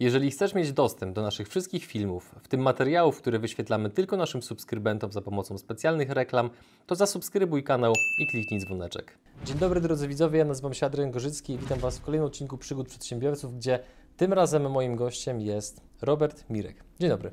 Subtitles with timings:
[0.00, 4.42] Jeżeli chcesz mieć dostęp do naszych wszystkich filmów, w tym materiałów, które wyświetlamy tylko naszym
[4.42, 6.50] subskrybentom za pomocą specjalnych reklam,
[6.86, 9.18] to zasubskrybuj kanał i kliknij dzwoneczek.
[9.44, 12.58] Dzień dobry drodzy widzowie, ja nazywam się Adrian Gorzycki i witam Was w kolejnym odcinku
[12.58, 13.78] Przygód Przedsiębiorców, gdzie
[14.16, 16.84] tym razem moim gościem jest Robert Mirek.
[17.00, 17.30] Dzień dobry.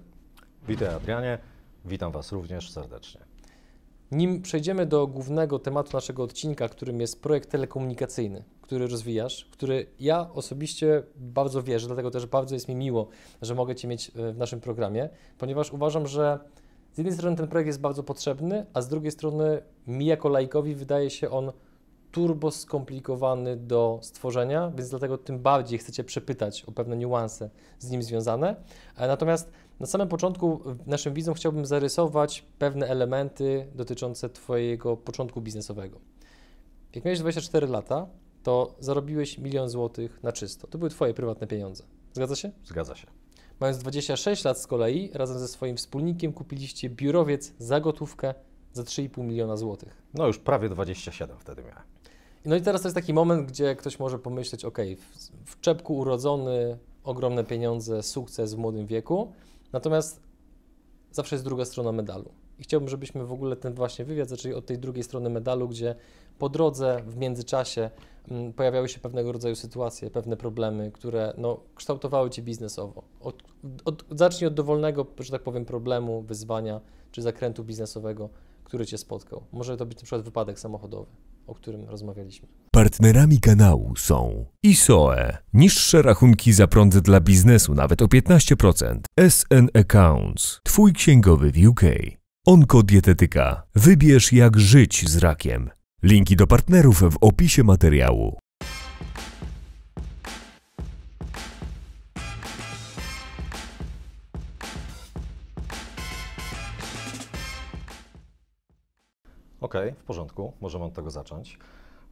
[0.68, 1.38] Witaj Adrianie,
[1.86, 3.35] witam Was również serdecznie.
[4.12, 10.30] Nim przejdziemy do głównego tematu naszego odcinka, którym jest projekt telekomunikacyjny, który rozwijasz, który ja
[10.34, 13.08] osobiście bardzo wierzę, dlatego też bardzo jest mi miło,
[13.41, 16.40] że mogę Cię mieć e, w naszym programie, ponieważ uważam, że
[16.94, 20.76] z jednej strony ten projekt jest bardzo potrzebny, a z drugiej strony mi jako laikowi
[20.76, 21.52] wydaje się on
[22.12, 28.03] turbo skomplikowany do stworzenia, więc dlatego tym bardziej chcecie przepytać o pewne niuanse z nim
[28.03, 28.56] związane.
[28.98, 36.00] E, natomiast na samym początku naszym widzom chciałbym zarysować pewne elementy dotyczące Twojego początku biznesowego.
[36.96, 38.08] Jak miałeś 24 lata,
[38.44, 40.68] to zarobiłeś milion złotych na czysto.
[40.68, 41.84] To były Twoje prywatne pieniądze.
[42.14, 42.52] Zgadza się?
[42.64, 43.08] Zgadza się.
[43.60, 48.34] Mając 26 lat z kolei, razem ze swoim wspólnikiem kupiliście biurowiec za gotówkę
[48.73, 50.02] za 3,5 miliona złotych.
[50.14, 51.84] No już prawie 27 wtedy miałem.
[52.45, 55.98] No i teraz to jest taki moment, gdzie ktoś może pomyśleć, ok, w, w czepku
[55.98, 59.34] urodzony, ogromne pieniądze, sukces w młodym wieku,
[59.76, 60.22] natomiast
[61.12, 62.31] zawsze jest druga strona medalu.
[62.59, 65.95] I chciałbym, żebyśmy w ogóle ten właśnie wywiad zaczęli od tej drugiej strony medalu, gdzie
[66.40, 67.90] po drodze, w międzyczasie
[68.32, 73.04] m, pojawiały się pewnego rodzaju sytuacje, pewne problemy, które no, kształtowały Cię biznesowo.
[73.22, 73.44] Od,
[73.86, 78.30] od, zacznij od dowolnego, że tak powiem, problemu, wyzwania czy zakrętu biznesowego,
[78.64, 79.44] który Cię spotkał.
[79.52, 81.12] Może to być na przykład wypadek samochodowy,
[81.48, 82.48] o którym rozmawialiśmy.
[82.72, 90.60] Partnerami kanału są ISOE, niższe rachunki za prąd dla biznesu nawet o 15%, SN Accounts,
[90.64, 91.82] Twój księgowy w UK,
[92.46, 95.70] Onkodietetyka, wybierz jak żyć z rakiem.
[96.04, 98.38] Linki do partnerów w opisie materiału.
[109.66, 111.59] Okej, w porządku, możemy od tego zacząć.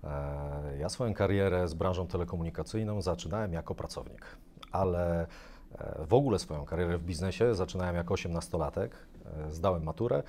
[0.03, 4.25] E, Ja swoją karierę z branżą telekomunikacyjną zaczynałem jako pracownik,
[4.71, 8.89] ale e, w ogóle swoją karierę w biznesie zaczynałem jako 18-latek.
[9.47, 10.23] E, Zdałem maturę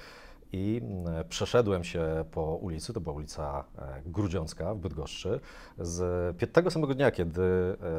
[0.52, 0.82] i
[1.28, 3.64] przeszedłem się po ulicy, to była ulica
[4.06, 5.40] Grudziącka w Bydgoszczy,
[5.78, 7.42] z tego samego dnia, kiedy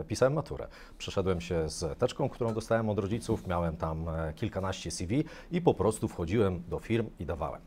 [0.07, 0.67] pisałem maturę.
[0.97, 6.07] Przeszedłem się z teczką, którą dostałem od rodziców, miałem tam kilkanaście CV i po prostu
[6.07, 7.61] wchodziłem do firm i dawałem.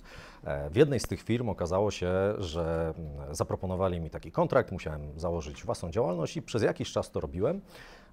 [0.45, 5.21] E, W jednej z tych firm okazało się, że mm, zaproponowali mi taki kontrakt, musiałem
[5.21, 7.61] założyć własną działalność i przez jakiś czas to robiłem,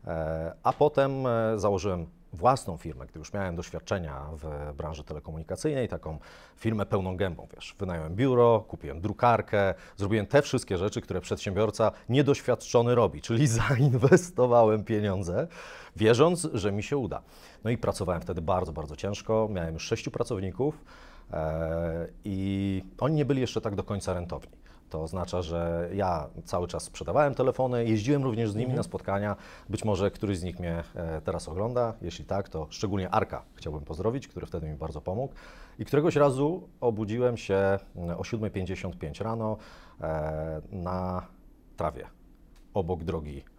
[0.08, 6.18] E, a potem e, założyłem własną firmę, gdy już miałem doświadczenia w branży telekomunikacyjnej, taką
[6.58, 12.96] firmę pełną gębą, wiesz, wynająłem biuro, kupiłem drukarkę, zrobiłem te wszystkie rzeczy, które przedsiębiorca niedoświadczony
[12.96, 15.48] robi, czyli zainwestowałem pieniądze,
[15.96, 17.22] wierząc, że mi się uda.
[17.64, 20.86] No i pracowałem wtedy bardzo, bardzo ciężko, miałem już sześciu pracowników
[22.24, 24.66] i oni nie byli jeszcze tak do końca rentowni.
[24.90, 29.36] To oznacza, że ja cały czas sprzedawałem telefony, jeździłem również z nimi na spotkania.
[29.70, 31.94] Być może któryś z nich mnie e, teraz ogląda.
[32.02, 35.34] Jeśli tak, to szczególnie Arka chciałbym pozdrowić, który wtedy mi bardzo pomógł.
[35.80, 39.58] I któregoś razu obudziłem się mm, o 7.55 rano
[40.02, 41.28] e, na
[41.78, 42.06] trawie
[42.74, 43.55] obok drogi e,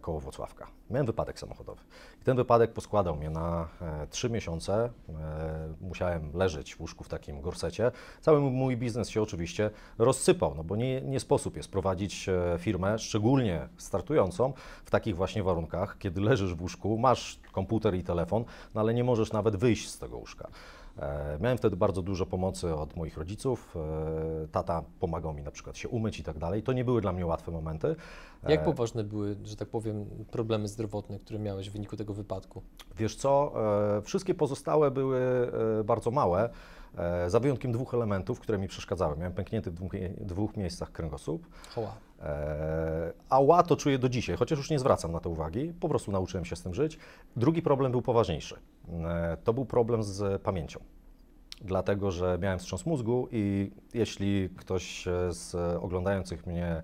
[0.00, 0.66] koło Włocławka.
[0.90, 1.82] Miałem wypadek samochodowy.
[2.22, 4.90] I ten wypadek poskładał mnie na e, trzy miesiące.
[5.08, 7.90] E, musiałem leżeć w łóżku w takim gorsecie.
[8.20, 12.98] Cały mój biznes się oczywiście rozsypał, no bo nie, nie sposób jest prowadzić e, firmę,
[12.98, 14.52] szczególnie startującą,
[14.84, 18.44] w takich właśnie warunkach, kiedy leżysz w łóżku, masz komputer i telefon,
[18.74, 20.48] no ale nie możesz nawet wyjść z tego łóżka.
[20.98, 23.76] E, Miałem wtedy bardzo dużo pomocy od moich rodziców.
[24.44, 26.62] E, Tata pomagał mi na przykład się umyć i tak dalej.
[26.62, 27.96] To nie były dla mnie łatwe momenty.
[28.48, 32.62] Jak E, poważne były, że tak powiem, problemy zdrowotne, które miałeś w wyniku tego wypadku?
[32.96, 33.52] Wiesz co,
[34.02, 35.20] wszystkie pozostałe były
[35.84, 36.50] bardzo małe,
[37.26, 39.16] za wyjątkiem dwóch elementów, które mi przeszkadzały.
[39.16, 41.94] Miałem pęknięty w dwóch, dwóch miejscach kręgosłup, Hoła.
[42.22, 45.88] e, a ła to czuję do dzisiaj, chociaż już nie zwracam na to uwagi, po
[45.88, 46.98] prostu nauczyłem się z tym żyć.
[47.36, 48.56] Drugi problem był poważniejszy.
[48.92, 50.80] E, To był problem z pamięcią.
[51.60, 56.82] Dlatego, że miałem wstrząs mózgu i jeśli ktoś e, z oglądających mnie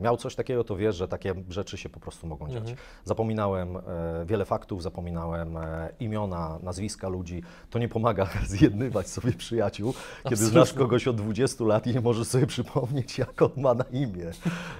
[0.00, 2.58] miał coś takiego, to wiesz, że takie rzeczy się po prostu mogą dziać.
[2.60, 2.76] Mhm.
[3.04, 3.80] Zapominałem e,
[4.26, 7.42] wiele faktów, zapominałem e, imiona, nazwiska ludzi.
[7.70, 10.50] To nie pomaga zjednywać sobie przyjaciół, kiedy Absolutnie.
[10.50, 14.30] znasz kogoś od 20 lat i nie możesz sobie przypomnieć, jak on ma na imię.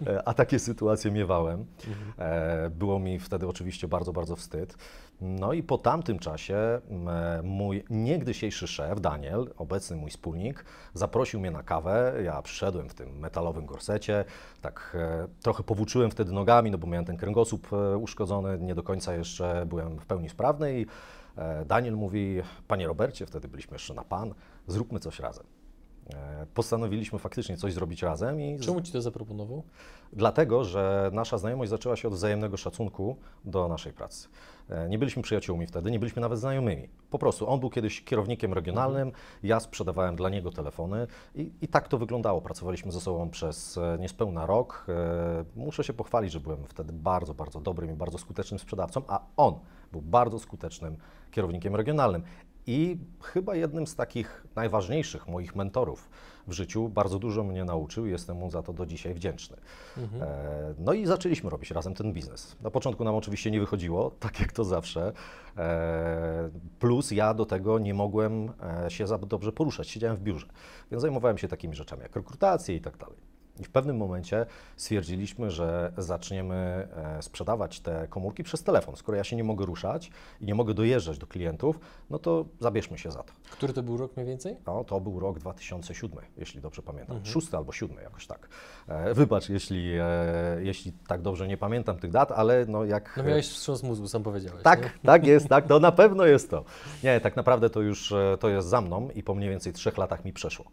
[0.06, 1.66] E, A takie sytuacje miewałem.
[2.18, 4.76] E, Było mi wtedy oczywiście bardzo, bardzo wstyd.
[5.20, 6.80] No i po tamtym czasie
[7.42, 10.64] mój niegdysiejszy szef, Daniel, obecny mój wspólnik,
[10.94, 12.14] zaprosił mnie na kawę.
[12.24, 14.24] Ja przyszedłem w tym metalowym gorsecie,
[14.60, 18.74] tak tak e, trochę powłóczyłem wtedy nogami, no bo miałem ten kręgosłup e, uszkodzony, nie
[18.74, 20.86] do końca jeszcze byłem w pełni sprawny i
[21.36, 24.34] e, Daniel mówi, panie Robercie, wtedy byliśmy jeszcze na pan,
[24.66, 25.46] zróbmy coś razem.
[26.54, 29.62] Postanowiliśmy faktycznie coś zrobić razem i Czemu ci to zaproponował?
[30.12, 34.28] Dlatego, że nasza znajomość zaczęła się od wzajemnego szacunku do naszej pracy.
[34.70, 36.88] E, Nie byliśmy przyjaciółmi wtedy, nie byliśmy nawet znajomymi.
[37.10, 39.12] Po prostu on był kiedyś kierownikiem regionalnym,
[39.42, 42.40] ja sprzedawałem dla niego telefony i, i tak to wyglądało.
[42.40, 44.86] Pracowaliśmy ze sobą przez e, niespełna rok.
[44.88, 49.20] E, Muszę się pochwalić, że byłem wtedy bardzo, bardzo dobrym i bardzo skutecznym sprzedawcą, a
[49.36, 49.58] on
[49.92, 50.96] był bardzo skutecznym
[51.30, 52.22] kierownikiem regionalnym.
[52.66, 56.10] I chyba jednym z takich najważniejszych moich mentorów
[56.46, 59.56] w życiu, bardzo dużo mnie nauczył, jestem mu za to do dzisiaj wdzięczny.
[60.20, 62.56] E, No i zaczęliśmy robić razem ten biznes.
[62.60, 65.12] Na początku nam oczywiście nie wychodziło, tak jak to zawsze.
[65.56, 68.52] E, Plus ja do tego nie mogłem
[68.86, 70.46] e, się za dobrze poruszać, siedziałem w biurze,
[70.90, 73.33] więc zajmowałem się takimi rzeczami jak rekrutacje i tak dalej.
[73.60, 74.46] I w pewnym momencie
[74.76, 78.96] stwierdziliśmy, że zaczniemy e, sprzedawać te komórki przez telefon.
[78.96, 80.10] Skoro ja się nie mogę ruszać
[80.40, 81.80] i nie mogę dojeżdżać do klientów,
[82.10, 83.32] no to zabierzmy się za to.
[83.50, 84.56] Który to był rok mniej więcej?
[84.66, 87.16] No, to był rok 2007, jeśli dobrze pamiętam.
[87.16, 87.32] Mhm.
[87.32, 88.48] Szósty albo siódmy, jakoś tak.
[88.88, 90.04] E, wybacz, jeśli, e,
[90.62, 93.14] jeśli tak dobrze nie pamiętam tych dat, ale no jak...
[93.16, 94.58] No miałeś wstrząs mózgu, sam powiedziałeś.
[94.58, 94.64] nie?
[94.64, 96.64] Tak, tak jest, tak, to na pewno jest to.
[97.04, 100.24] Nie, tak naprawdę to już to jest za mną i po mniej więcej trzech latach
[100.24, 100.64] mi przeszło.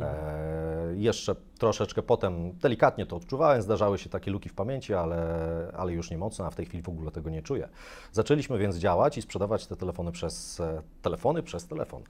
[0.00, 5.92] E, jeszcze troszeczkę potem delikatnie to odczuwałem, zdarzały się takie luki w pamięci, ale, ale
[5.92, 7.68] już nie mocno, a w tej chwili w ogóle tego nie czuję.
[8.12, 12.02] Zaczęliśmy więc działać i sprzedawać te telefony przez e, telefony, przez telefon.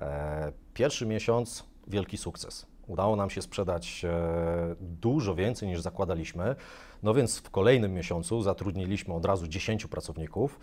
[0.00, 2.66] E, pierwszy miesiąc wielki sukces.
[2.86, 6.56] Udało nam się sprzedać e, dużo więcej niż zakładaliśmy.
[7.02, 10.60] No więc w kolejnym miesiącu zatrudniliśmy od razu 10 pracowników.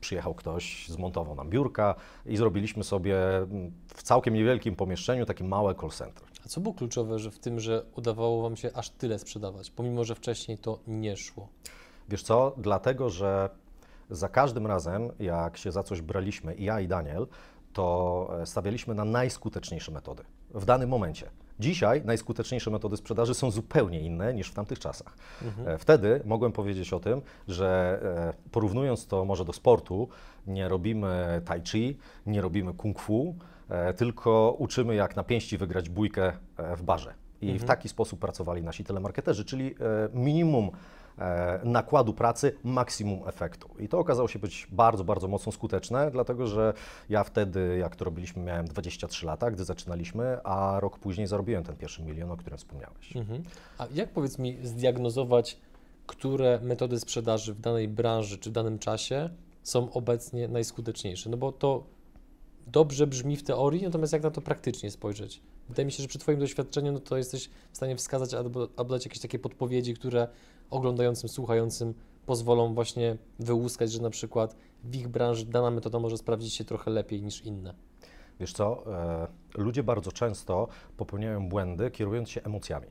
[0.00, 1.94] Przyjechał ktoś, zmontował nam biurka
[2.26, 3.16] i zrobiliśmy sobie
[3.94, 6.24] w całkiem niewielkim pomieszczeniu takie małe call center.
[6.48, 10.04] A co było kluczowe że w tym, że udawało Wam się aż tyle sprzedawać, pomimo
[10.04, 11.48] że wcześniej to nie szło?
[12.08, 12.54] Wiesz co?
[12.56, 13.50] Dlatego, że
[14.10, 17.26] za każdym razem, jak się za coś braliśmy, i ja i Daniel,
[17.72, 20.24] to e, stawialiśmy na najskuteczniejsze metody
[20.54, 21.30] w danym momencie.
[21.60, 25.16] Dzisiaj najskuteczniejsze metody sprzedaży są zupełnie inne niż w tamtych czasach.
[25.66, 30.08] E, Wtedy mogłem powiedzieć o tym, że e, porównując to może do sportu,
[30.46, 33.34] nie robimy tai chi, nie robimy kung fu,
[33.96, 37.14] tylko uczymy jak na pięści wygrać bójkę e, w barze.
[37.40, 39.74] I w taki sposób pracowali nasi telemarketerzy, czyli e,
[40.12, 40.70] minimum
[41.18, 43.68] e, nakładu pracy, maksimum efektu.
[43.78, 46.72] I to okazało się być bardzo, bardzo mocno skuteczne, dlatego że
[47.08, 51.76] ja wtedy, jak to robiliśmy, miałem 23 lata, gdy zaczynaliśmy, a rok później zarobiłem ten
[51.76, 53.16] pierwszy milion, o którym wspomniałeś.
[53.16, 53.42] Mhm.
[53.78, 55.58] A jak powiedz mi zdiagnozować,
[56.06, 59.30] które metody sprzedaży w danej branży czy w danym czasie
[59.62, 61.30] są obecnie najskuteczniejsze?
[61.30, 61.84] No bo to
[62.72, 65.40] dobrze brzmi w teorii, natomiast jak na to praktycznie spojrzeć?
[65.68, 68.94] Wydaje mi się, że przy Twoim doświadczeniu no to jesteś w stanie wskazać albo, albo
[68.94, 70.28] dać jakieś takie podpowiedzi, które
[70.70, 71.94] oglądającym, słuchającym
[72.26, 76.90] pozwolą właśnie wyłuskać, że na przykład w ich branży dana metoda może sprawdzić się trochę
[76.90, 77.74] lepiej niż inne.
[78.40, 82.86] Wiesz co, e, ludzie bardzo często popełniają błędy, kierując się emocjami,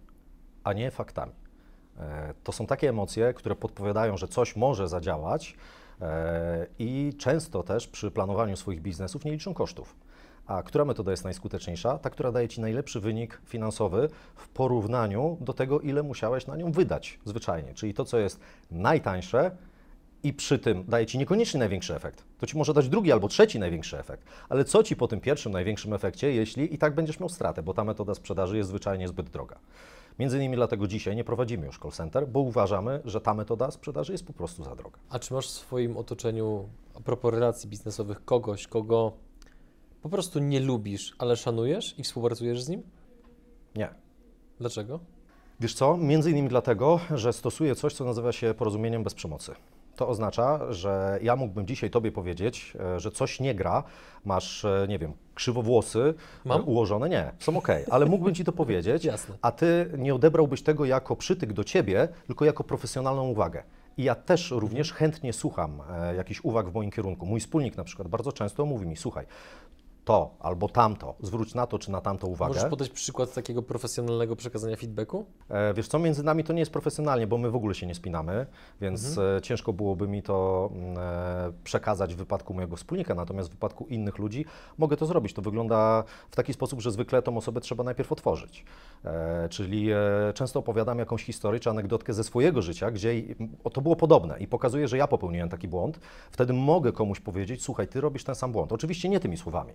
[0.63, 1.33] a nie faktami.
[1.97, 5.55] E, to są takie emocje, które podpowiadają, że coś może zadziałać
[6.79, 9.95] i często też przy planowaniu swoich biznesów nie liczą kosztów.
[10.47, 11.97] A która metoda jest najskuteczniejsza?
[11.97, 16.71] Ta, która daje Ci najlepszy wynik finansowy w porównaniu do tego, ile musiałeś na nią
[16.71, 17.73] wydać zwyczajnie.
[17.73, 18.39] Czyli to, co jest
[18.71, 19.51] najtańsze,
[20.23, 22.23] i przy tym daje Ci niekoniecznie największy efekt.
[22.37, 24.27] To Ci może dać drugi albo trzeci największy efekt.
[24.49, 27.73] Ale co Ci po tym pierwszym największym efekcie, jeśli i tak będziesz miał stratę, bo
[27.73, 29.59] ta metoda sprzedaży jest zwyczajnie zbyt droga.
[30.19, 34.11] Między innymi dlatego dzisiaj nie prowadzimy już call center, bo uważamy, że ta metoda sprzedaży
[34.11, 34.99] jest po prostu za droga.
[35.09, 39.11] A czy masz w swoim otoczeniu, a propos relacji biznesowych, kogoś, kogo
[40.01, 42.83] po prostu nie lubisz, ale szanujesz i współpracujesz z nim?
[43.75, 43.89] Nie.
[44.59, 44.99] Dlaczego?
[45.59, 45.97] Wiesz co?
[45.97, 49.55] Między innymi dlatego, że stosuję coś, co nazywa się porozumieniem bez przemocy.
[49.97, 53.83] To oznacza, że ja mógłbym dzisiaj Tobie powiedzieć, e, że coś nie gra,
[54.25, 56.13] masz, e, nie wiem, krzywowłosy
[56.45, 56.61] Mam?
[56.61, 57.09] e, ułożone.
[57.09, 59.07] Nie, są ok, ale mógłbym Ci to powiedzieć,
[59.41, 63.63] a Ty nie odebrałbyś tego jako przytyk do Ciebie, tylko jako profesjonalną uwagę.
[63.97, 67.25] I ja też również chętnie słucham e, jakichś uwag w moim kierunku.
[67.25, 69.25] Mój wspólnik na przykład bardzo często mówi mi, słuchaj,
[70.07, 72.53] to albo tamto, zwróć na to czy na tamto uwagę.
[72.53, 75.25] Możesz podać przykład takiego profesjonalnego przekazania feedbacku?
[75.49, 77.95] E, Wiesz co, między nami to nie jest profesjonalnie, bo my w ogóle się nie
[77.95, 78.45] spinamy,
[78.81, 83.51] więc e, ciężko byłoby mi to mm, e, przekazać w wypadku mojego wspólnika, natomiast w
[83.51, 84.45] wypadku innych ludzi
[84.77, 85.33] mogę to zrobić.
[85.33, 88.65] To wygląda w taki sposób, że zwykle tą osobę trzeba najpierw otworzyć.
[89.05, 89.97] E, Czyli e,
[90.33, 93.13] często opowiadam jakąś historię czy anegdotkę ze swojego życia, gdzie
[93.73, 95.99] to było podobne i pokazuję, że ja popełniłem taki błąd.
[96.31, 98.73] Wtedy mogę komuś powiedzieć, słuchaj, ty robisz ten sam błąd.
[98.73, 99.73] Oczywiście nie tymi słowami,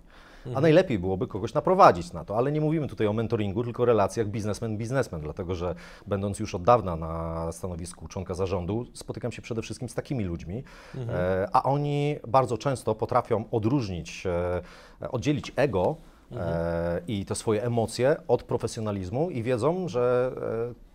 [0.55, 3.85] A najlepiej byłoby kogoś naprowadzić na to, ale nie mówimy tutaj o mentoringu, tylko o
[3.85, 5.75] relacjach biznesmen-biznesmen, dlatego że
[6.07, 10.63] będąc już od dawna na stanowisku członka zarządu, spotykam się przede wszystkim z takimi ludźmi,
[11.09, 15.95] e, a oni bardzo często potrafią odróżnić, e, oddzielić ego
[16.31, 20.31] e, i te swoje emocje od profesjonalizmu i wiedzą, że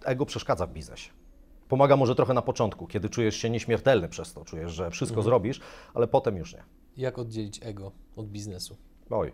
[0.05, 1.11] ego przeszkadza w biznesie.
[1.69, 5.61] Pomaga może trochę na początku, kiedy czujesz się nieśmiertelny przez to, czujesz, że wszystko zrobisz,
[5.95, 6.63] ale potem już nie.
[6.97, 8.77] Jak oddzielić ego od biznesu?
[9.11, 9.33] Oj,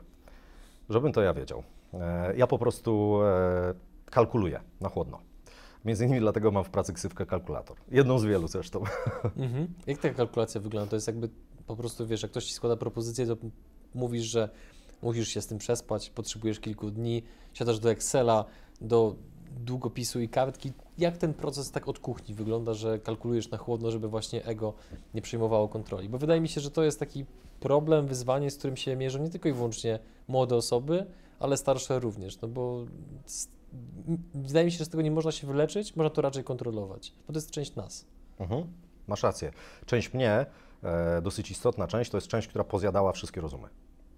[0.91, 1.63] żebym to ja wiedział.
[1.95, 3.75] E, Ja po prostu e,
[4.11, 5.21] kalkuluję na chłodno.
[5.85, 7.77] Między innymi dlatego mam w pracy ksywkę kalkulator.
[7.91, 8.85] Jedną z wielu zresztą.
[9.37, 9.69] Mhm.
[9.87, 10.91] Jak ta kalkulacja wygląda?
[10.91, 11.29] To jest jakby
[11.67, 13.37] po prostu, wiesz, jak ktoś ci składa propozycję, to
[13.95, 14.49] mówisz, że
[15.03, 18.45] musisz się z tym przespać, potrzebujesz kilku dni, siadasz do Excela,
[18.81, 19.17] do
[19.61, 20.73] długopisu i kartki.
[20.99, 24.75] Jak ten proces tak od kuchni wygląda, że kalkulujesz na chłodno, żeby właśnie ego
[25.15, 26.09] nie przejmowało kontroli?
[26.09, 27.25] Bo wydaje mi się, że to jest taki
[27.61, 31.07] problem, wyzwanie, z którym się mierzą nie tylko i wyłącznie młode osoby,
[31.39, 32.85] ale starsze również, no bo
[33.27, 33.49] z,
[34.35, 37.33] wydaje mi się, że z tego nie można się wyleczyć, można to raczej kontrolować, bo
[37.33, 38.07] to jest część nas.
[38.39, 38.65] Mhm.
[39.07, 39.53] Masz rację.
[39.87, 40.47] Część mnie,
[40.83, 43.69] e, dosyć istotna część, to jest część, która pozjadała wszystkie rozumy.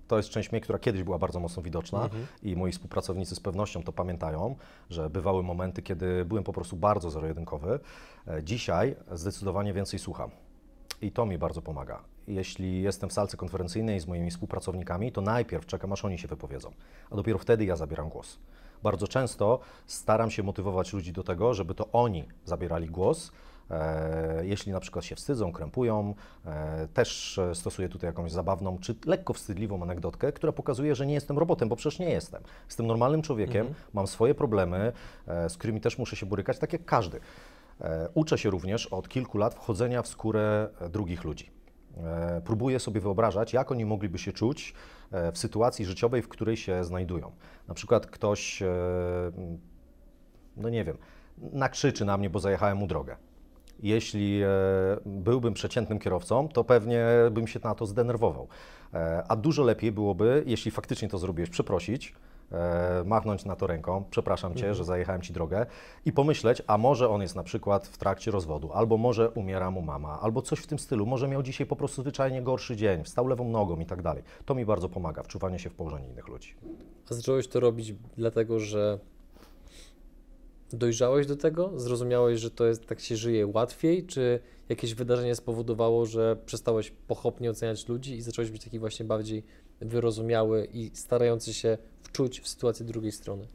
[0.08, 2.26] To jest część mnie, która kiedyś była bardzo mocno widoczna Mhm.
[2.42, 4.56] i moi współpracownicy z pewnością to pamiętają,
[4.90, 7.80] że bywały momenty, kiedy byłem po prostu bardzo zero-jedynkowy.
[8.28, 10.30] E, Dzisiaj zdecydowanie więcej słucham
[11.02, 12.02] i to mi bardzo pomaga.
[12.28, 16.70] Jeśli jestem w salce konferencyjnej z moimi współpracownikami, to najpierw czekam, aż oni się wypowiedzą,
[17.10, 18.38] a dopiero wtedy ja zabieram głos.
[18.82, 23.32] Bardzo często staram się motywować ludzi do tego, żeby to oni zabierali głos,
[24.42, 26.14] jeśli na przykład się wstydzą, krępują,
[26.46, 31.14] e, też e, stosuję tutaj jakąś zabawną czy lekko wstydliwą anegdotkę, która pokazuje, że nie
[31.14, 32.42] jestem robotem, bo przecież nie jestem.
[32.66, 34.92] Jestem normalnym człowiekiem, mam swoje problemy,
[35.26, 37.20] e, z którymi też muszę się borykać, tak jak każdy.
[37.80, 41.50] E, Uczę się również od kilku lat wchodzenia w skórę e, drugich ludzi.
[41.96, 44.74] E, Próbuję sobie wyobrażać, jak oni mogliby się czuć
[45.12, 47.32] e, w sytuacji życiowej, w której się znajdują.
[47.68, 48.68] Na przykład ktoś, e,
[50.56, 50.98] no nie wiem,
[51.38, 53.16] nakrzyczy na mnie, bo zajechałem mu drogę.
[53.82, 54.48] Jeśli e,
[55.06, 58.48] byłbym przeciętnym kierowcą, to pewnie bym się na to zdenerwował.
[58.94, 62.14] E, a dużo lepiej byłoby, jeśli faktycznie to zrobiłeś, przeprosić,
[62.52, 65.66] e, machnąć na to ręką, przepraszam cię, że zajechałem ci drogę
[66.04, 69.82] i pomyśleć, a może on jest na przykład w trakcie rozwodu, albo może umiera mu
[69.82, 73.26] mama, albo coś w tym stylu, może miał dzisiaj po prostu zwyczajnie gorszy dzień, wstał
[73.26, 74.22] lewą nogą i tak dalej.
[74.44, 76.54] To mi bardzo pomaga, wczuwanie się w położenie innych ludzi.
[77.10, 78.98] A zacząłeś to robić dlatego, że
[80.72, 81.72] dojrzałeś do tego?
[81.76, 84.06] Zrozumiałeś, że to jest tak się żyje łatwiej?
[84.06, 89.42] Czy jakieś wydarzenie spowodowało, że przestałeś pochopnie oceniać ludzi i zacząłeś być taki właśnie bardziej
[89.80, 93.46] wyrozumiały i starający się wczuć w sytuację drugiej strony?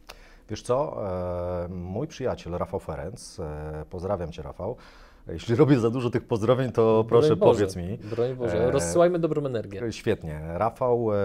[0.50, 1.08] Wiesz co,
[1.66, 4.76] e, mój przyjaciel Rafał Ferenc, e, pozdrawiam Cię Rafał,
[5.28, 7.98] jeśli robię za dużo tych pozdrowień, to proszę Boże, powiedz mi.
[7.98, 9.92] Broń Boże, E, rozsyłajmy dobrą energię.
[9.92, 10.42] Świetnie.
[10.54, 11.18] Rafał e,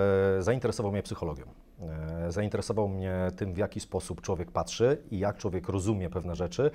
[0.42, 1.44] zainteresował mnie psychologią.
[1.80, 6.70] E, zainteresował mnie tym, w jaki sposób człowiek patrzy i jak człowiek rozumie pewne rzeczy.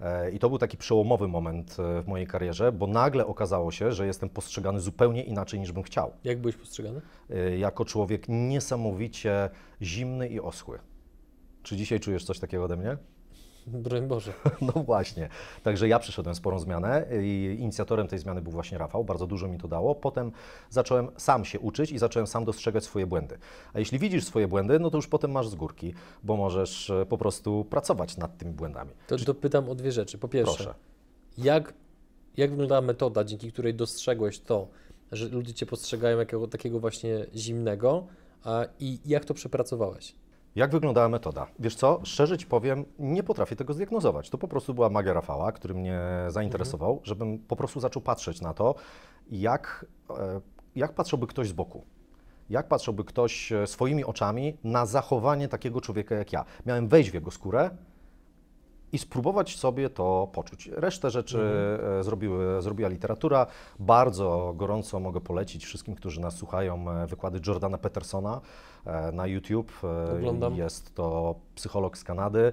[0.00, 3.92] E, I to był taki przełomowy moment e, w mojej karierze, bo nagle okazało się,
[3.92, 6.12] że jestem postrzegany zupełnie inaczej niż bym chciał.
[6.24, 7.00] Jak byłeś postrzegany?
[7.58, 9.50] Jako człowiek niesamowicie
[9.82, 10.78] zimny i oschły.
[11.62, 12.96] Czy dzisiaj czujesz coś takiego ode mnie?
[13.66, 14.32] Broń Boże.
[14.60, 15.28] No właśnie.
[15.62, 19.04] Także ja przeszedłem sporą zmianę i inicjatorem tej zmiany był właśnie Rafał.
[19.04, 19.94] Bardzo dużo mi to dało.
[19.94, 20.32] Potem
[20.70, 23.38] zacząłem sam się uczyć i zacząłem sam dostrzegać swoje błędy.
[23.74, 27.06] A jeśli widzisz swoje błędy, no to już potem masz z górki, bo możesz e,
[27.06, 28.90] po prostu pracować nad tymi błędami.
[29.06, 30.18] To dopytam o dwie rzeczy.
[30.18, 30.74] Po pierwsze, Proszę.
[31.38, 31.74] jak,
[32.36, 34.68] jak wyglądała metoda, dzięki której dostrzegłeś to,
[35.12, 38.06] że ludzie Cię postrzegają jako takiego właśnie zimnego
[38.44, 40.14] a, i jak to przepracowałeś?
[40.56, 41.46] Jak wyglądała metoda?
[41.58, 44.30] Wiesz co, szczerze Ci powiem, nie potrafię tego zdiagnozować.
[44.30, 48.54] To po prostu była magia Rafała, który mnie zainteresował, żebym po prostu zaczął patrzeć na
[48.54, 48.74] to,
[49.30, 50.40] jak, e,
[50.76, 51.84] jak patrzyłby ktoś z boku.
[52.50, 56.44] Jak patrzyłby ktoś e, swoimi oczami na zachowanie takiego człowieka jak ja.
[56.66, 57.70] Miałem wejść w jego skórę
[58.96, 60.66] i spróbować sobie to poczuć.
[60.66, 61.38] Resztę rzeczy
[62.00, 63.46] e, zrobiły, zrobiła literatura.
[63.78, 68.40] Bardzo gorąco mogę polecić wszystkim, którzy nas słuchają, e, wykłady Jordana Petersona
[68.86, 69.72] e, na YouTube.
[70.16, 70.56] Oglądam.
[70.56, 72.52] Jest to psycholog z Kanady.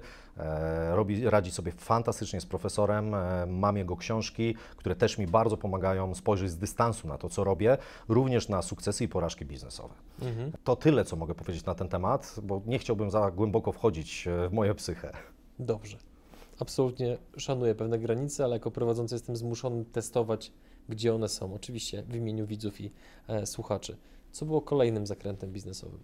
[0.90, 3.14] Robi, radzi sobie fantastycznie z profesorem.
[3.46, 7.78] Mam jego książki, które też mi bardzo pomagają spojrzeć z dystansu na to, co robię,
[8.08, 9.94] również na sukcesy i porażki biznesowe.
[10.22, 10.52] Mhm.
[10.64, 14.52] To tyle, co mogę powiedzieć na ten temat, bo nie chciałbym za głęboko wchodzić w
[14.52, 15.12] moją psychę.
[15.58, 16.13] Dobrze.
[16.58, 20.52] Absolutnie szanuję pewne granice, ale jako prowadzący jestem zmuszony testować,
[20.88, 21.54] gdzie one są.
[21.54, 22.90] Oczywiście w imieniu widzów i
[23.28, 23.96] e, słuchaczy.
[24.32, 25.98] Co było kolejnym zakrętem biznesowym?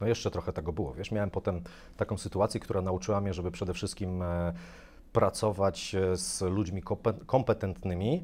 [0.00, 1.62] No jeszcze trochę tego było, wiesz, miałem potem
[1.96, 4.52] taką sytuację, która nauczyła mnie, żeby przede wszystkim e,
[5.12, 8.22] pracować e, z ludźmi kompe- kompetentnymi,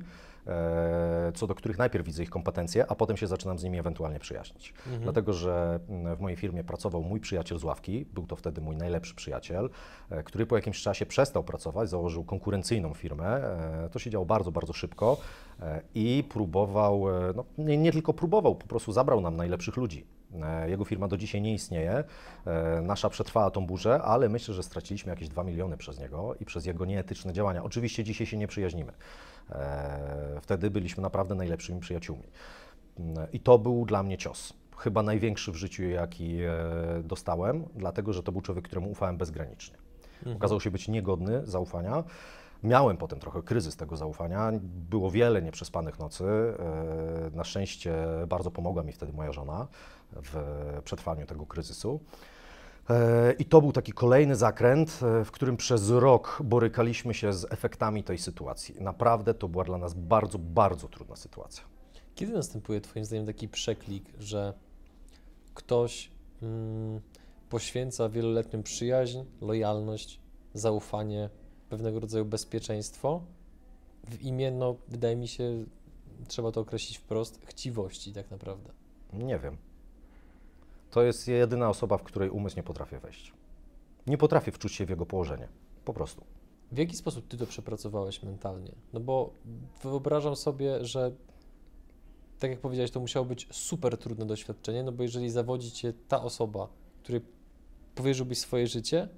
[1.34, 4.74] co do których najpierw widzę ich kompetencje, a potem się zaczynam z nimi ewentualnie przyjaźnić.
[4.86, 5.02] Mhm.
[5.02, 8.76] Dlatego, że mm, w mojej firmie pracował mój przyjaciel z ławki, był to wtedy mój
[8.76, 9.70] najlepszy przyjaciel,
[10.10, 13.26] e, który po jakimś czasie przestał pracować, założył konkurencyjną firmę.
[13.84, 15.16] E, To się działo bardzo, bardzo szybko
[15.60, 20.06] e, i próbował, e, no, nie, nie tylko próbował, po prostu zabrał nam najlepszych ludzi.
[20.42, 22.04] E, Jego firma do dzisiaj nie istnieje.
[22.46, 26.44] E, Nasza przetrwała tą burzę, ale myślę, że straciliśmy jakieś 2 miliony przez niego i
[26.44, 27.64] przez jego nieetyczne działania.
[27.64, 28.92] Oczywiście dzisiaj się nie przyjaźnimy.
[29.50, 32.24] E, Wtedy byliśmy naprawdę najlepszymi przyjaciółmi.
[32.98, 34.52] Mm, I to był dla mnie cios.
[34.76, 36.52] Chyba największy w życiu, jaki e,
[37.04, 39.76] dostałem, dlatego że to był człowiek, któremu ufałem bezgranicznie.
[40.36, 42.04] Okazał się być niegodny zaufania.
[42.62, 44.52] Miałem potem trochę kryzys tego zaufania.
[44.90, 46.24] Było wiele nieprzespanych nocy.
[46.24, 47.94] E, Na szczęście
[48.28, 49.68] bardzo pomogła mi wtedy moja żona
[50.12, 50.36] w
[50.84, 52.00] przetrwaniu tego kryzysu.
[52.90, 57.52] E, I to był taki kolejny zakręt, e, w którym przez rok borykaliśmy się z
[57.52, 58.74] efektami tej sytuacji.
[58.80, 61.64] Naprawdę to była dla nas bardzo, bardzo trudna sytuacja.
[62.14, 64.54] Kiedy następuje Twoim zdaniem taki przeklik, że
[65.54, 66.10] ktoś
[66.42, 67.00] mm,
[67.50, 70.20] poświęca wieloletnią przyjaźń, lojalność,
[70.54, 71.30] zaufanie,
[71.68, 73.22] pewnego rodzaju bezpieczeństwo
[74.08, 75.64] w imię, no wydaje mi się,
[76.28, 78.72] trzeba to określić wprost, chciwości tak naprawdę.
[79.12, 79.56] Nie wiem.
[80.92, 83.32] To jest jedyna osoba, w której umysł nie potrafię wejść.
[84.06, 85.48] Nie potrafię wczuć się w jego położenie.
[85.84, 86.24] Po prostu.
[86.72, 88.72] W jaki sposób Ty to przepracowałeś mentalnie?
[88.92, 89.32] No bo
[89.82, 91.12] wyobrażam sobie, że
[92.38, 96.22] tak jak powiedziałeś, to musiało być super trudne doświadczenie, no bo jeżeli zawodzi Cię ta
[96.22, 96.68] osoba,
[97.02, 97.20] której
[97.94, 99.08] powierzyłbyś swoje życie,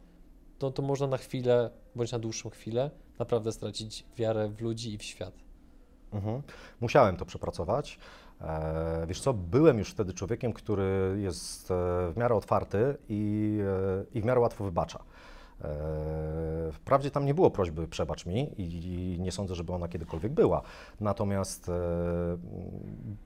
[0.59, 4.99] to, to można na chwilę, bądź na dłuższą chwilę, naprawdę stracić wiarę w ludzi i
[4.99, 5.35] w świat.
[6.13, 6.43] Mhm.
[6.81, 7.99] Musiałem to przepracować.
[8.47, 11.75] E, wiesz co, byłem już wtedy człowiekiem, który jest e,
[12.13, 15.05] w miarę otwarty i, e, i w miarę łatwo wybacza.
[16.73, 20.63] Wprawdzie tam nie było prośby przebacz mi i, nie sądzę, żeby ona kiedykolwiek była.
[21.01, 21.71] Natomiast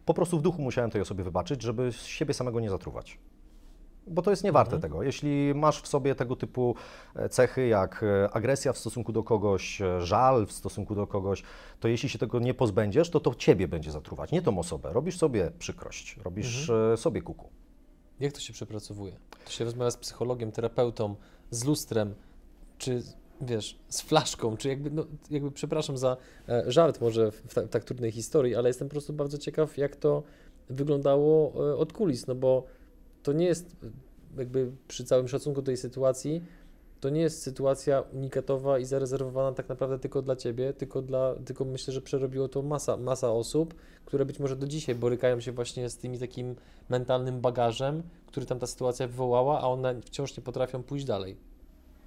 [0.04, 3.18] po prostu w duchu musiałem tej osobie wybaczyć, żeby siebie samego nie zatruwać.
[4.10, 4.82] Bo to jest niewarte Mhm.
[4.92, 5.02] tego.
[5.02, 6.74] Jeśli masz w sobie tego typu
[7.14, 11.42] e, cechy jak e, agresja w stosunku do kogoś, e, żal w stosunku do kogoś,
[11.80, 14.92] to jeśli się tego nie pozbędziesz, to to ciebie będzie zatruwać, nie tą osobę.
[14.92, 17.48] Robisz sobie przykrość, robisz e, sobie kuku.
[18.20, 19.12] Jak to się przepracowuje?
[19.44, 21.14] To się rozmawia z psychologiem, terapeutą,
[21.50, 22.14] z lustrem,
[22.78, 23.02] czy
[23.40, 26.16] wiesz, z flaszką, czy jakby, no, jakby przepraszam za
[26.66, 29.96] żart może w, ta, w tak trudnej historii, ale jestem po prostu bardzo ciekaw, jak
[29.96, 30.22] to
[30.70, 32.64] wyglądało od kulis, no bo
[33.28, 33.76] to nie jest
[34.38, 36.44] jakby przy całym szacunku tej sytuacji,
[37.00, 41.64] to nie jest sytuacja unikatowa i zarezerwowana tak naprawdę tylko dla Ciebie, tylko, dla, tylko
[41.64, 45.90] myślę, że przerobiło to masa, masa osób, które być może do dzisiaj borykają się właśnie
[45.90, 46.56] z tymi takim
[46.88, 51.36] mentalnym bagażem, który tam ta sytuacja wywołała, a one wciąż nie potrafią pójść dalej.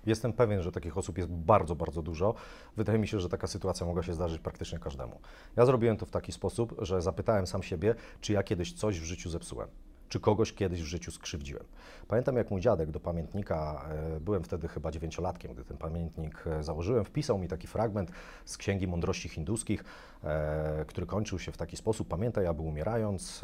[0.06, 2.34] Jestem pewien, że takich osób jest bardzo, bardzo dużo.
[2.78, 5.20] Wydaje mi się, że taka sytuacja mogła się zdarzyć praktycznie każdemu.
[5.56, 9.04] Ja zrobiłem to w taki sposób, że zapytałem sam siebie, czy ja kiedyś coś w
[9.04, 9.68] życiu zepsułem.
[10.12, 11.64] Czy kogoś kiedyś w życiu skrzywdziłem.
[12.08, 16.64] Pamiętam, jak mój dziadek do pamiętnika, e, byłem wtedy chyba dziewięciolatkiem, gdy ten pamiętnik e,
[16.64, 18.12] założyłem, wpisał mi taki fragment
[18.46, 19.84] z Księgi Mądrości Hinduskich,
[20.24, 23.42] e, który kończył się w taki sposób: Pamiętaj, aby umierając,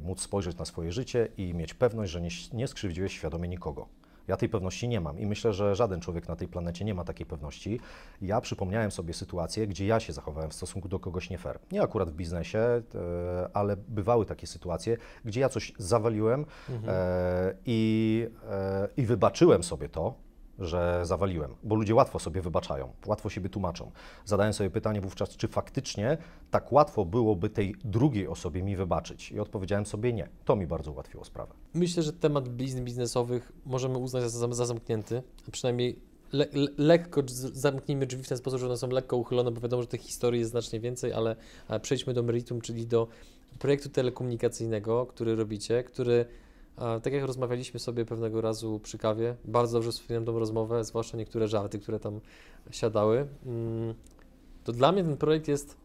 [0.00, 2.20] móc spojrzeć na swoje życie i mieć pewność, że
[2.52, 4.01] nie skrzywdziłeś świadomie nikogo.
[4.28, 7.04] Ja tej pewności nie mam i myślę, że żaden człowiek na tej planecie nie ma
[7.04, 7.80] takiej pewności.
[8.22, 11.58] Ja przypomniałem sobie sytuację, gdzie ja się zachowałem w stosunku do kogoś nie fair.
[11.72, 12.82] Nie akurat w biznesie, e,
[13.54, 16.46] ale bywały takie sytuacje, gdzie ja coś zawaliłem
[16.86, 20.14] e, i, e, i wybaczyłem sobie to,
[20.58, 23.90] że zawaliłem, bo ludzie łatwo sobie wybaczają, łatwo siebie tłumaczą.
[24.24, 26.18] Zadałem sobie pytanie wówczas, czy faktycznie
[26.50, 29.32] tak łatwo byłoby tej drugiej osobie mi wybaczyć?
[29.32, 30.28] I odpowiedziałem sobie nie.
[30.44, 31.54] To mi bardzo ułatwiło sprawę.
[31.74, 35.98] Myślę, że temat blizn biznesowych możemy uznać za, za zamknięty, a przynajmniej
[36.32, 39.82] le, le, lekko zamknijmy drzwi w ten sposób, że one są lekko uchylone, bo wiadomo,
[39.82, 41.36] że tych historii jest znacznie więcej, ale
[41.68, 43.08] e, przejdźmy do meritum, czyli do
[43.58, 46.26] projektu telekomunikacyjnego, który robicie, który,
[46.76, 51.48] tak jak rozmawialiśmy sobie pewnego razu przy kawie, bardzo dobrze wspominam tą rozmowę, zwłaszcza niektóre
[51.48, 52.20] żarty, które tam
[52.70, 53.94] siadały, mm,
[54.64, 55.76] to dla mnie ten projekt jest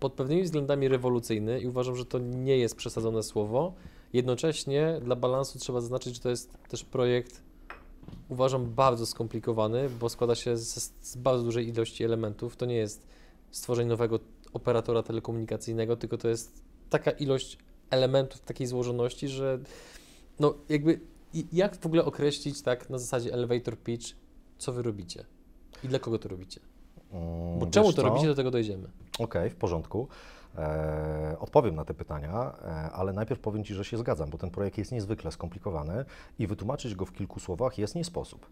[0.00, 3.74] pod pewnymi względami rewolucyjny i uważam, że to nie jest przesadzone słowo.
[4.12, 7.42] Jednocześnie dla balansu trzeba zaznaczyć, że to jest też projekt,
[8.28, 12.56] uważam, bardzo skomplikowany, bo składa się z, z bardzo dużej ilości elementów.
[12.56, 13.06] To nie jest
[13.50, 14.18] stworzenie nowego
[14.52, 17.58] operatora telekomunikacyjnego, tylko to jest taka ilość
[17.90, 19.58] elementów takiej złożoności, że
[20.40, 21.00] no jakby
[21.52, 24.06] jak w ogóle określić tak na zasadzie elevator pitch,
[24.58, 25.24] co wy robicie
[25.84, 26.60] i dla kogo to robicie?
[27.12, 28.08] Mm, Bo czemu to co?
[28.08, 28.88] robicie, do tego dojdziemy.
[29.18, 30.08] Okej, w porządku.
[30.58, 34.50] E, odpowiem na te pytania, e, ale najpierw powiem Ci, że się zgadzam, bo ten
[34.50, 36.04] projekt jest niezwykle skomplikowany
[36.38, 38.46] i wytłumaczyć go w kilku słowach jest nie sposób,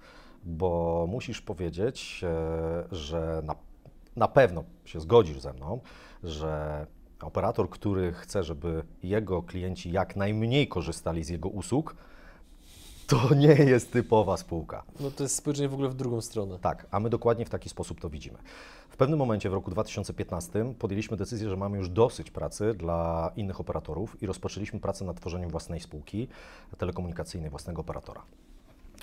[0.44, 3.54] bo musisz powiedzieć, e, że na
[4.16, 5.80] na pewno się zgodzisz ze mną,
[6.22, 6.86] że
[7.24, 11.94] operator, który chce, żeby jego klienci jak najmniej korzystali z jego usług,
[13.06, 14.82] to nie jest typowa spółka.
[15.00, 16.58] No to jest spojrzenie w ogóle w drugą stronę.
[16.58, 18.38] Tak, a my dokładnie w taki sposób to widzimy.
[18.88, 23.60] W pewnym momencie w roku 2015 podjęliśmy decyzję, że mamy już dosyć pracy dla innych
[23.60, 26.28] operatorów i rozpoczęliśmy pracę nad tworzeniem własnej spółki
[26.78, 28.22] telekomunikacyjnej, własnego operatora.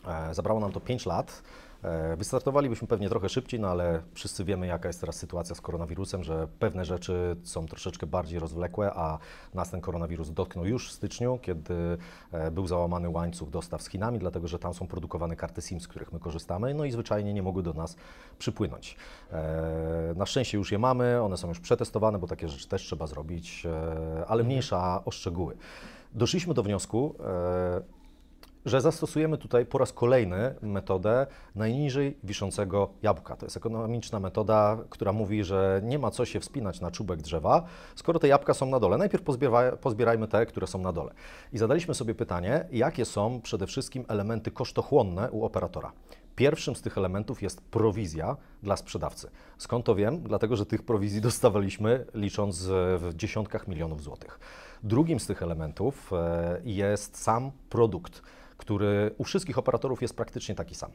[0.08, 1.44] E, Zabrało nam to 5 lat.
[1.84, 6.24] E, Wystartowalibyśmy pewnie trochę szybciej, no ale wszyscy wiemy, jaka jest teraz sytuacja z koronawirusem,
[6.24, 9.20] że pewne rzeczy są troszeczkę bardziej rozwlekłe, a
[9.54, 11.98] nas ten koronawirus dotknął już w styczniu, kiedy
[12.32, 15.88] e, był załamany łańcuch dostaw z Chinami, dlatego że tam są produkowane karty SIM, z
[15.88, 17.96] których my korzystamy, no i zwyczajnie nie mogły do nas
[18.39, 18.96] przypłynąć.
[19.32, 23.08] E, Na szczęście już je mamy, one są już przetestowane, bo takie rzeczy też trzeba
[23.08, 23.68] zrobić,
[24.28, 25.58] ale mniejsza o szczegóły.
[26.13, 27.15] Doszliśmy do wniosku,
[28.65, 33.36] że zastosujemy tutaj po raz kolejny metodę najniżej wiszącego jabłka.
[33.36, 37.63] To jest ekonomiczna metoda, która mówi, że nie ma co się wspinać na czubek drzewa,
[37.95, 38.98] skoro te jabłka są na dole.
[38.98, 41.13] Najpierw pozbiera, pozbierajmy te, które są na dole.
[41.54, 45.91] I zadaliśmy sobie pytanie, jakie są przede wszystkim elementy kosztochłonne u operatora.
[46.36, 49.30] Pierwszym z tych elementów jest prowizja dla sprzedawcy.
[49.58, 50.24] Skąd to wiem?
[50.24, 52.65] Dlatego, że tych prowizji dostawaliśmy licząc
[52.98, 54.39] w dziesiątkach milionów złotych.
[54.84, 58.22] Drugim z tych elementów e, jest sam produkt
[58.60, 60.91] który u wszystkich operatorów jest praktycznie taki sam.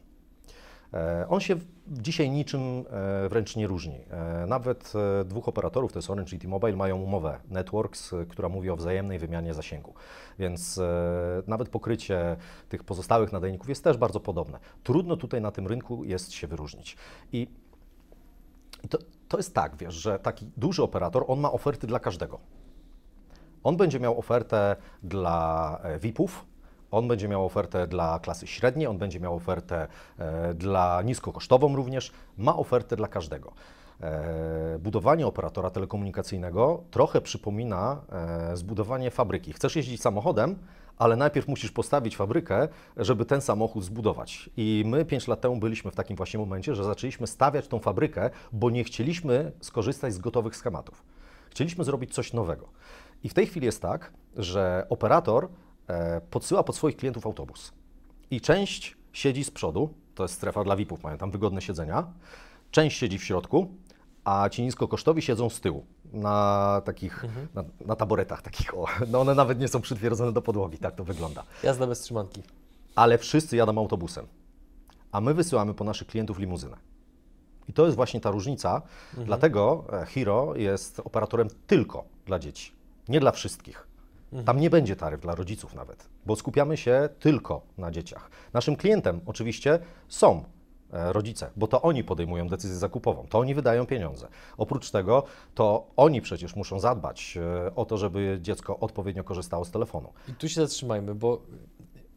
[0.94, 4.00] E, On się dzisiaj niczym e, wręcz nie różni.
[4.10, 4.92] E, Nawet
[5.24, 9.54] dwóch operatorów, to jest Orange i T-Mobile, mają umowę Networks, która mówi o wzajemnej wymianie
[9.54, 9.94] zasięgu.
[10.38, 10.80] Więc
[11.46, 12.36] nawet pokrycie
[12.68, 14.58] tych pozostałych nadajników jest też bardzo podobne.
[14.82, 16.96] Trudno tutaj na tym rynku jest się wyróżnić.
[17.32, 17.48] I
[18.90, 18.98] to,
[19.28, 22.40] to jest tak, wiesz, że taki duży operator, on ma oferty dla każdego.
[23.62, 26.46] On będzie miał ofertę dla VIP-ów,
[26.94, 29.86] on będzie miał ofertę dla klasy średniej, on będzie miał ofertę
[30.18, 33.52] e, dla niskokosztową również, ma ofertę dla każdego.
[34.00, 39.52] E, budowanie operatora telekomunikacyjnego trochę przypomina e, zbudowanie fabryki.
[39.52, 40.58] Chcesz jeździć samochodem,
[40.98, 44.50] ale najpierw musisz postawić fabrykę, żeby ten samochód zbudować.
[44.56, 48.30] I my 5 lat temu byliśmy w takim właśnie momencie, że zaczęliśmy stawiać tą fabrykę,
[48.52, 51.02] bo nie chcieliśmy skorzystać z gotowych schematów.
[51.50, 52.68] Chcieliśmy zrobić coś nowego.
[53.22, 55.48] I w tej chwili jest tak, że operator
[56.30, 57.72] podsyła pod swoich klientów autobus.
[58.30, 62.06] I część siedzi z przodu, to jest strefa dla VIP-ów, mają tam wygodne siedzenia.
[62.70, 63.68] Część siedzi w środku,
[64.24, 68.86] a ci niskokosztowi siedzą z tyłu, na takich, na, na taboretach takich, o.
[69.08, 71.42] No one nawet nie są przytwierdzone do podłogi, tak to wygląda.
[71.62, 72.42] Jazda bez trzymanki.
[72.94, 74.26] Ale wszyscy jadą autobusem,
[75.12, 76.76] a my wysyłamy po naszych klientów limuzynę.
[77.68, 82.72] I to jest właśnie ta różnica, dlatego e, Hero jest operatorem tylko dla dzieci,
[83.08, 83.86] nie dla wszystkich.
[84.42, 88.30] Tam nie będzie taryf dla rodziców nawet, bo skupiamy się tylko na dzieciach.
[88.52, 90.44] Naszym klientem oczywiście są
[90.92, 94.28] e, rodzice, bo to oni podejmują decyzję zakupową, to oni wydają pieniądze.
[94.56, 95.22] Oprócz tego,
[95.54, 100.12] to oni przecież muszą zadbać e, o to, żeby dziecko odpowiednio korzystało z telefonu.
[100.28, 101.42] I tu się zatrzymajmy, bo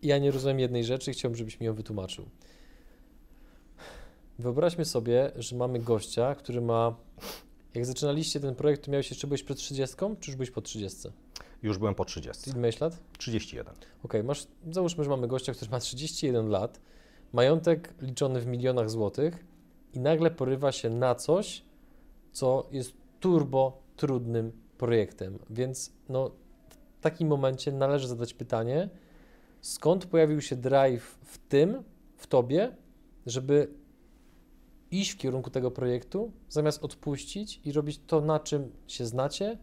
[0.01, 2.25] ja nie rozumiem jednej rzeczy i chciałbym, żebyś mi ją wytłumaczył.
[4.39, 6.95] Wyobraźmy sobie, że mamy gościa, który ma.
[7.73, 11.07] Jak zaczynaliście ten projekt, to miałeś jeszcze byłeś przed 30, czy już byłeś po 30?
[11.63, 12.49] Już byłem po 30.
[12.49, 12.99] Ile lat?
[13.17, 13.73] 31.
[14.03, 16.81] Okej, masz, załóżmy, że mamy gościa, który ma 31 lat,
[17.33, 19.45] majątek liczony w milionach złotych
[19.93, 21.63] i nagle porywa się na coś,
[22.31, 25.39] co jest turbo trudnym projektem.
[25.49, 26.31] Więc no,
[26.97, 28.89] w takim momencie należy zadać pytanie,
[29.61, 31.83] skąd pojawił się drive w tym,
[32.17, 32.75] w tobie,
[33.25, 33.67] żeby
[34.91, 39.57] iść w kierunku tego projektu, zamiast odpuścić i robić to, na czym się znacie,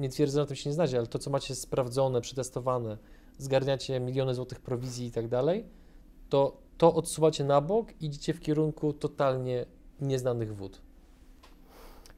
[0.00, 2.98] nie twierdzę, że na tym się nie znacie, ale to, co macie sprawdzone, przetestowane,
[3.38, 5.64] zgarniacie miliony złotych prowizji i tak dalej,
[6.28, 9.66] to to odsuwacie na bok i idziecie w kierunku totalnie
[10.00, 10.80] nieznanych wód.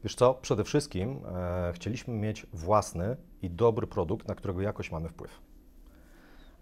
[0.03, 5.09] Wiesz co, przede wszystkim e, chcieliśmy mieć własny i dobry produkt, na którego jakoś mamy
[5.09, 5.41] wpływ.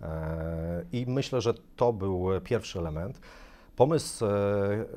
[0.02, 3.22] E, I myślę, że to był pierwszy element.
[3.76, 4.30] Pomysł e,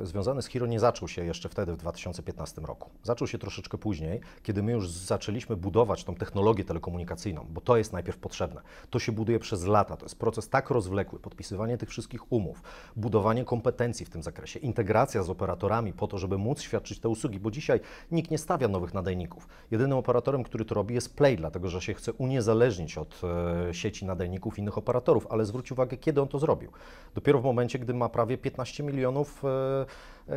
[0.03, 2.91] związany z Hero nie zaczął się jeszcze wtedy, w 2015 roku.
[3.03, 7.93] Zaczął się troszeczkę później, kiedy my już zaczęliśmy budować tą technologię telekomunikacyjną, bo to jest
[7.93, 8.61] najpierw potrzebne.
[8.91, 12.63] To się buduje przez lata, to jest proces tak rozwlekły, podpisywanie tych wszystkich umów,
[12.97, 17.41] budowanie kompetencji w tym zakresie, integracja z operatorami po to, żeby móc świadczyć te usługi,
[17.41, 19.49] bo dzisiaj nikt nie stawia nowych nadajników.
[19.71, 23.21] Jedynym operatorem, który to robi jest Play, dlatego że się chce uniezależnić od
[23.69, 26.71] e, sieci nadajników innych operatorów, ale zwróć uwagę, kiedy on to zrobił.
[27.15, 29.87] Dopiero w momencie, gdy ma prawie 15 15 milionów e, e,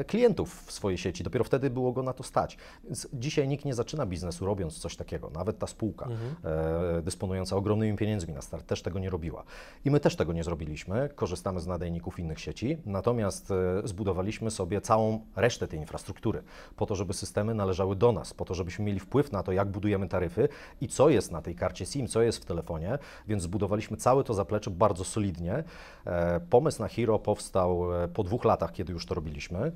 [0.07, 1.23] klientów w swojej sieci.
[1.23, 2.57] Dopiero wtedy było go na to stać.
[2.83, 5.29] Więc dzisiaj nikt nie zaczyna biznesu robiąc coś takiego.
[5.29, 6.07] Nawet ta spółka
[6.43, 9.43] e, dysponująca ogromnymi pieniędzmi na start też tego nie robiła.
[9.85, 11.09] I my też tego nie zrobiliśmy.
[11.15, 12.77] Korzystamy z nadajników innych sieci.
[12.85, 16.43] Natomiast e, zbudowaliśmy sobie całą resztę tej infrastruktury
[16.75, 19.69] po to, żeby systemy należały do nas, po to, żebyśmy mieli wpływ na to, jak
[19.69, 20.49] budujemy taryfy
[20.81, 24.33] i co jest na tej karcie SIM, co jest w telefonie, więc zbudowaliśmy całe to
[24.33, 25.63] zaplecze bardzo solidnie.
[26.05, 29.71] E, Pomysł na Hero powstał e, po dwóch latach, kiedy już to robiliśmy.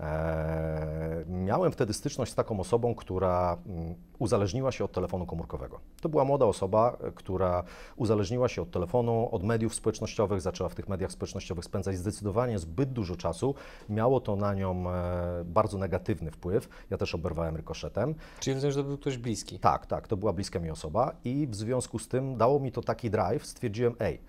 [0.00, 5.80] E, Miałem wtedy styczność z taką osobą, która mm, uzależniła się od telefonu komórkowego.
[6.00, 7.64] To była młoda osoba, e, która
[7.96, 12.92] uzależniła się od telefonu, od mediów społecznościowych, zaczęła w tych mediach społecznościowych spędzać zdecydowanie zbyt
[12.92, 13.54] dużo czasu.
[13.88, 16.68] Miało to na nią e, bardzo negatywny wpływ.
[16.90, 18.14] Ja też oberwałem rykoszetem.
[18.40, 19.58] Czyli rozumiem, że to był ktoś bliski.
[19.58, 22.82] Tak, tak, to była bliska mi osoba i w związku z tym dało mi to
[22.82, 24.20] taki drive, stwierdziłem, ej,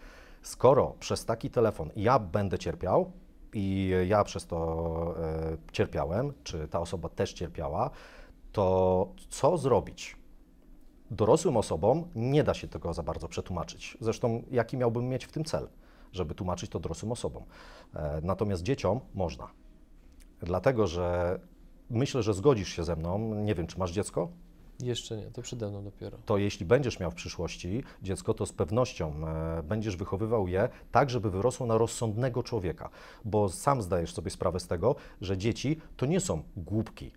[0.41, 3.11] skoro przez taki telefon ja będę cierpiał
[3.55, 7.89] i ja przez to e, cierpiałem, czy ta osoba też cierpiała,
[8.51, 10.17] to co zrobić?
[11.11, 13.97] Dorosłym osobom nie da się tego za bardzo przetłumaczyć.
[14.01, 15.67] Zresztą jaki miałbym mieć w tym cel,
[16.11, 17.43] żeby tłumaczyć to dorosłym osobom?
[17.95, 19.47] E, natomiast dzieciom można.
[20.39, 21.39] Dlatego, że
[21.89, 23.35] myślę, że zgodzisz się ze mną.
[23.35, 24.29] Nie wiem, czy masz dziecko?
[24.79, 26.17] Jeszcze nie, to przede mną dopiero.
[26.25, 31.09] to jeśli będziesz miał w przyszłości dziecko, to z pewnością e, będziesz wychowywał je tak,
[31.09, 32.89] żeby wyrosło na rozsądnego człowieka,
[33.25, 37.11] bo sam zdajesz sobie sprawę z tego, że dzieci to nie są głupki,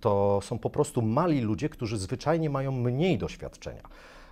[0.00, 3.82] to są po prostu mali ludzie, którzy zwyczajnie mają mniej doświadczenia.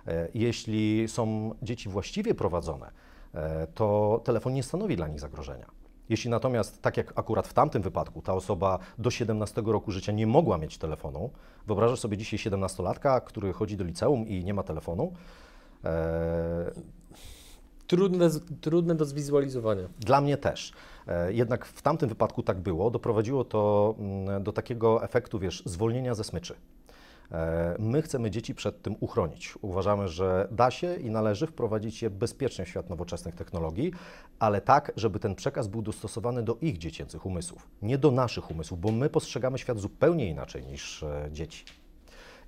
[0.07, 2.91] E, Jeśli są dzieci właściwie prowadzone,
[3.33, 5.78] e, to telefon nie stanowi dla nich zagrożenia.
[6.09, 10.27] Jeśli natomiast, tak jak akurat w tamtym wypadku, ta osoba do 17 roku życia nie
[10.27, 11.29] mogła mieć telefonu,
[11.67, 15.13] wyobrażasz sobie dzisiaj 17-latka, który chodzi do liceum i nie ma telefonu,
[15.83, 16.71] e,
[17.89, 18.29] Trudne,
[18.61, 19.83] trudne do zwizualizowania.
[19.99, 20.73] Dla mnie też.
[21.07, 22.91] E, Jednak w tamtym wypadku tak było.
[22.91, 26.55] Doprowadziło to mm, do takiego efektu, wiesz, zwolnienia ze smyczy.
[27.31, 29.53] E, My chcemy dzieci przed tym uchronić.
[29.61, 33.91] Uważamy, że da się i należy wprowadzić je bezpiecznie w świat nowoczesnych technologii,
[34.39, 38.79] ale tak, żeby ten przekaz był dostosowany do ich dziecięcych umysłów, nie do naszych umysłów,
[38.79, 41.65] bo my postrzegamy świat zupełnie inaczej niż e, dzieci.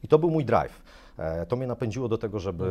[0.03, 0.81] I to był mój drive.
[1.17, 2.65] E, To mnie napędziło do tego, żeby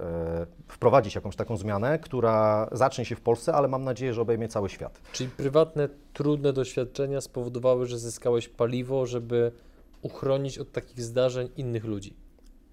[0.00, 4.48] e, wprowadzić jakąś taką zmianę, która zacznie się w Polsce, ale mam nadzieję, że obejmie
[4.48, 5.00] cały świat.
[5.12, 9.52] Czyli prywatne, trudne doświadczenia spowodowały, że zyskałeś paliwo, żeby
[10.02, 12.16] uchronić od takich zdarzeń innych ludzi.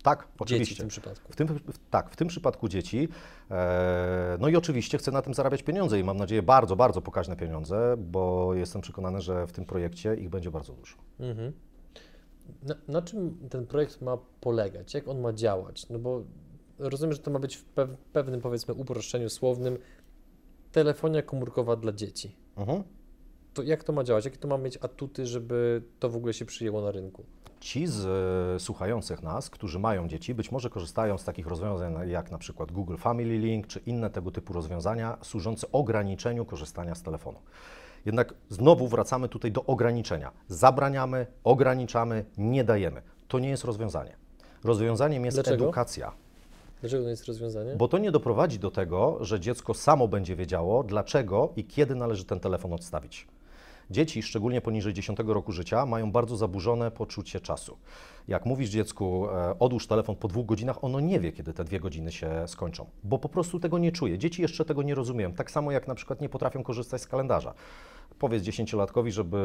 [0.04, 0.76] Tak, Dzieci w oczywiście.
[0.76, 1.34] tym przypadku.
[1.34, 3.08] W tym, w, tak, w tym przypadku dzieci.
[3.52, 7.36] E, no i oczywiście chcę na tym zarabiać pieniądze i mam nadzieję bardzo, bardzo pokaźne
[7.36, 10.96] pieniądze, bo jestem przekonany, że w tym projekcie ich będzie bardzo dużo.
[11.20, 11.54] Mhm.
[12.64, 14.94] Na, na czym ten projekt ma polegać?
[14.94, 15.90] Jak on ma działać?
[15.90, 16.24] No bo
[16.80, 19.78] rozumiem, że to ma być w pew, pewnym, powiedzmy, uproszczeniu słownym
[20.72, 22.36] telefonia komórkowa dla dzieci.
[22.56, 22.84] Mhm.
[23.60, 24.26] To jak to ma działać?
[24.26, 27.24] Jakie to ma mieć atuty, żeby to w ogóle się przyjęło na rynku?
[27.60, 28.06] Ci z
[28.56, 32.72] e, słuchających nas, którzy mają dzieci, być może korzystają z takich rozwiązań jak na przykład
[32.72, 37.40] Google Family Link czy inne tego typu rozwiązania służące ograniczeniu korzystania z telefonu.
[38.06, 40.32] Jednak znowu wracamy tutaj do ograniczenia.
[40.48, 43.02] Zabraniamy, ograniczamy, nie dajemy.
[43.28, 44.16] To nie jest rozwiązanie.
[44.64, 45.64] Rozwiązaniem jest Dlaczego?
[45.64, 46.12] edukacja.
[46.82, 47.76] Dlaczego to jest rozwiązanie?
[47.76, 52.26] Bo to nie doprowadzi do tego, że dziecko samo będzie wiedziało, dlaczego i kiedy należy
[52.26, 53.28] ten telefon odstawić.
[53.92, 57.78] Dzieci, szczególnie poniżej 10 roku życia, mają bardzo zaburzone poczucie czasu.
[58.28, 61.80] Jak mówisz dziecku, e, odłóż telefon po dwóch godzinach, ono nie wie, kiedy te dwie
[61.80, 64.18] godziny się skończą, bo po prostu tego nie czuje.
[64.18, 65.34] Dzieci jeszcze tego nie rozumieją.
[65.34, 67.54] Tak samo jak na przykład nie potrafią korzystać z kalendarza.
[68.20, 69.40] Powiedz dziesięciolatkowi, żeby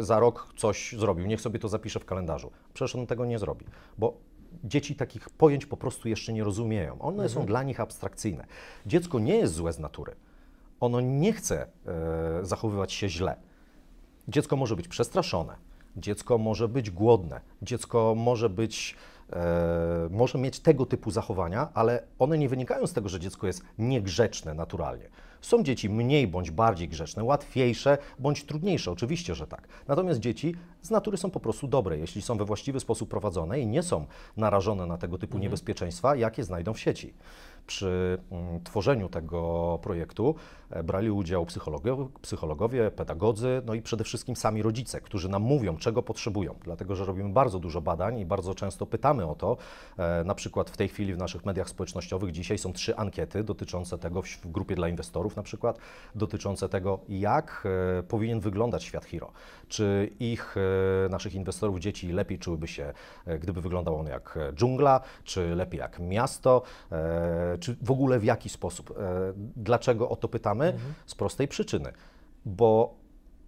[0.00, 2.50] za rok coś zrobił, niech sobie to zapisze w kalendarzu.
[2.74, 3.66] Przecież on tego nie zrobi,
[3.98, 4.16] bo
[4.64, 6.98] dzieci takich pojęć po prostu jeszcze nie rozumieją.
[7.00, 8.46] One są dla nich abstrakcyjne.
[8.86, 10.16] Dziecko nie jest złe z natury.
[10.80, 13.36] Ono nie chce e, zachowywać się źle.
[14.28, 15.56] Dziecko może być przestraszone,
[15.96, 18.94] dziecko może być głodne, dziecko może być,
[19.32, 23.62] e, może mieć tego typu zachowania, ale one nie wynikają z tego, że dziecko jest
[23.78, 25.08] niegrzeczne naturalnie.
[25.46, 29.68] Są dzieci mniej bądź bardziej grzeczne, łatwiejsze bądź trudniejsze, oczywiście, że tak.
[29.88, 33.66] Natomiast dzieci z natury są po prostu dobre, jeśli są we właściwy sposób prowadzone i
[33.66, 34.06] nie są
[34.36, 37.14] narażone na tego typu niebezpieczeństwa, jakie znajdą w sieci.
[37.66, 40.34] Przy mm, tworzeniu tego projektu
[40.70, 45.76] e, brali udział psychologowie, psychologowie, pedagodzy, no i przede wszystkim sami rodzice, którzy nam mówią,
[45.76, 46.54] czego potrzebują.
[46.64, 49.56] Dlatego, że robimy bardzo dużo badań i bardzo często pytamy o to.
[49.98, 53.98] E, na przykład w tej chwili w naszych mediach społecznościowych dzisiaj są trzy ankiety dotyczące
[53.98, 55.78] tego w, w grupie dla inwestorów na przykład,
[56.14, 57.68] dotyczące tego, jak
[57.98, 59.32] e, powinien wyglądać świat Hero.
[59.68, 62.92] Czy ich, e, naszych inwestorów, dzieci lepiej czułyby się,
[63.26, 66.62] e, gdyby wyglądał on jak dżungla, czy lepiej jak miasto,
[67.60, 68.98] czy w ogóle w jaki sposób.
[69.56, 70.78] Dlaczego o to pytamy?
[71.06, 71.92] Z prostej przyczyny,
[72.44, 72.94] bo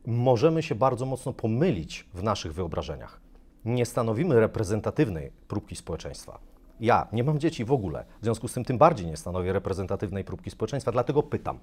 [0.06, 3.20] możemy się bardzo mocno pomylić w naszych wyobrażeniach.
[3.64, 6.38] Nie stanowimy reprezentatywnej próbki społeczeństwa.
[6.80, 10.24] Ja nie mam dzieci w ogóle, w związku z tym tym bardziej nie stanowię reprezentatywnej
[10.24, 11.58] próbki społeczeństwa, dlatego pytam.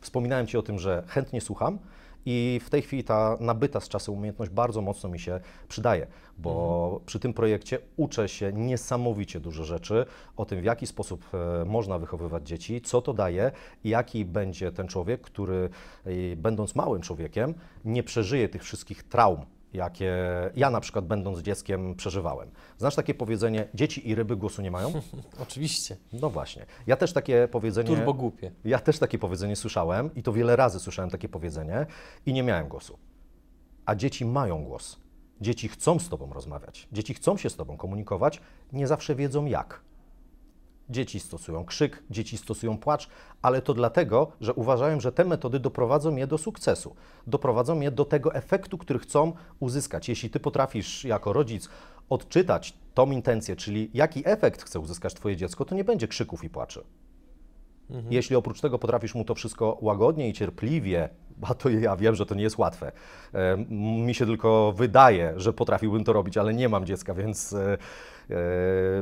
[0.00, 1.78] Wspominałem Ci o tym, że chętnie słucham
[2.26, 6.06] i w tej chwili ta nabyta z czasem umiejętność bardzo mocno mi się przydaje,
[6.38, 7.06] bo mhm.
[7.06, 11.98] przy tym projekcie uczę się niesamowicie dużo rzeczy o tym, w jaki sposób e, można
[11.98, 13.50] wychowywać dzieci, co to daje
[13.84, 15.68] i jaki będzie ten człowiek, który
[16.36, 20.14] będąc małym człowiekiem nie przeżyje tych wszystkich traum, jakie
[20.56, 22.50] ja na przykład będąc dzieckiem przeżywałem.
[22.78, 24.92] Znasz takie powiedzenie, dzieci i ryby głosu nie mają?
[25.42, 25.96] Oczywiście.
[26.12, 26.66] No właśnie.
[26.86, 27.88] Ja też takie powiedzenie...
[27.88, 28.52] Turbo głupie.
[28.64, 31.86] Ja też takie powiedzenie słyszałem i to wiele razy słyszałem takie powiedzenie
[32.26, 32.98] i nie miałem głosu.
[33.86, 34.98] A dzieci mają głos.
[35.40, 36.88] Dzieci chcą z Tobą rozmawiać.
[36.92, 38.40] Dzieci chcą się z Tobą komunikować,
[38.72, 39.80] nie zawsze wiedzą jak.
[40.92, 43.08] Dzieci stosują krzyk, dzieci stosują płacz,
[43.42, 48.04] ale to dlatego, że uważają, że te metody doprowadzą je do sukcesu, doprowadzą je do
[48.04, 50.08] tego efektu, który chcą uzyskać.
[50.08, 51.68] Jeśli ty potrafisz jako rodzic
[52.08, 56.50] odczytać tą intencję, czyli jaki efekt chce uzyskać Twoje dziecko, to nie będzie krzyków i
[56.50, 56.84] płaczy.
[57.90, 58.12] Mhm.
[58.12, 61.08] Jeśli oprócz tego potrafisz mu to wszystko łagodnie i cierpliwie,
[61.42, 62.92] a to ja wiem, że to nie jest łatwe.
[63.34, 63.56] E,
[64.04, 67.78] mi się tylko wydaje, że potrafiłbym to robić, ale nie mam dziecka, więc e,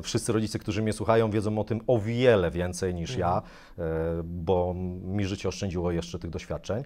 [0.02, 3.20] wszyscy rodzice, którzy mnie słuchają, wiedzą o tym o wiele więcej niż mhm.
[3.20, 3.42] ja,
[4.24, 6.82] bo mi życie oszczędziło jeszcze tych doświadczeń.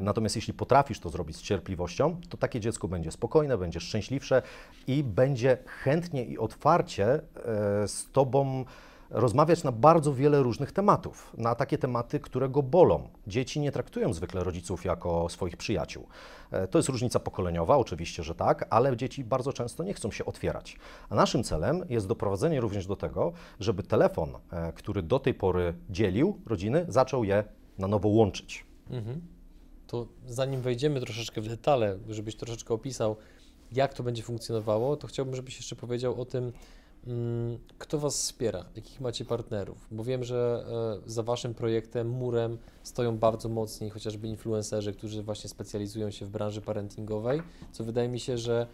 [0.00, 4.42] Natomiast jeśli potrafisz to zrobić z cierpliwością, to takie dziecko będzie spokojne, będzie szczęśliwsze
[4.86, 7.20] i będzie chętnie i otwarcie
[7.86, 8.64] z Tobą
[9.10, 13.08] rozmawiać na bardzo wiele różnych tematów, na takie tematy, które go bolą.
[13.26, 16.06] Dzieci nie traktują zwykle rodziców jako swoich przyjaciół.
[16.50, 20.24] E, to jest różnica pokoleniowa, oczywiście, że tak, ale dzieci bardzo często nie chcą się
[20.24, 20.76] otwierać.
[21.10, 25.74] A naszym celem jest doprowadzenie również do tego, żeby telefon, e, który do tej pory
[25.90, 27.44] dzielił rodziny, zaczął je
[27.78, 28.66] na nowo łączyć.
[28.90, 29.20] Mhm.
[29.86, 33.16] To zanim wejdziemy troszeczkę w detale, żebyś troszeczkę opisał,
[33.72, 36.52] jak to będzie funkcjonowało, to chciałbym, żebyś jeszcze powiedział o tym,
[37.78, 38.64] kto Was wspiera?
[38.76, 39.88] Jakich macie partnerów?
[39.90, 40.64] Bo wiem, że
[41.06, 46.30] e, za Waszym projektem, murem stoją bardzo mocni chociażby influencerzy, którzy właśnie specjalizują się w
[46.30, 47.42] branży parentingowej,
[47.72, 48.66] co wydaje mi się, że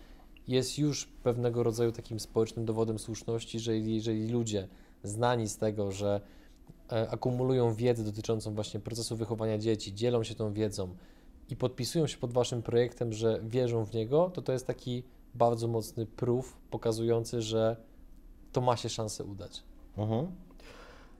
[0.48, 4.68] jest już pewnego rodzaju takim społecznym dowodem słuszności, że jeżeli ludzie
[5.02, 6.20] znani z tego, że
[6.92, 10.94] e, akumulują wiedzę dotyczącą właśnie procesu wychowania dzieci, dzielą się tą wiedzą
[11.48, 15.02] i podpisują się pod Waszym projektem, że wierzą w niego, to to jest taki
[15.34, 17.76] bardzo mocny proof pokazujący, że
[18.54, 19.62] to ma się szansę udać.
[19.96, 20.26] Mhm.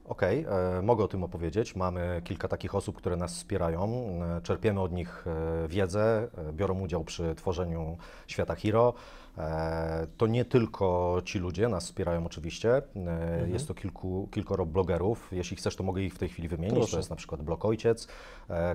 [0.05, 1.75] Okej, okay, e, mogę o tym opowiedzieć.
[1.75, 3.89] Mamy kilka takich osób, które nas wspierają.
[4.37, 8.93] E, czerpiemy od nich e, wiedzę, biorą udział przy tworzeniu świata Hero.
[9.37, 12.81] E, to nie tylko ci ludzie nas wspierają oczywiście.
[12.95, 13.53] Mhm.
[13.53, 15.29] Jest to kilku, kilkoro blogerów.
[15.31, 16.77] Jeśli chcesz, to mogę ich w tej chwili wymienić.
[16.77, 16.91] Proszę.
[16.91, 18.07] To jest na przykład Blog Ojciec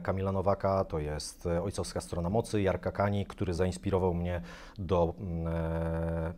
[0.03, 4.41] Kamila Nowaka, to jest Ojcowska Strona Mocy Jarka Kani, który zainspirował mnie
[4.79, 6.33] do mm,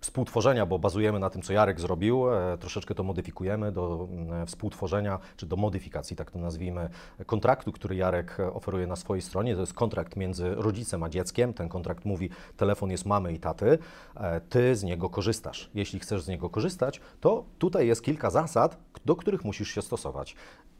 [0.00, 5.18] współtworzenia, bo bazujemy na tym, co Jarek zrobił, e, troszeczkę to modyfikujemy do mm, współtworzenia,
[5.36, 6.88] czy do modyfikacji, tak to nazwijmy,
[7.26, 9.54] kontraktu, który Jarek oferuje na swojej stronie.
[9.54, 11.54] To jest kontrakt między rodzicem a dzieckiem.
[11.54, 13.78] Ten kontrakt mówi, telefon jest mamy i taty,
[14.16, 15.70] e, ty z niego korzystasz.
[15.74, 20.36] Jeśli chcesz z niego korzystać, to tutaj jest kilka zasad, do których musisz się stosować.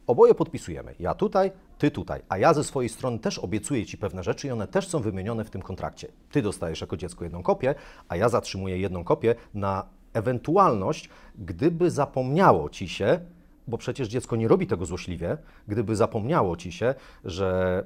[0.07, 0.95] Oboje podpisujemy.
[0.99, 2.23] Ja tutaj, ty tutaj.
[2.29, 5.45] A ja ze swojej strony też obiecuję ci pewne rzeczy i one też są wymienione
[5.45, 6.09] w tym kontrakcie.
[6.31, 7.75] Ty dostajesz jako dziecko jedną kopię,
[8.09, 11.09] a ja zatrzymuję jedną kopię na ewentualność,
[11.39, 13.21] gdyby zapomniało ci się,
[13.69, 17.85] bo przecież dziecko nie robi tego złośliwie, gdyby zapomniało ci się, że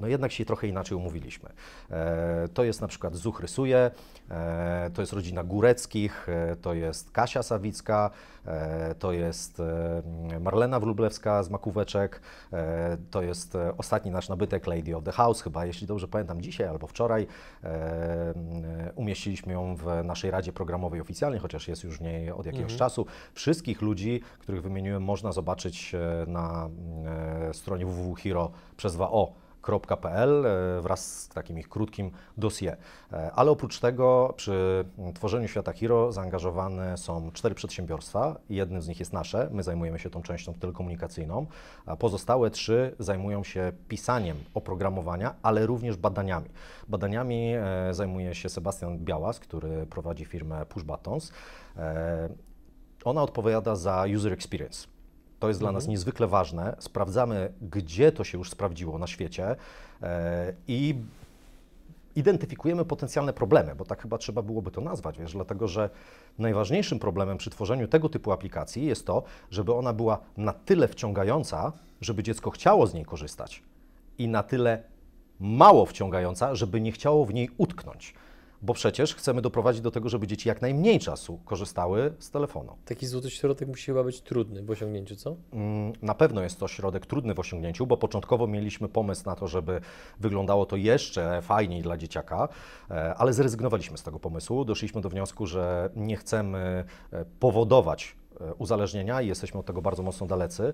[0.00, 1.50] no jednak się trochę inaczej umówiliśmy.
[1.90, 3.90] E, to jest na przykład Zuch Rysuje,
[4.30, 8.10] e, to jest rodzina Góreckich, e, to jest Kasia Sawicka,
[8.98, 9.62] to jest
[10.40, 12.20] Marlena Wróblewska z Makóweczek,
[13.10, 16.86] to jest ostatni nasz nabytek Lady of the House, chyba jeśli dobrze pamiętam dzisiaj albo
[16.86, 17.26] wczoraj.
[18.94, 22.78] umieściliśmy ją w naszej Radzie Programowej oficjalnie, chociaż jest już w niej od jakiegoś mhm.
[22.78, 23.06] czasu.
[23.34, 26.68] Wszystkich ludzi, których wymieniłem, można zobaczyć na
[27.52, 29.26] stronie www.hero przez 2o
[29.66, 32.76] www.pl e, wraz z takim ich krótkim dossier.
[33.12, 38.36] E, ale oprócz tego przy tworzeniu Świata Hero zaangażowane są cztery przedsiębiorstwa.
[38.50, 41.46] Jednym z nich jest nasze, my zajmujemy się tą częścią telekomunikacyjną,
[41.98, 46.48] pozostałe trzy zajmują się pisaniem oprogramowania, ale również badaniami.
[46.88, 51.32] Badaniami e, zajmuje się Sebastian Białas, który prowadzi firmę Push Buttons.
[53.04, 54.97] Ona odpowiada za user experience
[55.38, 55.90] to jest dla nas mhm.
[55.90, 56.76] niezwykle ważne.
[56.78, 59.56] Sprawdzamy, gdzie to się już sprawdziło na świecie
[60.02, 60.94] e, i
[62.16, 65.90] identyfikujemy potencjalne problemy, bo tak chyba trzeba byłoby to nazwać, wiesz, dlatego że
[66.38, 71.72] najważniejszym problemem przy tworzeniu tego typu aplikacji jest to, żeby ona była na tyle wciągająca,
[72.00, 73.62] żeby dziecko chciało z niej korzystać
[74.18, 74.82] i na tyle
[75.40, 78.14] mało wciągająca, żeby nie chciało w niej utknąć.
[78.62, 82.76] Bo przecież chcemy doprowadzić do tego, żeby dzieci jak najmniej czasu korzystały z telefonu.
[82.84, 85.36] Taki złoty środek musi chyba być trudny w osiągnięciu, co?
[85.52, 89.48] Mm, Na pewno jest to środek trudny w osiągnięciu, bo początkowo mieliśmy pomysł na to,
[89.48, 89.80] żeby
[90.20, 92.48] wyglądało to jeszcze fajniej dla dzieciaka,
[92.90, 94.64] e, ale zrezygnowaliśmy z tego pomysłu.
[94.64, 98.16] Doszliśmy do wniosku, że nie chcemy e, powodować
[98.58, 100.72] uzależnienia i jesteśmy od tego bardzo mocno dalecy.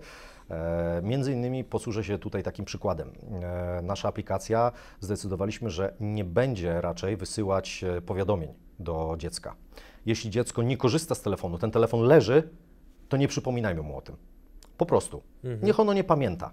[0.50, 3.12] E, Między innymi posłużę się tutaj takim przykładem.
[3.42, 9.54] E, Nasza aplikacja zdecydowaliśmy, że nie będzie raczej wysyłać e, powiadomień do dziecka.
[10.06, 12.48] Jeśli dziecko nie korzysta z telefonu, ten telefon leży,
[13.08, 14.16] to nie przypominajmy mu o tym.
[14.78, 15.22] Po prostu.
[15.62, 16.50] Niech ono nie pamięta.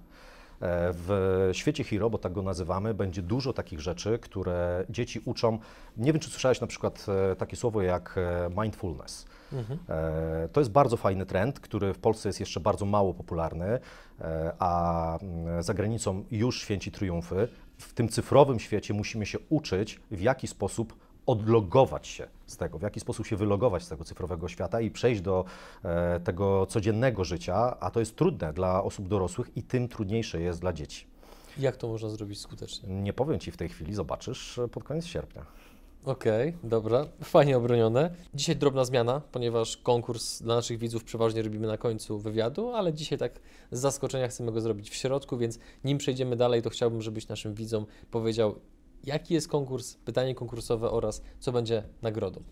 [0.64, 5.60] W świecie Hero, bo tak go nazywamy, będzie dużo takich rzeczy, które dzieci uczą.
[5.98, 9.26] Nie wiem, czy słyszałeś na przykład e, takie słowo jak e, mindfulness.
[9.90, 13.80] E, To jest bardzo fajny trend, który w Polsce jest jeszcze bardzo mało popularny,
[14.60, 17.48] a mm, za granicą już święci triumfy.
[17.78, 20.94] W tym cyfrowym świecie musimy się uczyć, w jaki sposób
[21.26, 25.22] odlogować się z tego, w jaki sposób się wylogować z tego cyfrowego świata i przejść
[25.22, 25.46] do
[25.84, 30.62] e, tego codziennego życia, a to jest trudne dla osób dorosłych i tym trudniejsze jest
[30.62, 31.06] dla dzieci.
[31.58, 32.90] Jak to można zrobić skutecznie?
[32.90, 35.46] Nie powiem Ci w tej chwili, zobaczysz e, pod koniec sierpnia.
[36.06, 38.12] Okej, dobra, fajnie obronione.
[38.34, 43.18] Dzisiaj drobna zmiana, ponieważ konkurs dla naszych widzów przeważnie robimy na końcu wywiadu, ale dzisiaj
[43.18, 43.40] tak
[43.72, 47.54] z zaskoczenia chcemy go zrobić w środku, więc nim przejdziemy dalej, to chciałbym, żebyś naszym
[47.54, 48.56] widzom powiedział,
[49.04, 52.44] jaki jest konkurs, pytanie konkursowe oraz co będzie nagrodą.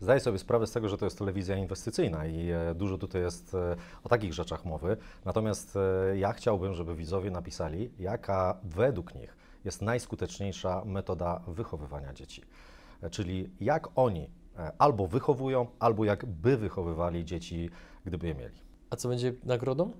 [0.00, 3.54] Zdaję sobie sprawę z tego, że to jest telewizja inwestycyjna i e, dużo tutaj jest
[3.54, 4.96] e, o takich rzeczach mowy.
[5.24, 12.42] Natomiast e, ja chciałbym, żeby widzowie napisali, jaka według nich jest najskuteczniejsza metoda wychowywania dzieci.
[13.10, 14.30] Czyli jak oni
[14.78, 17.70] albo wychowują, albo jak by wychowywali dzieci,
[18.04, 18.60] gdyby je mieli.
[18.90, 19.92] A co będzie nagrodą?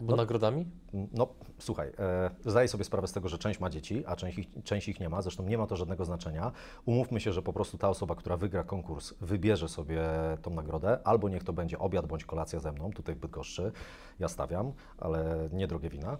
[0.00, 0.16] Albo No.
[0.16, 0.66] nagrodami?
[1.12, 1.28] No,
[1.58, 4.88] słuchaj, e, zdaję sobie sprawę z tego, że część ma dzieci, a część ich, część
[4.88, 5.22] ich nie ma.
[5.22, 6.52] Zresztą nie ma to żadnego znaczenia.
[6.84, 10.02] Umówmy się, że po prostu ta osoba, która wygra konkurs, wybierze sobie
[10.42, 13.72] tą nagrodę, albo niech to będzie obiad bądź kolacja ze mną, tutaj w Bydgoszczy.
[14.18, 16.18] Ja stawiam, ale nie drogie wina,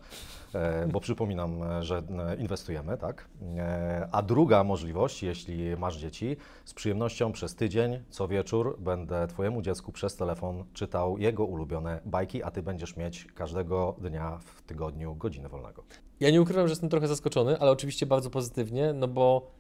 [0.55, 3.29] e, bo przypominam, że e, inwestujemy, tak?
[3.57, 9.63] E, a druga możliwość, jeśli masz dzieci, z przyjemnością przez tydzień, co wieczór będę Twojemu
[9.63, 13.68] dziecku przez telefon czytał jego ulubione bajki, a Ty będziesz mieć każdego
[13.99, 15.85] dnia w tygodniu godzinę wolnego.
[16.21, 19.51] Ja nie ukrywam, że jestem trochę zaskoczony, ale oczywiście bardzo pozytywnie, no bo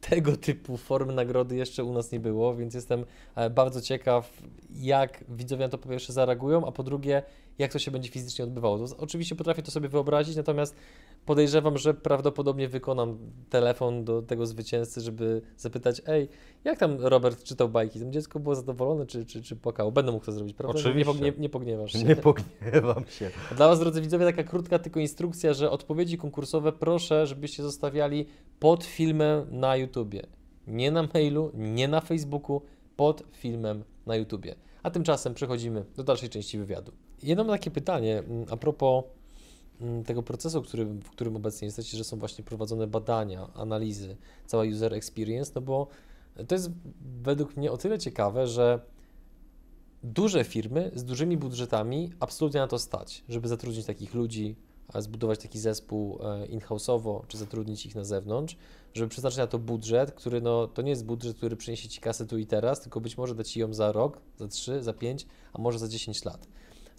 [0.00, 5.24] tego typu formy nagrody jeszcze u nas nie było, więc jestem e, bardzo ciekaw, jak
[5.28, 7.22] widzowie na to po pierwsze zareagują, a po drugie,
[7.60, 8.78] jak to się będzie fizycznie odbywało.
[8.78, 10.76] To, oczywiście potrafię to sobie wyobrazić, natomiast
[11.26, 13.18] podejrzewam, że prawdopodobnie wykonam
[13.50, 16.28] telefon do tego zwycięzcy, żeby zapytać, ej,
[16.64, 18.00] jak tam Robert czytał bajki?
[18.00, 19.92] Tam dziecko było zadowolone, czy, czy, czy płakało?
[19.92, 20.78] Będę mógł to zrobić, prawda?
[20.78, 21.12] Nie, Oczywiście.
[21.12, 22.04] pognie, nie pogniewasz się.
[22.04, 23.30] Nie pogniewam się.
[23.56, 28.26] Dla Was, drodzy widzowie, taka krótka tylko instrukcja, że odpowiedzi konkursowe proszę, żebyście zostawiali
[28.58, 30.26] pod filmem na YouTubie.
[30.66, 32.62] Nie na mailu, nie na Facebooku,
[32.96, 34.54] pod filmem na YouTubie.
[34.82, 36.92] A tymczasem przechodzimy do dalszej części wywiadu.
[37.22, 39.04] Jedno takie pytanie mm, a propos
[39.80, 44.16] mm, tego procesu, który, w którym obecnie jesteście, że są właśnie prowadzone badania, analizy,
[44.46, 45.86] cała user experience, no bo
[46.48, 46.70] to jest
[47.22, 48.80] według mnie o tyle ciekawe, że
[50.02, 54.56] duże firmy z dużymi budżetami absolutnie na to stać, żeby zatrudnić takich ludzi,
[54.98, 58.56] zbudować taki zespół e, in-house'owo, czy zatrudnić ich na zewnątrz,
[58.94, 62.26] żeby przeznaczyć na to budżet, który no, to nie jest budżet, który przyniesie Ci kasę
[62.26, 65.26] tu i teraz, tylko być może da Ci ją za rok, za trzy, za pięć,
[65.52, 66.48] a może za 10 lat.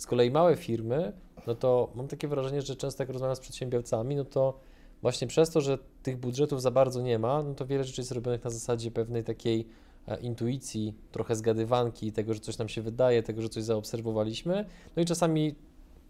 [0.02, 1.14] Z kolei małe firmy,
[1.48, 4.60] no to mam takie wrażenie, że często jak rozmawiam z przedsiębiorcami, no to
[5.02, 8.12] właśnie przez to, że tych budżetów za bardzo nie ma, no to wiele rzeczy jest
[8.12, 9.68] robionych na zasadzie pewnej takiej
[10.08, 14.66] e, intuicji, trochę zgadywanki, tego, że coś nam się wydaje, tego, że coś zaobserwowaliśmy.
[14.96, 15.56] No i czasami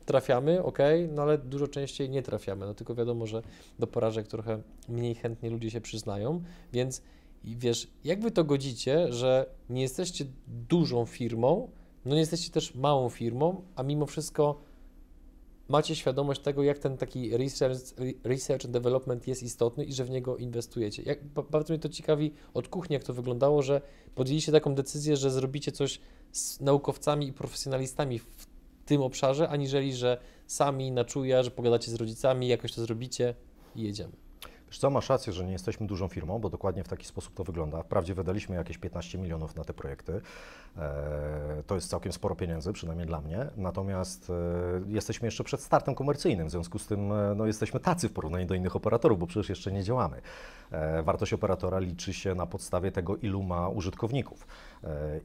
[0.06, 0.80] trafiamy, ok,
[1.14, 2.66] no ale dużo częściej nie trafiamy.
[2.66, 3.42] No tylko wiadomo, że
[3.80, 7.02] do porażek trochę mniej chętnie ludzie się przyznają, więc
[7.44, 11.70] wiesz, jak wy to godzicie, że nie jesteście dużą firmą,
[12.06, 14.62] no nie jesteście też małą firmą, a mimo wszystko
[15.68, 17.80] macie świadomość tego, jak ten taki research,
[18.24, 21.04] research and development jest istotny i że w niego inwestujecie.
[21.04, 23.82] Jak, ba- bardzo mnie to ciekawi od kuchni, jak to wyglądało, że
[24.16, 25.99] podjęliście taką decyzję, że zrobicie coś
[26.32, 28.47] z naukowcami i profesjonalistami w
[28.86, 33.36] tym obszarze, aniżeli, że sami na czuja, że pogadacie z rodzicami, jakoś to zrobicie
[33.76, 34.21] i jedziemy.
[34.80, 37.84] Co, masz rację, że nie jesteśmy dużą firmą, bo dokładnie w taki sposób to wygląda.
[37.84, 40.22] Wprawdzie wydaliśmy jakieś 15 milionów na te projekty.
[40.78, 43.48] E, to jest całkiem sporo pieniędzy, przynajmniej dla mnie.
[43.58, 44.34] Natomiast e,
[44.88, 48.46] jesteśmy jeszcze przed startem komercyjnym, w związku z tym e, no, jesteśmy tacy w porównaniu
[48.46, 50.22] do innych operatorów, bo przecież jeszcze nie działamy.
[51.04, 54.48] Wartość operatora liczy się na podstawie tego, ilu ma użytkowników.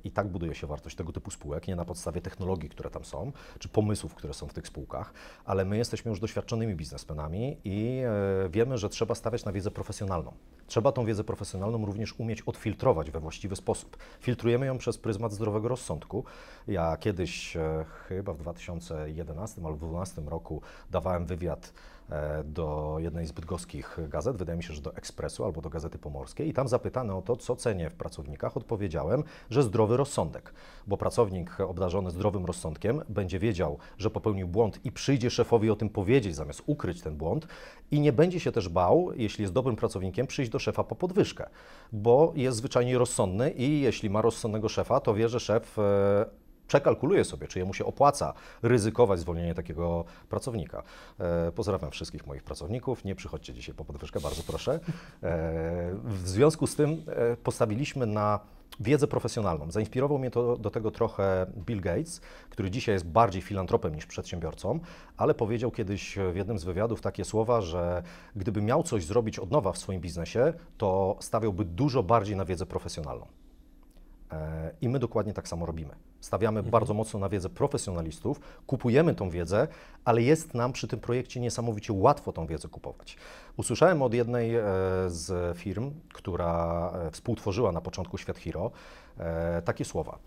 [0.05, 3.33] I tak buduje się wartość tego typu spółek, nie na podstawie technologii, które tam są,
[3.59, 5.13] czy pomysłów, które są w tych spółkach,
[5.45, 8.01] ale my jesteśmy już doświadczonymi biznesmenami i
[8.45, 10.33] e, wiemy, że trzeba stawiać na wiedzę profesjonalną.
[10.67, 13.97] Trzeba tą wiedzę profesjonalną również umieć odfiltrować we właściwy sposób.
[14.21, 16.25] Filtrujemy ją przez pryzmat zdrowego rozsądku.
[16.69, 21.73] Ja kiedyś, e, chyba w 2011 albo 2012 roku, dawałem wywiad
[22.45, 26.49] do jednej z bydgoskich gazet, wydaje mi się, że do Ekspresu albo do Gazety Pomorskiej
[26.49, 30.53] i tam zapytano o to, co cenię w pracownikach, odpowiedziałem, że zdrowy rozsądek,
[30.87, 35.89] bo pracownik obdarzony zdrowym rozsądkiem będzie wiedział, że popełnił błąd i przyjdzie szefowi o tym
[35.89, 37.47] powiedzieć, zamiast ukryć ten błąd
[37.91, 41.49] i nie będzie się też bał, jeśli jest dobrym pracownikiem, przyjść do szefa po podwyżkę,
[41.93, 47.25] bo jest zwyczajnie rozsądny i jeśli ma rozsądnego szefa, to wie, że szef e, przekalkuluje
[47.25, 50.83] sobie, czy jemu się opłaca ryzykować zwolnienie takiego pracownika.
[51.21, 53.05] E, pozdrawiam wszystkich moich pracowników.
[53.05, 54.73] Nie przychodźcie dzisiaj po podwyżkę, bardzo proszę.
[54.75, 54.81] E,
[56.05, 58.41] w związku z tym e, postawiliśmy na
[58.81, 59.71] wiedzę profesjonalną.
[59.71, 64.81] Zainspirował mnie to do tego trochę Bill Gates, który dzisiaj jest bardziej filantropem niż przedsiębiorcą,
[65.17, 68.03] ale powiedział kiedyś w jednym z wywiadów takie słowa, że
[68.37, 72.67] gdyby miał coś zrobić od nowa w swoim biznesie, to stawiałby dużo bardziej na wiedzę
[72.67, 73.27] profesjonalną.
[74.33, 75.95] E, I my dokładnie tak samo robimy.
[76.21, 76.71] Stawiamy mhm.
[76.71, 79.69] bardzo mocno na wiedzę profesjonalistów, kupujemy tą wiedzę,
[80.05, 83.17] ale jest nam przy tym projekcie niesamowicie łatwo tą wiedzę kupować.
[83.57, 84.63] Usłyszałem od jednej e,
[85.07, 88.71] z firm, która e, współtworzyła na początku Świat Hero,
[89.65, 90.19] takie słowa.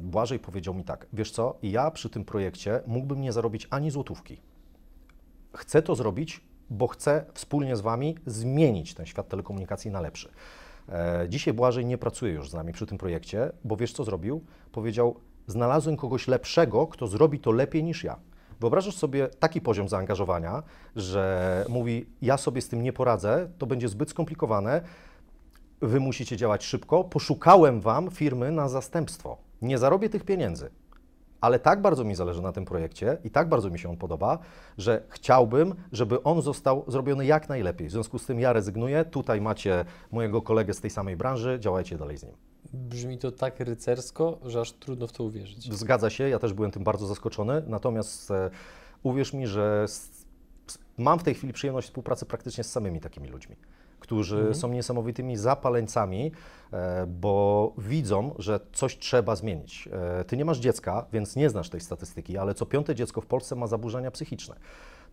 [0.00, 4.40] Błażej powiedział mi tak: Wiesz co, ja przy tym projekcie mógłbym nie zarobić ani złotówki.
[5.56, 10.28] Chcę to zrobić, bo chcę wspólnie z Wami zmienić ten świat telekomunikacji na lepszy.
[10.88, 14.44] E, dzisiaj Błażej nie pracuje już z nami przy tym projekcie, bo wiesz co zrobił?
[14.72, 15.16] Powiedział,
[15.46, 18.16] znalazłem kogoś lepszego, kto zrobi to lepiej niż ja.
[18.60, 20.62] Wyobrażasz sobie taki poziom zaangażowania,
[20.96, 24.82] że mówi, ja sobie z tym nie poradzę, to będzie zbyt skomplikowane,
[25.80, 29.36] wy musicie działać szybko, poszukałem wam firmy na zastępstwo.
[29.62, 30.70] Nie zarobię tych pieniędzy,
[31.40, 34.38] ale tak bardzo mi zależy na tym projekcie i tak bardzo mi się on podoba,
[34.78, 37.88] że chciałbym, żeby on został zrobiony jak najlepiej.
[37.88, 39.04] W związku z tym ja rezygnuję.
[39.04, 42.32] Tutaj macie mojego kolegę z tej samej branży, działajcie dalej z nim.
[42.72, 45.74] Brzmi to tak rycersko, że aż trudno w to uwierzyć.
[45.74, 48.50] Zgadza się, ja też byłem tym bardzo zaskoczony, natomiast e,
[49.02, 49.86] uwierz mi, że
[50.98, 53.56] mam w tej chwili przyjemność współpracy praktycznie z samymi takimi ludźmi
[54.00, 54.54] którzy mhm.
[54.54, 56.32] są niesamowitymi zapaleńcami,
[56.72, 59.88] e, bo widzą, że coś trzeba zmienić.
[59.92, 63.26] E, ty nie masz dziecka, więc nie znasz tej statystyki, ale co piąte dziecko w
[63.26, 64.56] Polsce ma zaburzenia psychiczne.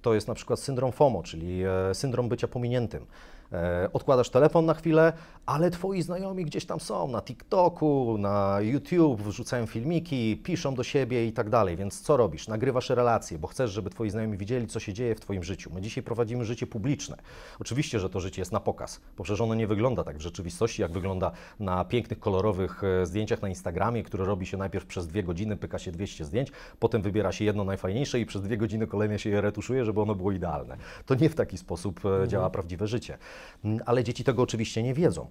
[0.02, 3.06] To jest na przykład syndrom FOMO, czyli e, syndrom bycia pominiętym.
[3.54, 5.14] E, odkładasz telefon na chwilę,
[5.46, 11.28] ale twoi znajomi gdzieś tam są, na TikToku, na YouTube, wrzucają filmiki, piszą do siebie
[11.28, 11.76] i tak dalej.
[11.76, 12.48] Więc co robisz?
[12.48, 15.72] Nagrywasz relacje, bo chcesz, żeby twoi znajomi widzieli, co się dzieje w twoim życiu.
[15.74, 17.18] My dzisiaj prowadzimy życie publiczne.
[17.60, 20.82] Oczywiście, że to życie jest na pokaz, bo przecież ono nie wygląda tak w rzeczywistości,
[20.82, 25.24] jak wygląda na pięknych, kolorowych e, zdjęciach na Instagramie, które robi się najpierw przez dwie
[25.24, 29.20] godziny, pyka się 200 zdjęć, potem wybiera się jedno najfajniejsze i przez dwie godziny kolejne
[29.20, 30.78] się je retuszuje, żeby ono było idealne.
[31.06, 32.30] To nie w taki sposób e, mhm.
[32.30, 33.18] działa prawdziwe życie.
[33.66, 35.28] Mm, ale dzieci tego oczywiście nie wiedzą.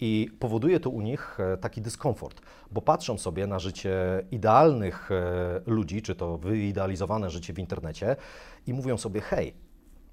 [0.00, 2.40] I powoduje to u nich e, taki dyskomfort,
[2.70, 8.16] bo patrzą sobie na życie idealnych e, ludzi, czy to wyidealizowane życie w internecie,
[8.66, 9.54] i mówią sobie: hej,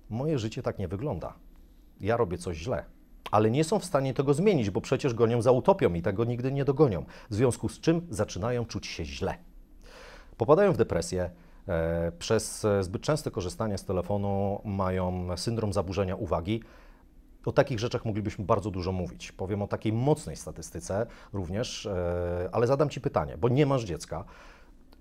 [0.09, 1.33] moje życie tak nie wygląda.
[2.01, 2.85] Ja robię coś źle.
[3.31, 6.51] Ale nie są w stanie tego zmienić, bo przecież gonią za utopią i tego nigdy
[6.51, 7.05] nie dogonią.
[7.29, 9.37] W związku z czym zaczynają czuć się źle.
[10.37, 11.29] Popadają w depresję,
[11.67, 16.63] e, przez zbyt częste korzystanie z telefonu mają syndrom zaburzenia uwagi,
[17.45, 19.31] o takich rzeczach moglibyśmy bardzo dużo mówić.
[19.31, 24.25] Powiem o takiej mocnej statystyce również, e, ale zadam Ci pytanie, bo nie masz dziecka.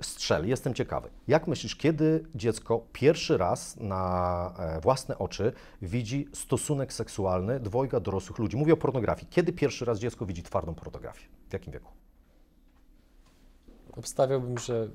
[0.01, 1.11] Strzel, jestem ciekawy.
[1.29, 8.39] Jak myślisz, kiedy dziecko pierwszy raz na e, własne oczy widzi stosunek seksualny dwojga dorosłych
[8.39, 8.57] ludzi?
[8.57, 9.27] Mówię o pornografii.
[9.31, 11.27] Kiedy pierwszy raz dziecko widzi twardą pornografię?
[11.49, 11.93] W jakim wieku?
[13.97, 14.89] Obstawiałbym, że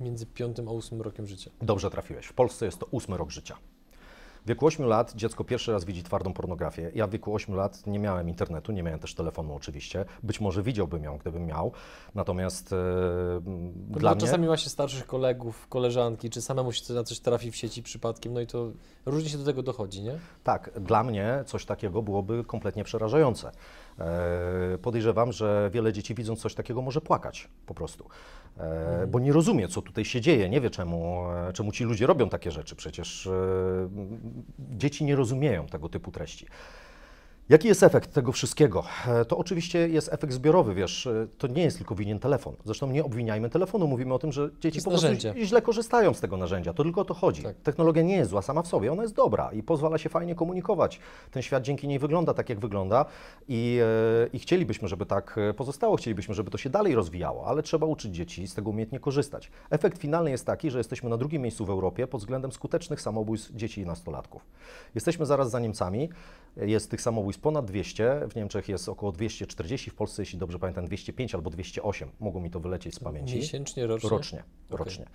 [0.00, 1.50] między 5 a 8 rokiem życia.
[1.62, 2.26] Dobrze trafiłeś.
[2.26, 3.56] W Polsce jest to 8 rok życia.
[4.44, 6.90] W wieku 8 lat dziecko pierwszy raz widzi twardą pornografię.
[6.94, 10.04] Ja w wieku 8 lat nie miałem internetu, nie miałem też telefonu oczywiście.
[10.22, 11.72] Być może widziałbym ją, gdybym miał.
[12.14, 12.76] Natomiast e,
[13.90, 14.20] no dla mnie...
[14.20, 18.32] Czasami ma się starszych kolegów, koleżanki, czy samemu się na coś trafi w sieci przypadkiem,
[18.32, 18.70] no i to
[19.06, 20.18] różnie się do tego dochodzi, nie?
[20.44, 23.52] Tak, dla mnie coś takiego byłoby kompletnie przerażające.
[23.98, 28.08] E, podejrzewam, że wiele dzieci widząc coś takiego może płakać po prostu.
[28.58, 32.06] E, bo nie rozumie, co tutaj się dzieje, nie wie czemu, e, czemu ci ludzie
[32.06, 32.76] robią takie rzeczy.
[32.76, 33.28] Przecież
[34.58, 36.46] dzieci nie rozumieją tego typu treści.
[37.48, 38.84] Jaki jest efekt tego wszystkiego?
[39.08, 42.56] E, To oczywiście jest efekt zbiorowy, wiesz, e, to nie jest tylko winien telefon.
[42.64, 45.46] Zresztą nie obwiniajmy telefonu, mówimy o tym, że dzieci jest po prostu narzędzie.
[45.46, 47.42] źle korzystają z tego narzędzia, to tylko o to chodzi.
[47.42, 47.56] Tak.
[47.56, 51.00] Technologia nie jest zła sama w sobie, ona jest dobra i pozwala się fajnie komunikować.
[51.30, 53.04] Ten świat dzięki niej wygląda tak, jak wygląda
[53.48, 53.78] i,
[54.24, 58.14] e, i chcielibyśmy, żeby tak pozostało, chcielibyśmy, żeby to się dalej rozwijało, ale trzeba uczyć
[58.14, 59.50] dzieci z tego umiejętnie korzystać.
[59.70, 63.52] Efekt finalny jest taki, że jesteśmy na drugim miejscu w Europie pod względem skutecznych samobójstw
[63.54, 64.42] dzieci i nastolatków.
[64.94, 66.08] Jesteśmy zaraz za Niemcami,
[66.56, 70.86] jest tych samobójstw ponad 200, w Niemczech jest około 240, w Polsce, jeśli dobrze pamiętam,
[70.86, 73.36] 205 albo 208, mogło mi to wylecieć z pamięci.
[73.36, 74.10] Miesięcznie, rocznie?
[74.10, 74.84] Rocznie, Okej.
[74.84, 75.06] rocznie.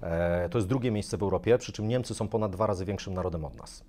[0.00, 3.14] E, to jest drugie miejsce w Europie, przy czym Niemcy są ponad dwa razy większym
[3.14, 3.84] narodem od nas.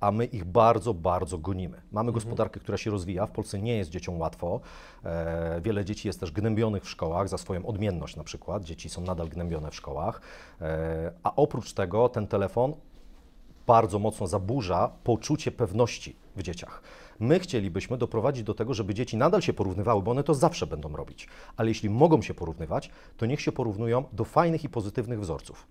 [0.00, 1.82] A my ich bardzo, bardzo gonimy.
[1.92, 3.26] Mamy gospodarkę, która się rozwija.
[3.26, 4.60] W Polsce nie jest dzieciom łatwo.
[5.04, 8.64] E, wiele dzieci jest też gnębionych w szkołach za swoją odmienność na przykład.
[8.64, 10.20] Dzieci są nadal gnębione w szkołach.
[10.60, 12.74] E, a oprócz tego ten telefon
[13.66, 16.82] bardzo mocno zaburza poczucie pewności w dzieciach.
[17.20, 20.96] My chcielibyśmy doprowadzić do tego, żeby dzieci nadal się porównywały, bo one to zawsze będą
[20.96, 21.28] robić.
[21.56, 25.66] Ale jeśli mogą się porównywać, to niech się porównują do fajnych i pozytywnych wzorców.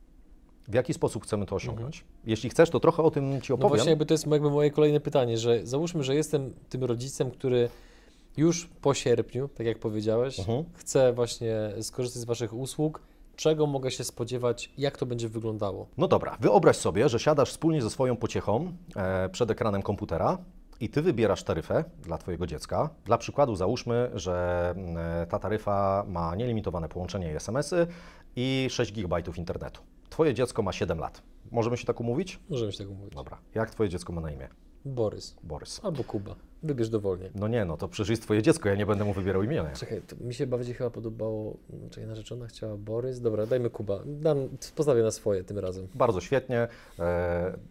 [0.68, 2.04] W jaki sposób chcemy to osiągnąć?
[2.26, 3.70] Jeśli chcesz, to trochę o tym Ci No opowiem.
[3.70, 7.70] właśnie jakby to jest jakby moje kolejne pytanie, że załóżmy, że jestem tym rodzicem, który
[8.38, 10.64] już po sierpniu, tak jak powiedziałeś, Mhm.
[10.74, 13.02] chce właśnie skorzystać z Waszych usług.
[13.36, 14.72] Czego mogę się spodziewać?
[14.78, 15.88] Jak to będzie wyglądało?
[15.98, 20.38] No dobra, wyobraź sobie, że siadasz wspólnie ze swoją pociechą e, przed ekranem komputera
[20.80, 22.90] i ty wybierasz taryfę dla twojego dziecka.
[23.06, 27.88] Dla przykładu załóżmy, że mm, ta taryfa ma nielimitowane połączenie i SMS-y
[28.36, 29.82] i 6 GB internetu.
[30.10, 31.22] Twoje dziecko ma 7 lat.
[31.52, 32.40] Możemy się tak umówić?
[32.50, 33.16] Możemy się tak mówić.
[33.16, 33.38] Dobra.
[33.56, 34.48] Jak twoje dziecko ma na imię?
[34.86, 35.82] Borys Borys.
[35.84, 36.36] albo Kuba.
[36.64, 37.30] Wybierz dowolnie.
[37.36, 39.70] No nie, no to przecież jest twoje dziecko, ja nie będę mu wybierał imienia.
[39.74, 41.58] Czekaj, mi się bardziej chyba podobało,
[41.90, 43.22] czekaj, narzeczona chciała Borys.
[43.22, 44.00] Dobra, dajmy Kuba.
[44.06, 44.38] Dam,
[44.76, 45.88] postawię na swoje tym razem.
[45.96, 46.60] Bardzo świetnie.
[46.60, 46.68] E,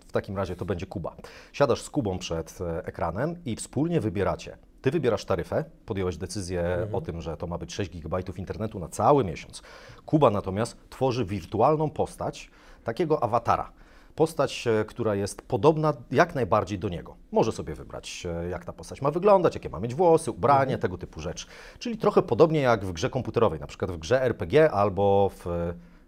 [0.08, 1.16] W takim razie to będzie Kuba.
[1.52, 4.56] Siadasz z Kubą przed e, ekranem i wspólnie wybieracie.
[4.82, 8.88] Ty wybierasz taryfę, podjąłeś decyzję o tym, że to ma być 6 GB internetu na
[8.88, 9.62] cały miesiąc.
[10.06, 12.50] Kuba natomiast tworzy wirtualną postać
[12.84, 13.72] takiego awatara.
[14.14, 17.16] Postać, e, która jest podobna jak najbardziej do niego.
[17.32, 20.98] Może sobie wybrać, e, jak ta postać ma wyglądać, jakie ma mieć włosy, ubranie, tego
[20.98, 21.46] typu rzeczy.
[21.78, 25.46] Czyli trochę podobnie jak w grze komputerowej, na przykład w grze RPG albo w,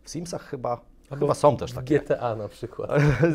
[0.02, 0.80] w Simsach chyba.
[1.18, 1.98] chyba są też takie.
[1.98, 2.90] GTA na przykład.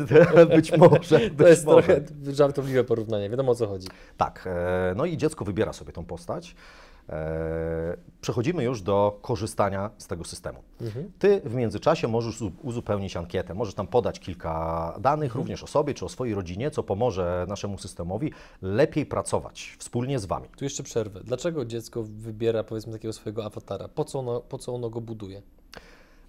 [0.54, 1.20] być może.
[1.30, 1.82] To być jest może.
[1.82, 3.88] trochę żartobliwe porównanie, wiadomo o co chodzi.
[4.16, 6.54] Tak, e, no i dziecko wybiera sobie tą postać.
[7.08, 10.58] E, Przechodzimy już do korzystania z tego systemu.
[11.18, 15.94] Ty w międzyczasie możesz uzu- uzupełnić ankietę, możesz tam podać kilka danych, również o sobie
[15.94, 18.32] czy o swojej rodzinie, co pomoże naszemu systemowi
[18.62, 20.48] lepiej pracować wspólnie z Wami.
[20.56, 21.20] Tu jeszcze przerwę.
[21.24, 23.88] Dlaczego dziecko wybiera powiedzmy takiego swojego awatara?
[23.88, 25.42] Po co ono, po co ono go buduje?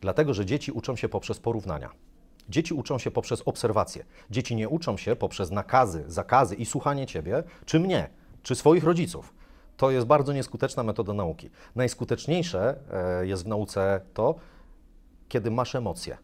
[0.02, 1.90] Dlatego, że dzieci uczą się poprzez porównania.
[2.50, 4.06] Dzieci uczą się poprzez obserwacje.
[4.30, 8.10] Dzieci nie uczą się poprzez nakazy, zakazy i słuchanie Ciebie, czy mnie,
[8.44, 9.34] czy swoich rodziców.
[9.78, 11.50] To jest bardzo nieskuteczna metoda nauki.
[11.76, 14.36] Najskuteczniejsze e, jest w nauce to,
[15.30, 16.18] kiedy masz emocje.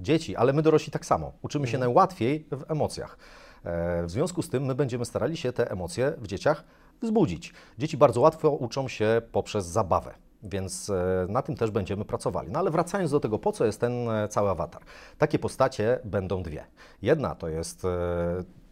[0.00, 1.32] Dzieci, ale my dorośli tak samo.
[1.42, 3.18] Uczymy się najłatwiej w emocjach.
[3.64, 6.64] E, W związku z tym my będziemy starali się te emocje w dzieciach
[7.02, 7.54] wzbudzić.
[7.78, 12.50] Dzieci bardzo łatwo uczą się poprzez zabawę, więc e, na tym też będziemy pracowali.
[12.50, 13.92] No ale wracając do tego, po co jest ten
[14.30, 14.82] cały awatar?
[15.18, 16.64] Takie postacie będą dwie.
[17.02, 17.86] Jedna to jest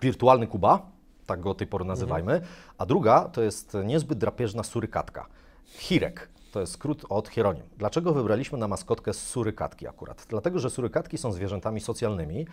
[0.00, 0.97] wirtualny Kuba,
[1.28, 2.40] tak go od tej pory nazywajmy,
[2.78, 5.26] a druga to jest niezbyt drapieżna surykatka.
[5.64, 6.28] Hirek.
[6.52, 7.62] To jest skrót od hieronim.
[7.76, 10.26] Dlaczego wybraliśmy na maskotkę surykatki akurat?
[10.28, 12.46] Dlatego, że surykatki są zwierzętami socjalnymi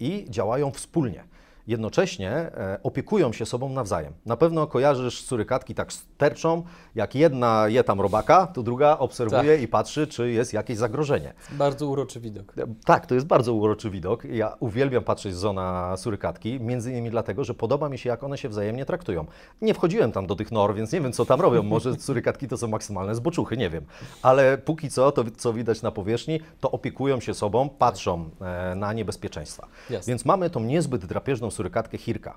[0.00, 1.24] i działają wspólnie.
[1.66, 4.12] Jednocześnie e, opiekują się sobą nawzajem.
[4.26, 6.62] Na pewno kojarzysz surykatki tak sterczą,
[6.94, 11.34] jak jedna je tam robaka, to druga obserwuje i patrzy, czy jest jakieś zagrożenie.
[11.52, 12.54] Bardzo uroczy widok.
[12.84, 14.24] Tak, to jest bardzo uroczy widok.
[14.24, 18.38] Ja uwielbiam patrzeć z zona surykatki, między innymi dlatego, że podoba mi się, jak one
[18.38, 19.26] się wzajemnie traktują.
[19.60, 21.62] Nie wchodziłem tam do tych nor, więc nie wiem, co tam robią.
[21.62, 23.84] Może surykatki to są maksymalne zboczuchy, nie wiem.
[24.22, 28.92] Ale póki co, to co widać na powierzchni, to opiekują się sobą, patrzą e, na
[28.92, 29.68] niebezpieczeństwa.
[30.06, 32.36] Więc mamy tą niezbyt drapieżną surykatkę Hirka.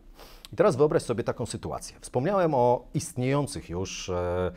[0.54, 1.98] I teraz wyobraź sobie taką sytuację.
[2.02, 4.52] Wspomniałem o istniejących już e,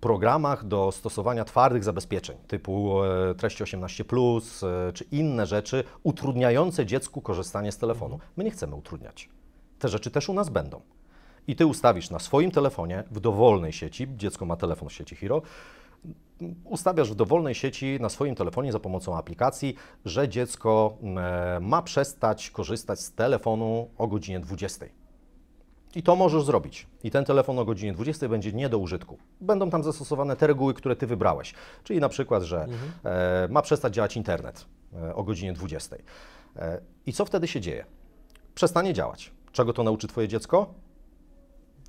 [0.00, 7.20] programach do stosowania twardych zabezpieczeń, typu e, treści 18+, e, czy inne rzeczy utrudniające dziecku
[7.20, 8.18] korzystanie z telefonu.
[8.36, 9.28] My nie chcemy utrudniać.
[9.78, 10.80] Te rzeczy też u nas będą.
[11.46, 15.42] I ty ustawisz na swoim telefonie w dowolnej sieci, dziecko ma telefon w sieci Hero,
[16.64, 19.74] ustawiasz w dowolnej sieci na swoim telefonie za pomocą aplikacji,
[20.04, 24.86] że dziecko e, ma przestać korzystać z telefonu o godzinie 20.
[25.94, 26.86] I to możesz zrobić.
[27.04, 29.18] I ten telefon o godzinie 20 będzie nie do użytku.
[29.40, 31.54] Będą tam zastosowane te reguły, które ty wybrałeś.
[31.84, 32.66] Czyli na przykład, że
[33.04, 35.96] e, ma przestać działać internet e, o godzinie 20.
[36.56, 37.84] E, I co wtedy się dzieje?
[38.54, 39.32] Przestanie działać.
[39.52, 40.74] Czego to nauczy twoje dziecko?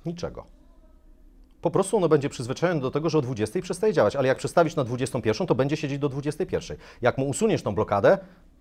[0.06, 0.53] Niczego.
[1.64, 4.76] Po prostu ono będzie przyzwyczajone do tego, że o 20 przestaje działać, ale jak przestawisz
[4.76, 6.76] na 21, to będzie siedzieć do 21.
[7.02, 8.18] Jak mu usuniesz tą blokadę,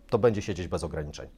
[0.10, 1.30] to będzie siedzieć bez ograniczeń.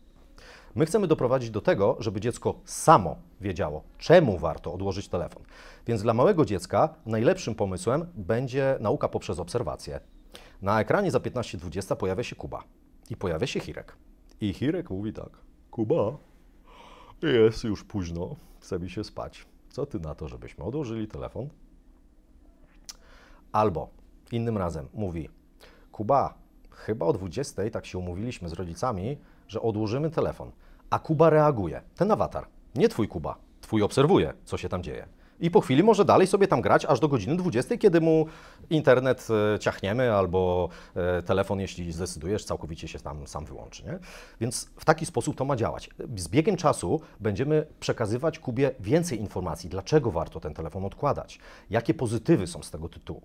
[0.75, 5.43] My chcemy doprowadzić do tego, żeby dziecko samo wiedziało, czemu warto odłożyć telefon.
[5.87, 9.99] Więc dla małego dziecka najlepszym pomysłem będzie nauka poprzez obserwację.
[10.61, 12.63] Na ekranie za 15-20 pojawia się Kuba
[13.09, 13.95] i pojawia się Hirek.
[14.41, 15.29] I Hirek mówi tak:
[15.71, 16.17] Kuba,
[17.21, 19.45] jest już późno, chce mi się spać.
[19.75, 21.49] Co ty na to, żebyśmy odłożyli telefon?
[23.51, 23.89] Albo
[24.31, 25.29] innym razem mówi:
[25.91, 26.33] Kuba,
[26.71, 29.17] chyba o 20 tak się umówiliśmy z rodzicami,
[29.47, 30.51] że odłożymy telefon.
[30.89, 31.81] A Kuba reaguje.
[31.95, 35.07] Ten awatar, nie twój Kuba, twój obserwuje, co się tam dzieje.
[35.39, 38.25] I po chwili może dalej sobie tam grać aż do godziny 20, kiedy mu
[38.69, 43.83] internet e, ciachniemy albo e, telefon, jeśli zdecydujesz, całkowicie się tam sam wyłączy.
[43.83, 43.99] Nie?
[44.41, 45.89] Więc w taki sposób to ma działać.
[46.15, 52.47] Z biegiem czasu będziemy przekazywać Kubie więcej informacji, dlaczego warto ten telefon odkładać, jakie pozytywy
[52.47, 53.21] są z tego tytułu.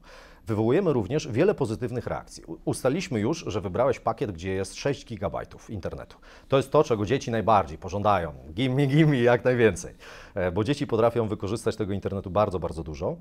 [0.46, 2.44] Wywołujemy również wiele pozytywnych reakcji.
[2.46, 5.38] U- Ustaliliśmy już, że wybrałeś pakiet, gdzie jest 6 GB
[5.68, 6.16] internetu.
[6.48, 8.32] To jest to, czego dzieci najbardziej pożądają.
[8.54, 9.94] Gimme, gimme, jak najwięcej.
[10.34, 13.16] E, Bo dzieci potrafią wykorzystać tego internetu bardzo, bardzo dużo.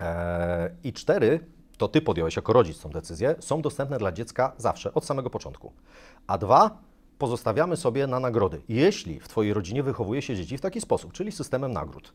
[0.00, 1.40] E, I cztery,
[1.78, 5.72] to ty podjąłeś jako rodzic tą decyzję, są dostępne dla dziecka zawsze, od samego początku.
[6.26, 6.78] A dwa,
[7.18, 11.32] pozostawiamy sobie na nagrody, jeśli w Twojej rodzinie wychowuje się dzieci w taki sposób, czyli
[11.32, 12.12] systemem nagród.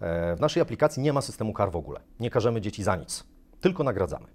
[0.00, 2.00] E, W naszej aplikacji nie ma systemu kar w ogóle.
[2.20, 3.24] Nie karzemy dzieci za nic,
[3.60, 4.26] tylko nagradzamy.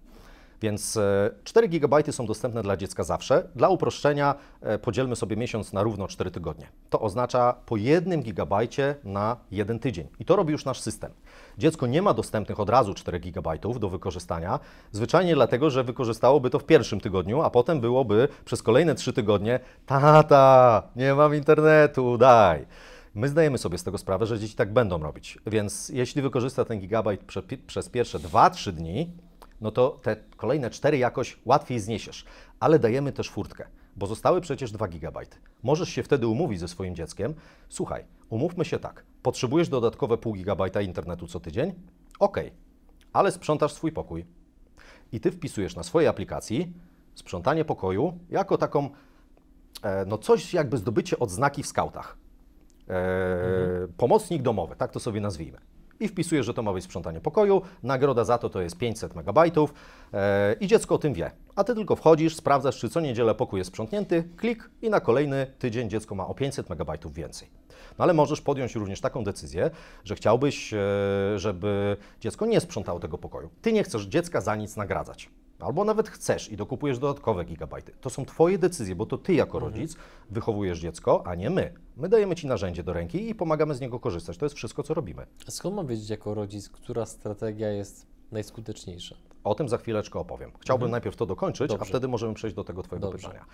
[0.61, 3.47] Więc e, 4 GB są dostępne dla dziecka zawsze.
[3.55, 6.67] Dla uproszczenia e, podzielmy sobie miesiąc na równo 4 tygodnie.
[6.89, 8.55] To oznacza po 1 GB
[9.03, 10.07] na jeden tydzień.
[10.19, 11.11] I to robi już nasz system.
[11.57, 14.59] Dziecko nie ma dostępnych od razu 4 GB do wykorzystania,
[14.91, 19.59] zwyczajnie dlatego, że wykorzystałoby to w pierwszym tygodniu, a potem byłoby przez kolejne 3 tygodnie
[19.85, 22.65] tata, nie mam internetu, daj.
[23.15, 25.39] My zdajemy sobie z tego sprawę, że dzieci tak będą robić.
[25.47, 29.11] Więc jeśli wykorzysta ten gigabajt prze, przez pierwsze 2-3 dni,
[29.61, 32.25] no to te kolejne 4 jakoś łatwiej zniesiesz.
[32.59, 35.37] Ale dajemy też furtkę, bo zostały przecież 2 gigabajty.
[35.63, 37.33] Możesz się wtedy umówić ze swoim dzieckiem.
[37.69, 39.03] Słuchaj, umówmy się tak.
[39.23, 41.73] Potrzebujesz dodatkowe pół gigabajta internetu co tydzień?
[42.19, 42.51] Okej,
[43.13, 44.25] ale sprzątasz swój pokój.
[45.11, 46.73] I ty wpisujesz na swojej aplikacji
[47.15, 48.89] sprzątanie pokoju jako taką,
[49.81, 52.24] e, no coś jakby zdobycie odznaki w skautach.
[52.89, 55.57] E, Pomocnik domowy, tak to sobie nazwijmy.
[55.99, 59.73] I wpisujesz, że to ma być sprzątanie pokoju, nagroda za to to jest 500 megabajtów
[60.13, 61.31] e, i dziecko o tym wie.
[61.55, 65.47] A ty tylko wchodzisz, sprawdzasz, czy co niedzielę pokój jest sprzątnięty, klik i na kolejny
[65.59, 67.49] tydzień dziecko ma o 500 megabajtów więcej.
[67.97, 69.71] No ale możesz podjąć również taką decyzję,
[70.03, 70.79] że chciałbyś, e,
[71.35, 73.49] żeby dziecko nie sprzątało tego pokoju.
[73.61, 75.29] Ty nie chcesz dziecka za nic nagradzać.
[75.59, 77.91] Albo nawet chcesz i dokupujesz dodatkowe gigabajty.
[78.01, 79.95] To są Twoje decyzje, bo to Ty jako rodzic
[80.29, 81.73] wychowujesz dziecko, a nie my.
[81.97, 84.37] My dajemy Ci narzędzie do ręki i pomagamy z niego korzystać.
[84.37, 85.25] To jest wszystko, co robimy.
[85.47, 89.15] A skąd mam wiedzieć jako rodzic, która strategia jest najskuteczniejsza?
[89.43, 90.51] O tym za chwileczkę opowiem.
[90.59, 91.89] Chciałbym najpierw to dokończyć, a Dobrze.
[91.89, 93.27] wtedy możemy przejść do tego Twojego Dobrze.
[93.27, 93.45] pytania.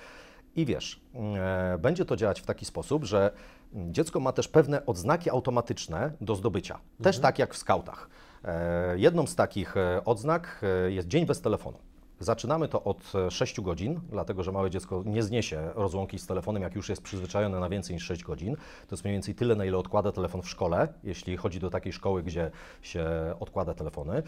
[0.55, 3.31] I wiesz, e, będzie to działać w taki sposób, że
[3.73, 6.79] dziecko ma też pewne odznaki automatyczne do zdobycia.
[7.03, 8.09] Też tak jak w skautach.
[8.45, 11.77] E, jedną z takich e, odznak e, jest dzień bez telefonu.
[12.21, 16.63] Zaczynamy to od e, 6 godzin, dlatego że małe dziecko nie zniesie rozłąki z telefonem,
[16.63, 18.55] jak już jest przyzwyczajone na więcej niż 6 godzin.
[18.87, 21.93] To jest mniej więcej tyle, na ile odkłada telefon w szkole, jeśli chodzi do takiej
[21.93, 22.51] szkoły, gdzie
[22.81, 23.05] się
[23.39, 24.23] odkłada telefony.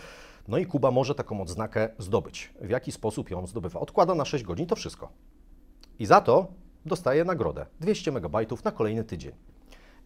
[0.47, 2.53] No i Kuba może taką odznakę zdobyć.
[2.61, 3.79] W jaki sposób ją zdobywa?
[3.79, 5.09] Odkłada na 6 godzin, to wszystko.
[5.99, 6.47] I za to
[6.85, 9.31] dostaje nagrodę 200 megabajtów na kolejny tydzień.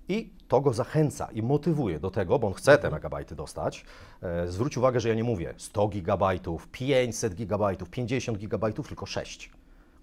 [0.10, 3.86] I to go zachęca i motywuje do tego, bo on chce te megabajty dostać.
[4.22, 9.52] E, zwróć uwagę, że ja nie mówię 100 gigabajtów, 500 gigabajtów, 50 gigabajtów, tylko 6,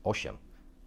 [0.05, 0.36] 8,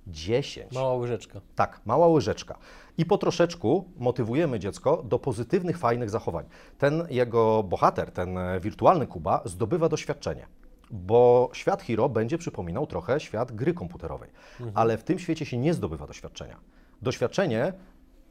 [0.08, 0.74] 10.
[0.74, 1.42] Mała łyżeczka.
[1.56, 2.58] Tak, mała łyżeczka.
[2.98, 6.46] I po troszeczku motywujemy dziecko do pozytywnych, fajnych zachowań.
[6.78, 10.48] Ten jego bohater, ten e, wirtualny Kuba, zdobywa doświadczenie.
[10.92, 14.30] Bo świat Hero będzie przypominał trochę świat gry komputerowej.
[14.74, 16.58] Ale w tym świecie się nie zdobywa doświadczenia.
[17.02, 17.74] Doświadczenie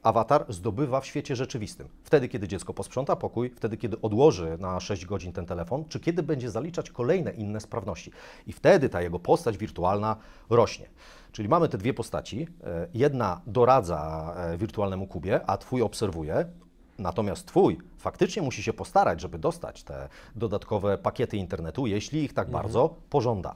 [0.07, 1.89] awatar zdobywa w świecie rzeczywistym.
[2.05, 6.23] Wtedy, kiedy dziecko posprząta pokój, wtedy, kiedy odłoży na 6 godzin ten telefon, czy kiedy
[6.23, 8.11] będzie zaliczać kolejne inne sprawności.
[8.47, 10.17] I wtedy ta jego postać wirtualna
[10.51, 10.87] rośnie.
[11.33, 12.47] Czyli mamy te dwie postaci.
[12.65, 16.45] E, Jedna doradza e, wirtualnemu Kubie, a twój obserwuje.
[16.99, 22.51] Natomiast twój faktycznie musi się postarać, żeby dostać te dodatkowe pakiety internetu, jeśli ich tak
[22.51, 23.55] bardzo pożąda.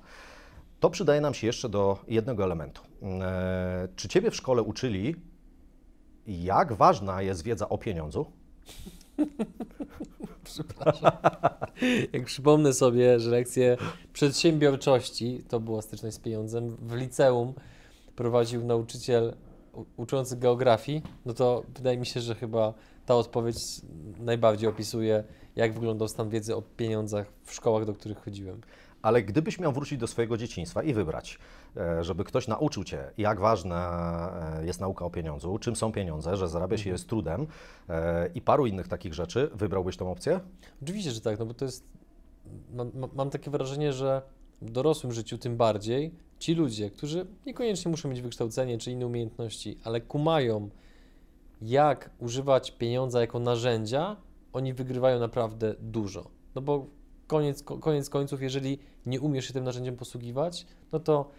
[0.80, 2.82] To przydaje nam się jeszcze do jednego elementu.
[3.02, 5.16] E, Czy ciebie w szkole uczyli,
[6.30, 8.26] jak ważna jest wiedza o pieniądzu?
[12.12, 13.76] Jak przypomnę sobie, że lekcję
[14.12, 17.54] przedsiębiorczości, to była styczność z pieniądzem, w liceum
[18.16, 19.36] prowadził nauczyciel
[19.96, 22.74] uczący geografii, no to wydaje mi się, że chyba
[23.06, 23.56] ta odpowiedź
[24.18, 25.24] najbardziej opisuje,
[25.56, 28.60] jak wyglądał stan wiedzy o pieniądzach w szkołach, do których chodziłem.
[29.02, 31.38] Ale gdybyś miał wrócić do swojego dzieciństwa i wybrać,
[32.00, 36.48] żeby ktoś nauczył cię, jak ważna e, jest nauka o pieniądzu, czym są pieniądze, że
[36.48, 37.46] zarabia się je z trudem
[37.88, 40.40] e, i paru innych takich rzeczy, wybrałbyś tą opcję?
[40.82, 41.84] Oczywiście, że tak, no bo to jest.
[42.72, 44.22] Mam, mam takie wrażenie, że
[44.62, 49.78] w dorosłym życiu tym bardziej ci ludzie, którzy niekoniecznie muszą mieć wykształcenie czy inne umiejętności,
[49.84, 50.70] ale kumają,
[51.62, 54.16] jak używać pieniądza jako narzędzia,
[54.52, 56.30] oni wygrywają naprawdę dużo.
[56.54, 56.86] No bo
[57.26, 61.30] koniec, koniec końców, jeżeli nie umiesz się tym narzędziem posługiwać, no to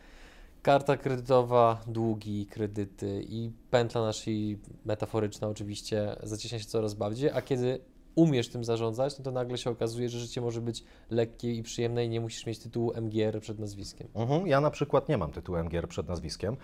[0.62, 7.80] karta kredytowa, długi, kredyty i pętla naszej metaforyczna oczywiście zacieśnia się coraz bardziej, a kiedy
[8.16, 12.06] umiesz tym zarządzać, no to nagle się okazuje, że życie może być lekkie i przyjemne
[12.06, 14.08] i nie musisz mieć tytułu MGR przed nazwiskiem.
[14.14, 14.48] Mhm.
[14.48, 16.58] Ja na przykład nie mam tytułu MGR przed nazwiskiem.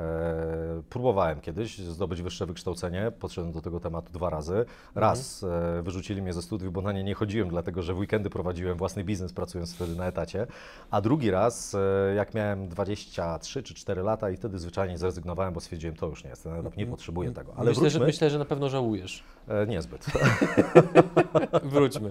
[0.00, 4.64] E, próbowałem kiedyś zdobyć wyższe wykształcenie, podszedłem do tego tematu dwa razy.
[4.94, 5.84] Raz mhm.
[5.84, 9.04] wyrzucili mnie ze studiów, bo na nie nie chodziłem, dlatego że w weekendy prowadziłem własny
[9.04, 10.46] biznes, pracując wtedy na etacie.
[10.90, 15.60] A drugi raz, e, jak miałem 23 czy 4 lata i wtedy zwyczajnie zrezygnowałem, bo
[15.60, 17.52] stwierdziłem, to już nie jest, ten etap nie potrzebuję tego.
[17.56, 18.00] Ale myślę, wróćmy.
[18.00, 19.24] że, myślę, że na pewno żałujesz.
[19.68, 20.06] Niezbyt.
[21.74, 22.10] Wróćmy.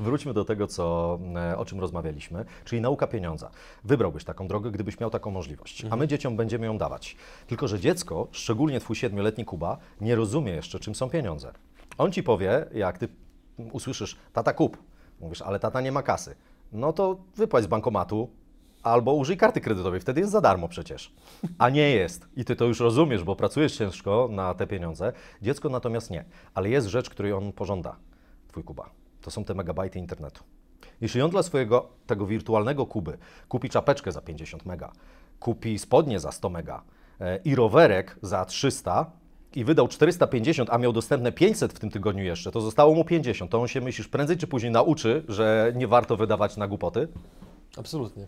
[0.00, 1.18] Wróćmy do tego, co,
[1.56, 3.50] o czym rozmawialiśmy, czyli nauka pieniądza.
[3.84, 6.08] Wybrałbyś taką drogę, gdybyś miał taką możliwość, a my mhm.
[6.08, 7.11] dzieciom będziemy ją dawać.
[7.46, 11.52] Tylko, że dziecko, szczególnie twój siedmioletni Kuba, nie rozumie jeszcze, czym są pieniądze.
[11.98, 13.08] On ci powie, jak ty
[13.72, 14.76] usłyszysz, tata kup,
[15.20, 16.34] mówisz, ale tata nie ma kasy.
[16.72, 18.30] No to wypłać z bankomatu,
[18.82, 21.12] albo użyj karty kredytowej, wtedy jest za darmo przecież.
[21.58, 22.28] A nie jest.
[22.36, 25.12] I ty to już rozumiesz, bo pracujesz ciężko na te pieniądze.
[25.42, 26.24] Dziecko natomiast nie.
[26.54, 27.96] Ale jest rzecz, której on pożąda,
[28.48, 28.90] twój Kuba.
[29.20, 30.44] To są te megabajty internetu.
[31.00, 34.92] Jeśli on dla swojego tego wirtualnego Kuby kupi czapeczkę za 50 mega,
[35.40, 36.82] kupi spodnie za 100 mega
[37.44, 39.10] i rowerek za 300
[39.54, 43.50] i wydał 450, a miał dostępne 500 w tym tygodniu jeszcze, to zostało mu 50.
[43.50, 47.08] To on się myślisz prędzej czy później nauczy, że nie warto wydawać na głupoty?
[47.76, 48.26] Absolutnie.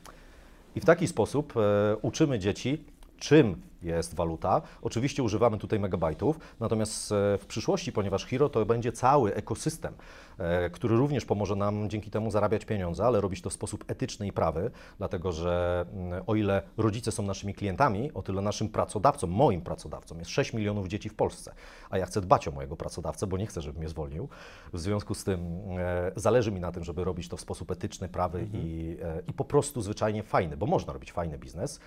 [0.76, 2.84] I w taki sposób e, uczymy dzieci,
[3.18, 4.62] czym jest waluta.
[4.82, 9.94] Oczywiście używamy tutaj megabajtów, natomiast e, w przyszłości, ponieważ Hero to będzie cały ekosystem,
[10.38, 14.26] e, który również pomoże nam dzięki temu zarabiać pieniądze, ale robić to w sposób etyczny
[14.26, 19.26] i prawy, dlatego że mm, o ile rodzice są naszymi klientami, o tyle naszym pracodawcą,
[19.26, 21.54] moim pracodawcą jest 6 milionów dzieci w Polsce,
[21.90, 24.28] a ja chcę dbać o mojego pracodawcę, bo nie chcę, żeby mnie zwolnił.
[24.72, 25.40] W związku z tym
[25.78, 28.64] e, zależy mi na tym, żeby robić to w sposób etyczny, prawy mhm.
[28.64, 31.80] i, i po prostu zwyczajnie fajny, bo można robić fajny biznes,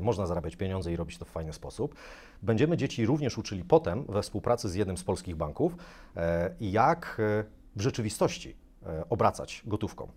[0.00, 1.94] można zarabiać pieniądze i robić to w fajny sposób.
[2.42, 5.76] Będziemy dzieci również uczyli potem we współpracy z jednym z polskich banków,
[6.16, 7.44] e, jak e,
[7.76, 10.08] w rzeczywistości e, obracać gotówką.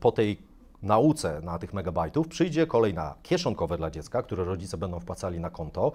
[0.00, 0.38] Po tej
[0.82, 5.50] nauce na tych megabajtów przyjdzie kolej na kieszonkowe dla dziecka, które rodzice będą wpłacali na
[5.50, 5.92] konto.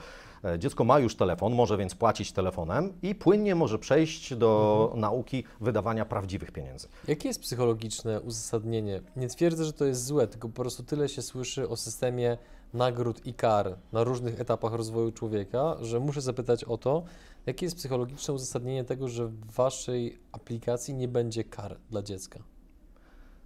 [0.58, 5.02] Dziecko ma już telefon, może więc płacić telefonem i płynnie może przejść do mhm.
[5.02, 6.88] nauki wydawania prawdziwych pieniędzy.
[7.08, 9.02] Jakie jest psychologiczne uzasadnienie?
[9.16, 12.38] Nie twierdzę, że to jest złe, tylko po prostu tyle się słyszy o systemie
[12.76, 17.04] nagród i kar na różnych etapach rozwoju człowieka, że muszę zapytać o to,
[17.46, 22.40] jakie jest psychologiczne uzasadnienie tego, że w Waszej aplikacji nie będzie kar dla dziecka?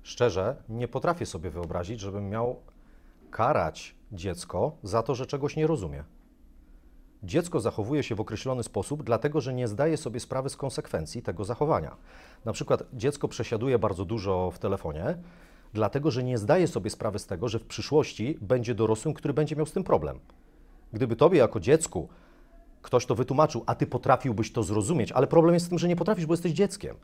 [0.04, 2.56] Szczerze, nie potrafię sobie wyobrazić, żebym miał
[3.32, 6.04] karać dziecko za to, że czegoś nie rozumie.
[7.24, 11.46] Dziecko zachowuje się w określony sposób, dlatego że nie zdaje sobie sprawy z konsekwencji tego
[11.46, 11.96] zachowania.
[12.46, 15.18] Na przykład dziecko przesiaduje bardzo dużo w telefonie,
[15.74, 19.56] dlatego że nie zdaje sobie sprawy z tego, że w przyszłości będzie dorosłym, który będzie
[19.56, 20.20] miał z tym problem.
[20.94, 22.10] Gdyby tobie jako dziecku
[22.82, 25.96] ktoś to wytłumaczył, a ty potrafiłbyś to zrozumieć, ale problem jest w tym, że nie
[25.96, 26.96] potrafisz, bo jesteś dzieckiem.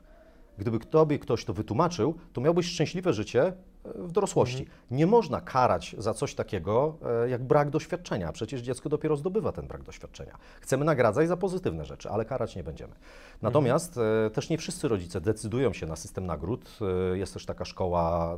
[0.58, 3.52] Gdyby tobie ktoś to wytłumaczył, to miałbyś szczęśliwe życie e,
[3.94, 4.62] w dorosłości.
[4.62, 4.78] Mhm.
[4.90, 8.32] Nie można karać za coś takiego e, jak brak doświadczenia.
[8.32, 10.38] Przecież dziecko dopiero zdobywa ten brak doświadczenia.
[10.60, 12.94] Chcemy nagradzać za pozytywne rzeczy, ale karać nie będziemy.
[13.42, 14.30] Natomiast mhm.
[14.30, 16.78] też nie wszyscy rodzice decydują się na system nagród.
[17.14, 18.36] Jest też taka szkoła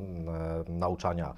[0.69, 1.35] nauczania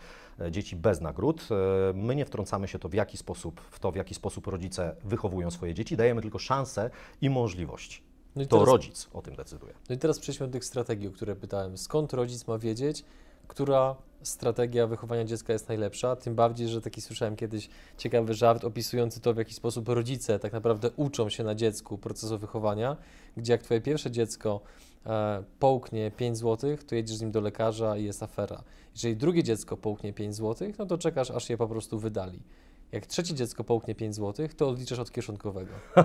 [0.51, 1.49] dzieci bez nagród.
[1.95, 5.51] My nie wtrącamy się to w jaki sposób, w to, w jaki sposób rodzice wychowują
[5.51, 5.97] swoje dzieci.
[5.97, 8.03] Dajemy tylko szansę i możliwość.
[8.37, 9.73] No to teraz, rodzic o tym decyduje.
[9.89, 11.79] No i teraz przejdźmy do tych strategii, o które pytałem.
[11.79, 13.05] Skąd rodzic ma wiedzieć,
[13.49, 16.17] która strategia wychowania dziecka jest najlepsza?
[16.17, 17.69] Tym bardziej, że taki słyszałem kiedyś
[17.99, 22.39] ciekawy żart opisujący to, w jaki sposób rodzice tak naprawdę uczą się na dziecku procesu
[22.39, 22.97] wychowania,
[23.37, 24.61] gdzie jak twoje pierwsze dziecko
[25.07, 28.63] e, połknie 5 zł, to jedziesz z nim do lekarza i jest afera.
[28.95, 32.43] Jeżeli drugie dziecko połknie 5 zł, no to czekasz, aż je po prostu wydali.
[32.93, 35.73] Jak trzecie dziecko połknie 5 zł, to odliczasz od kieszonkowego.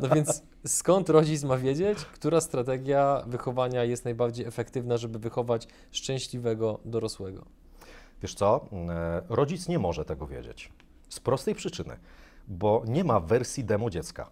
[0.00, 6.80] No więc skąd rodzic ma wiedzieć, która strategia wychowania jest najbardziej efektywna, żeby wychować szczęśliwego
[6.84, 7.44] dorosłego?
[8.22, 10.72] Wiesz co, e, rodzic nie może tego wiedzieć.
[11.08, 11.96] Z prostej przyczyny,
[12.48, 14.30] bo nie ma wersji demo dziecka.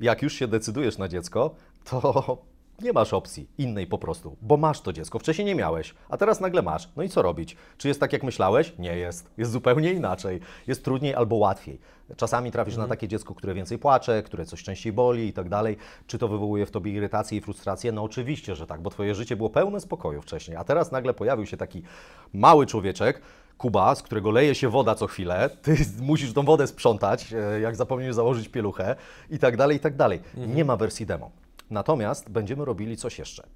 [0.00, 1.54] Jak już się decydujesz na dziecko,
[1.84, 2.38] to
[2.82, 5.18] nie masz opcji innej po prostu, bo masz to dziecko.
[5.18, 6.88] Wcześniej nie miałeś, a teraz nagle masz.
[6.96, 7.56] No i co robić?
[7.78, 8.72] Czy jest tak, jak myślałeś?
[8.78, 9.30] Nie jest.
[9.36, 10.40] Jest zupełnie inaczej.
[10.66, 11.80] Jest trudniej albo łatwiej.
[12.16, 15.76] Czasami trafisz na takie dziecko, które więcej płacze, które coś częściej boli i tak dalej.
[16.06, 17.92] Czy to wywołuje w tobie irytację i frustrację?
[17.92, 21.46] No oczywiście, że tak, bo twoje życie było pełne spokoju wcześniej, a teraz nagle pojawił
[21.46, 21.82] się taki
[22.32, 23.20] mały człowieczek,
[23.58, 27.76] Kuba, z którego leje się woda co chwilę, ty musisz tą wodę sprzątać, e, jak
[27.76, 28.96] zapomnisz założyć pieluchę
[29.30, 30.20] i tak dalej, i tak dalej.
[30.36, 31.30] Nie ma wersji demo.
[31.70, 33.46] Natomiast będziemy robili coś jeszcze.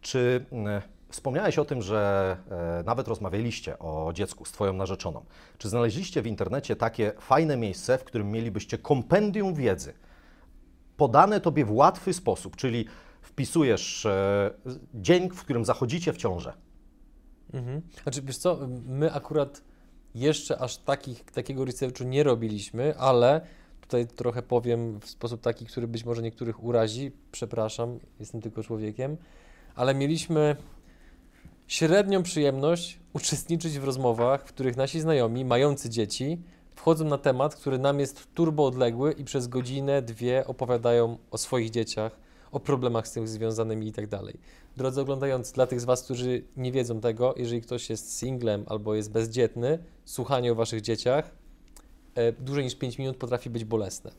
[0.00, 5.24] Czy mm, wspomniałeś o tym, że e, nawet rozmawialiście o dziecku z Twoją narzeczoną?
[5.58, 9.94] Czy znaleźliście w internecie takie fajne miejsce, w którym mielibyście kompendium wiedzy,
[10.96, 12.84] podane Tobie w łatwy sposób, czyli
[13.22, 14.50] wpisujesz e,
[14.94, 16.52] dzień, w którym zachodzicie w ciążę,
[17.54, 17.82] Mhm.
[18.02, 19.62] Znaczy, wiesz co, my akurat
[20.14, 23.40] jeszcze aż takich, takiego researchu nie robiliśmy, ale
[23.90, 27.12] tutaj trochę powiem w sposób taki, który być może niektórych urazi.
[27.32, 29.16] Przepraszam, jestem tylko człowiekiem,
[29.74, 30.56] ale mieliśmy
[31.66, 36.42] średnią przyjemność uczestniczyć w rozmowach, w których nasi znajomi, mający dzieci,
[36.74, 41.70] wchodzą na temat, który nam jest turbo odległy i przez godzinę, dwie opowiadają o swoich
[41.70, 42.16] dzieciach,
[42.52, 44.40] o problemach z tym związanymi i tak dalej.
[44.76, 48.94] Drodzy oglądający, dla tych z Was, którzy nie wiedzą tego, jeżeli ktoś jest singlem albo
[48.94, 51.39] jest bezdzietny, słuchanie o Waszych dzieciach
[52.40, 54.10] dłużej niż 5 minut potrafi być bolesne.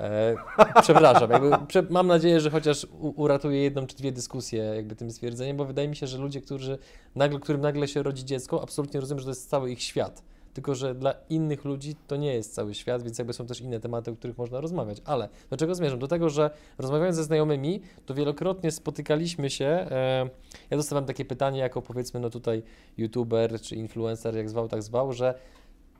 [0.00, 0.36] E,
[0.82, 5.10] przepraszam, jakby, prze, mam nadzieję, że chociaż u, uratuje jedną czy dwie dyskusje jakby tym
[5.10, 6.78] stwierdzeniem, bo wydaje mi się, że ludzie, którzy
[7.14, 10.22] nagle, którym nagle się rodzi dziecko, absolutnie rozumiem, że to jest cały ich świat
[10.56, 13.80] tylko że dla innych ludzi to nie jest cały świat, więc jakby są też inne
[13.80, 14.98] tematy, o których można rozmawiać.
[15.04, 15.98] Ale do czego zmierzam?
[15.98, 19.66] Do tego, że rozmawiając ze znajomymi, to wielokrotnie spotykaliśmy się.
[19.66, 20.30] E,
[20.70, 22.62] ja dostawałem takie pytanie, jako powiedzmy, no tutaj
[22.98, 25.34] youtuber czy influencer, jak zwał, tak zwał, że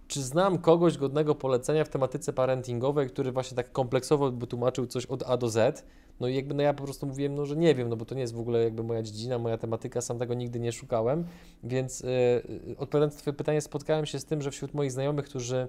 [0.08, 5.06] czy znam kogoś godnego polecenia w tematyce parentingowej, który właśnie tak kompleksowo by tłumaczył coś
[5.06, 5.84] od A do Z?
[6.20, 8.14] No i jakby no ja po prostu mówiłem, no, że nie wiem, no bo to
[8.14, 11.24] nie jest w ogóle jakby moja dziedzina, moja tematyka, sam tego nigdy nie szukałem,
[11.64, 15.68] więc yy, odpowiadając na Twoje pytanie, spotkałem się z tym, że wśród moich znajomych, którzy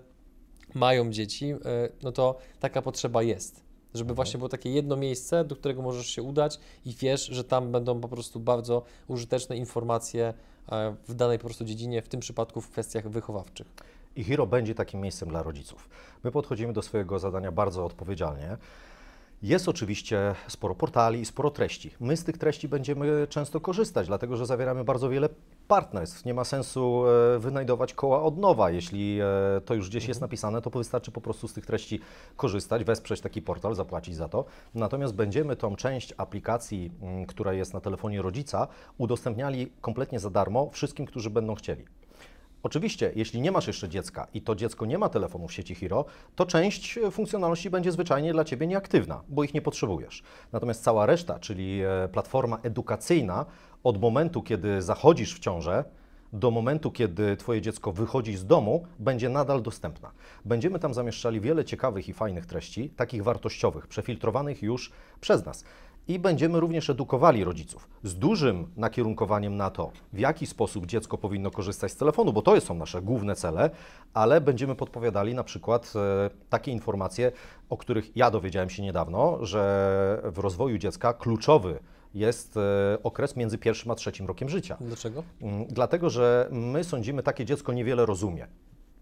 [0.73, 1.57] mają dzieci, yy,
[2.03, 3.67] no to taka potrzeba jest.
[3.93, 4.15] Żeby mhm.
[4.15, 8.01] właśnie było takie jedno miejsce, do którego możesz się udać i wiesz, że tam będą
[8.01, 10.33] po prostu bardzo użyteczne informacje
[11.07, 13.67] w danej po prostu dziedzinie, w tym przypadku w kwestiach wychowawczych.
[14.17, 15.89] I Hiro będzie takim miejscem dla rodziców.
[16.23, 18.57] My podchodzimy do swojego zadania bardzo odpowiedzialnie.
[19.43, 21.91] Jest oczywiście sporo portali i sporo treści.
[21.99, 25.29] My z tych treści będziemy często korzystać, dlatego że zawieramy bardzo wiele
[25.67, 26.25] partnerstw.
[26.25, 28.71] Nie ma sensu e, wynajdować koła od nowa.
[28.71, 30.29] Jeśli e, to już gdzieś jest mhm.
[30.29, 31.99] napisane, to wystarczy po prostu z tych treści
[32.35, 34.45] korzystać, wesprzeć taki portal, zapłacić za to.
[34.75, 36.91] Natomiast będziemy tą część aplikacji,
[37.27, 41.85] która jest na telefonie rodzica, udostępniali kompletnie za darmo wszystkim, którzy będą chcieli.
[42.63, 46.05] Oczywiście, jeśli nie masz jeszcze dziecka i to dziecko nie ma telefonu w sieci Hero,
[46.35, 50.23] to część e, funkcjonalności będzie zwyczajnie dla Ciebie nieaktywna, bo ich nie potrzebujesz.
[50.51, 53.45] Natomiast cała reszta, czyli e, platforma edukacyjna,
[53.83, 55.83] od momentu, kiedy zachodzisz w ciążę,
[56.33, 60.11] do momentu, kiedy Twoje dziecko wychodzi z domu, będzie nadal dostępna.
[60.45, 64.91] Będziemy tam zamieszczali wiele ciekawych i fajnych treści, takich wartościowych, przefiltrowanych już
[65.21, 65.63] przez nas
[66.07, 71.51] i będziemy również edukowali rodziców z dużym nakierunkowaniem na to, w jaki sposób dziecko powinno
[71.51, 73.69] korzystać z telefonu, bo to są nasze główne cele,
[74.13, 77.31] ale będziemy podpowiadali na przykład e, takie informacje,
[77.69, 81.79] o których ja dowiedziałem się niedawno, że w rozwoju dziecka kluczowy
[82.13, 84.77] jest e, okres między pierwszym a trzecim rokiem życia.
[84.81, 85.23] Dlaczego?
[85.41, 88.47] Mm, dlatego, że my sądzimy, takie dziecko niewiele rozumie.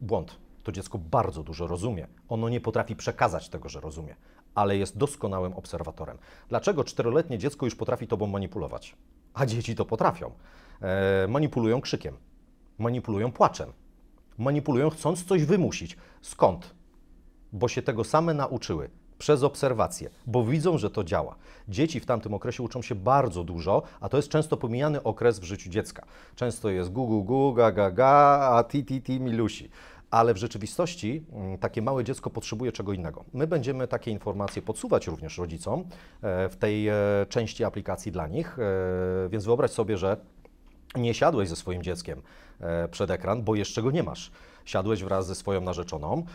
[0.02, 0.38] Błąd.
[0.64, 2.08] To dziecko bardzo dużo rozumie.
[2.30, 4.16] Ono nie potrafi przekazać tego, że rozumie
[4.56, 6.18] ale jest doskonałym obserwatorem.
[6.50, 8.96] Dlaczego czteroletnie dziecko już potrafi tobą manipulować?
[9.34, 10.32] A dzieci to potrafią.
[10.82, 12.18] E, manipulują krzykiem,
[12.78, 13.74] manipulują płaczem,
[14.38, 15.98] manipulują chcąc coś wymusić.
[16.22, 16.76] Skąd?
[17.54, 21.36] Bo się tego same nauczyły przez obserwację, bo widzą, że to działa.
[21.68, 25.44] Dzieci w tamtym okresie uczą się bardzo dużo, a to jest często pomijany okres w
[25.44, 26.06] życiu dziecka.
[26.36, 29.70] Często jest gu, gu, gu, ga, ga, ga, a ti, ti, ti, milusi
[30.16, 33.26] ale w rzeczywistości mm, takie małe dziecko potrzebuje czego innego.
[33.34, 35.84] My będziemy takie informacje podsuwać również rodzicom
[36.22, 36.94] e, w tej e,
[37.30, 40.18] części aplikacji dla nich, e, więc wyobraź sobie, że
[40.96, 42.22] nie siadłeś ze swoim dzieckiem
[42.92, 44.32] przed ekran, bo jeszcze go nie masz.
[44.66, 46.26] Siadłeś wraz ze swoją narzeczoną,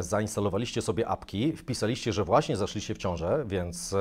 [0.00, 3.94] zainstalowaliście sobie apki, wpisaliście, że właśnie zaszliście w ciążę, więc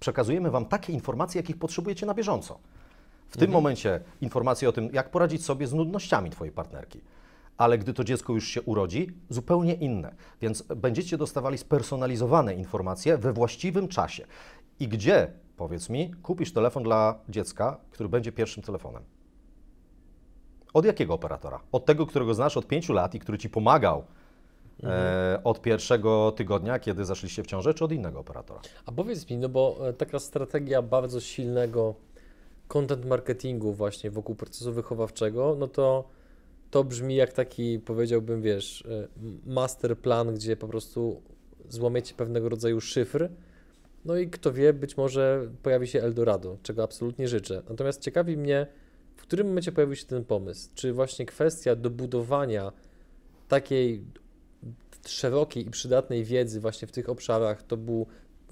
[0.00, 2.54] przekazujemy Wam takie informacje, jakich potrzebujecie na bieżąco.
[2.54, 3.40] W mhm.
[3.40, 7.00] tym momencie informacje o tym, jak poradzić sobie z nudnościami Twojej partnerki
[7.58, 10.14] ale gdy to dziecko już się urodzi, zupełnie inne.
[10.40, 14.26] Więc będziecie dostawali spersonalizowane informacje we właściwym czasie.
[14.80, 19.02] I gdzie, powiedz mi, kupisz telefon dla dziecka, który będzie pierwszym telefonem?
[20.74, 21.60] Od jakiego operatora?
[21.72, 24.04] Od tego, którego znasz od pięciu lat i który ci pomagał
[24.82, 28.60] e, od pierwszego tygodnia, kiedy zaszliście w ciążę, czy od innego operatora?
[28.86, 31.94] A powiedz mi, no bo e, taka strategia bardzo silnego
[32.68, 36.04] content marketingu właśnie wokół procesu wychowawczego, no to
[36.70, 39.08] to brzmi jak taki, powiedziałbym, wiesz, e,
[39.46, 41.22] master plan, gdzie po prostu
[41.68, 43.28] złamiecie pewnego rodzaju szyfr,
[44.04, 47.62] no i kto wie, być może pojawi się Eldorado, czego absolutnie życzę.
[47.68, 48.66] Natomiast ciekawi mnie,
[49.16, 50.70] w którym momencie pojawił się ten pomysł?
[50.74, 52.72] Czy właśnie kwestia dobudowania
[53.48, 54.04] takiej
[55.06, 58.06] szerokiej i przydatnej wiedzy właśnie w tych obszarach to był,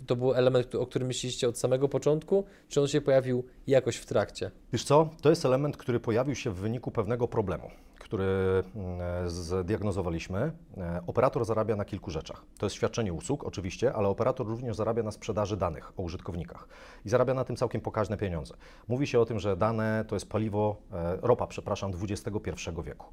[0.06, 4.06] to był element, o którym myśleliście od samego początku, czy on się pojawił jakoś w
[4.06, 4.50] trakcie?
[4.72, 7.70] Wiesz co, to jest element, który pojawił się w wyniku pewnego problemu,
[8.14, 10.52] który mm, zdiagnozowaliśmy.
[10.76, 12.44] E, operator zarabia na kilku rzeczach.
[12.58, 16.68] To jest świadczenie usług oczywiście, ale operator również zarabia na sprzedaży danych o użytkownikach
[17.04, 18.54] i zarabia na tym całkiem pokaźne pieniądze.
[18.88, 22.50] Mówi się o tym, że dane to jest paliwo, e, ropa, przepraszam, XXI
[22.84, 23.06] wieku.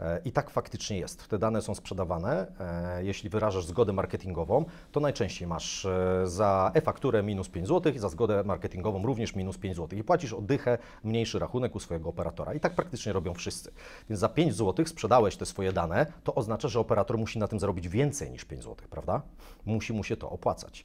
[0.00, 1.28] E, I tak faktycznie jest.
[1.28, 2.46] Te dane są sprzedawane.
[2.60, 8.08] E, jeśli wyrażasz zgodę marketingową, to najczęściej masz e, za e-fakturę minus 5 zł za
[8.08, 9.98] zgodę marketingową również minus 5 zł.
[9.98, 12.54] I płacisz oddychę mniejszy rachunek u swojego operatora.
[12.54, 13.72] I tak praktycznie robią wszyscy.
[14.10, 17.60] Więc za 5 zł sprzedałeś te swoje dane, to oznacza, że operator musi na tym
[17.60, 19.22] zarobić więcej niż 5 zł, prawda?
[19.66, 20.84] Musi mu się to opłacać.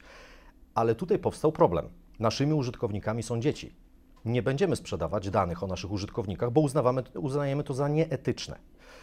[0.74, 1.88] Ale tutaj powstał problem.
[2.18, 3.74] Naszymi użytkownikami są dzieci.
[4.24, 8.58] Nie będziemy sprzedawać danych o naszych użytkownikach, bo uznawamy, uznajemy to za nieetyczne.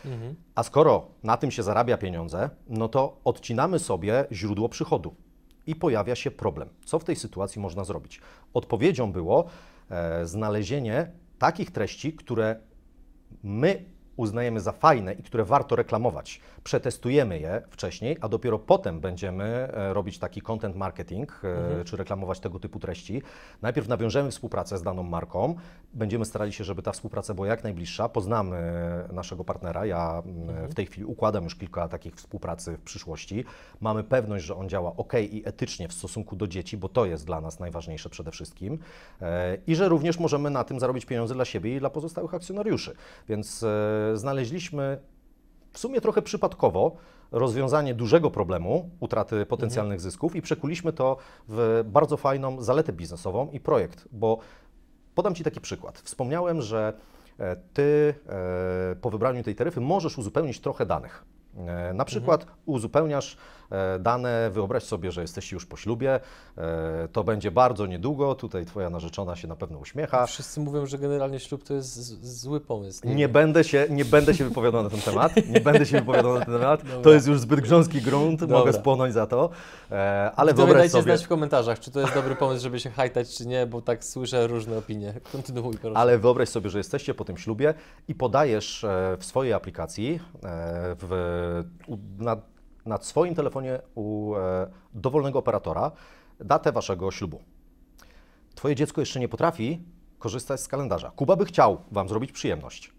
[0.05, 0.35] Mhm.
[0.55, 5.15] A skoro na tym się zarabia pieniądze, no to odcinamy sobie źródło przychodu
[5.67, 6.69] i pojawia się problem.
[6.85, 8.21] Co w tej sytuacji można zrobić?
[8.53, 9.45] Odpowiedzią było
[9.89, 12.55] e, znalezienie takich treści, które
[13.43, 13.85] my
[14.17, 16.41] uznajemy za fajne i które warto reklamować.
[16.63, 21.83] Przetestujemy je wcześniej, a dopiero potem będziemy e, robić taki content marketing, e, mhm.
[21.83, 23.21] czy reklamować tego typu treści.
[23.61, 25.55] Najpierw nawiążemy współpracę z daną marką,
[25.93, 28.61] będziemy starali się, żeby ta współpraca była jak najbliższa, poznamy
[29.13, 30.69] naszego partnera, ja mhm.
[30.69, 33.45] w tej chwili układam już kilka takich współpracy w przyszłości.
[33.79, 37.25] Mamy pewność, że on działa ok i etycznie w stosunku do dzieci, bo to jest
[37.25, 38.79] dla nas najważniejsze przede wszystkim
[39.21, 42.95] e, i że również możemy na tym zarobić pieniądze dla siebie i dla pozostałych akcjonariuszy.
[43.29, 43.65] Więc
[44.13, 44.97] znaleźliśmy
[45.71, 46.95] w sumie trochę przypadkowo
[47.31, 50.11] rozwiązanie dużego problemu, utraty potencjalnych mhm.
[50.11, 51.17] zysków i przekuliśmy to
[51.47, 54.37] w bardzo fajną zaletę biznesową i projekt, bo
[55.15, 55.99] podam Ci taki przykład.
[55.99, 56.93] Wspomniałem, że
[57.39, 61.25] e, Ty e, po wybraniu tej taryfy możesz uzupełnić trochę danych.
[61.57, 62.59] E, na przykład mhm.
[62.65, 63.37] uzupełniasz e,
[63.99, 66.19] dane, wyobraź sobie, że jesteście już po ślubie,
[66.57, 70.25] e, to będzie bardzo niedługo, tutaj Twoja narzeczona się na pewno uśmiecha.
[70.25, 73.07] Wszyscy mówią, że generalnie ślub to jest zły pomysł.
[73.07, 76.33] Nie, nie będę, się, nie będę się wypowiadał na ten temat, nie będę się wypowiadał
[76.33, 77.01] na ten temat, Dobra.
[77.01, 78.57] to jest już zbyt grząski grunt, Dobra.
[78.57, 79.49] mogę spłonąć za to,
[80.35, 81.03] ale wyobraź dajcie sobie...
[81.03, 84.05] znać w komentarzach, czy to jest dobry pomysł, żeby się hajtać, czy nie, bo tak
[84.05, 85.13] słyszę różne opinie.
[85.31, 85.97] Kontynuuj proszę.
[85.97, 87.73] Ale wyobraź sobie, że jesteście po tym ślubie
[88.07, 88.85] i podajesz
[89.17, 90.19] w swojej aplikacji
[90.99, 91.63] w
[92.19, 92.50] nad,
[92.85, 95.91] nad swoim telefonie u e, dowolnego operatora
[96.39, 97.41] datę waszego ślubu.
[98.55, 99.83] Twoje dziecko jeszcze nie potrafi
[100.19, 101.11] korzystać z kalendarza.
[101.15, 102.91] Kuba by chciał Wam zrobić przyjemność.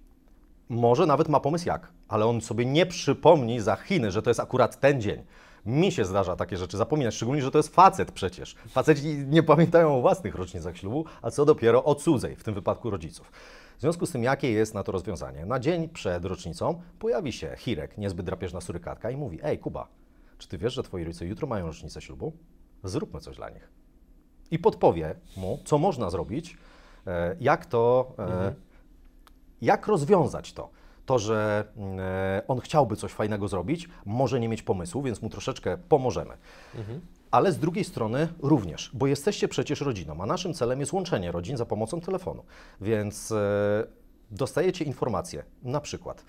[0.69, 4.41] Może nawet ma pomysł jak, ale on sobie nie przypomni za Chiny, że to jest
[4.41, 5.25] akurat ten dzień.
[5.67, 8.55] Mi się zdarza takie rzeczy zapominać, szczególnie, że to jest facet przecież.
[8.69, 12.91] Faceci nie pamiętają o własnych rocznicach ślubu, a co dopiero o cudzej, w tym wypadku
[12.91, 13.33] rodziców.
[13.83, 15.47] W związku z tym, jakie jest na to rozwiązanie?
[15.47, 19.89] Na dzień przed rocznicą pojawi się Hirek, niezbyt drapieżna surykatka i mówi, ej Kuba,
[20.39, 22.33] czy ty wiesz, że twoi rodzice jutro mają rocznicę ślubu?
[22.85, 23.69] Zróbmy coś dla nich.
[24.51, 26.59] I podpowie mu, co można zrobić,
[27.07, 28.55] e, jak to, e, mhm.
[29.61, 30.71] jak rozwiązać to
[31.07, 31.65] to, że
[31.99, 36.35] e, on chciałby coś fajnego zrobić, może nie mieć pomysłu, więc mu troszeczkę pomożemy.
[36.75, 37.01] Mhm.
[37.33, 41.57] Ale z drugiej strony również, bo jesteście przecież rodziną, a naszym celem jest łączenie rodzin
[41.57, 42.45] za pomocą telefonu.
[42.81, 43.87] Więc e,
[44.31, 46.25] dostajecie informacje, na przykład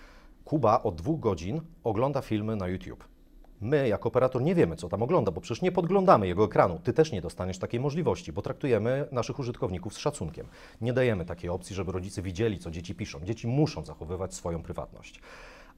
[0.46, 3.08] Kuba od dwóch godzin ogląda filmy na YouTube.
[3.62, 6.80] My, jako operator, nie wiemy, co tam ogląda, bo przecież nie podglądamy jego ekranu.
[6.84, 10.48] Ty też nie dostaniesz takiej możliwości, bo traktujemy naszych użytkowników z szacunkiem.
[10.82, 13.20] Nie dajemy takiej opcji, żeby rodzice widzieli, co dzieci piszą.
[13.26, 15.22] Dzieci muszą zachowywać swoją prywatność.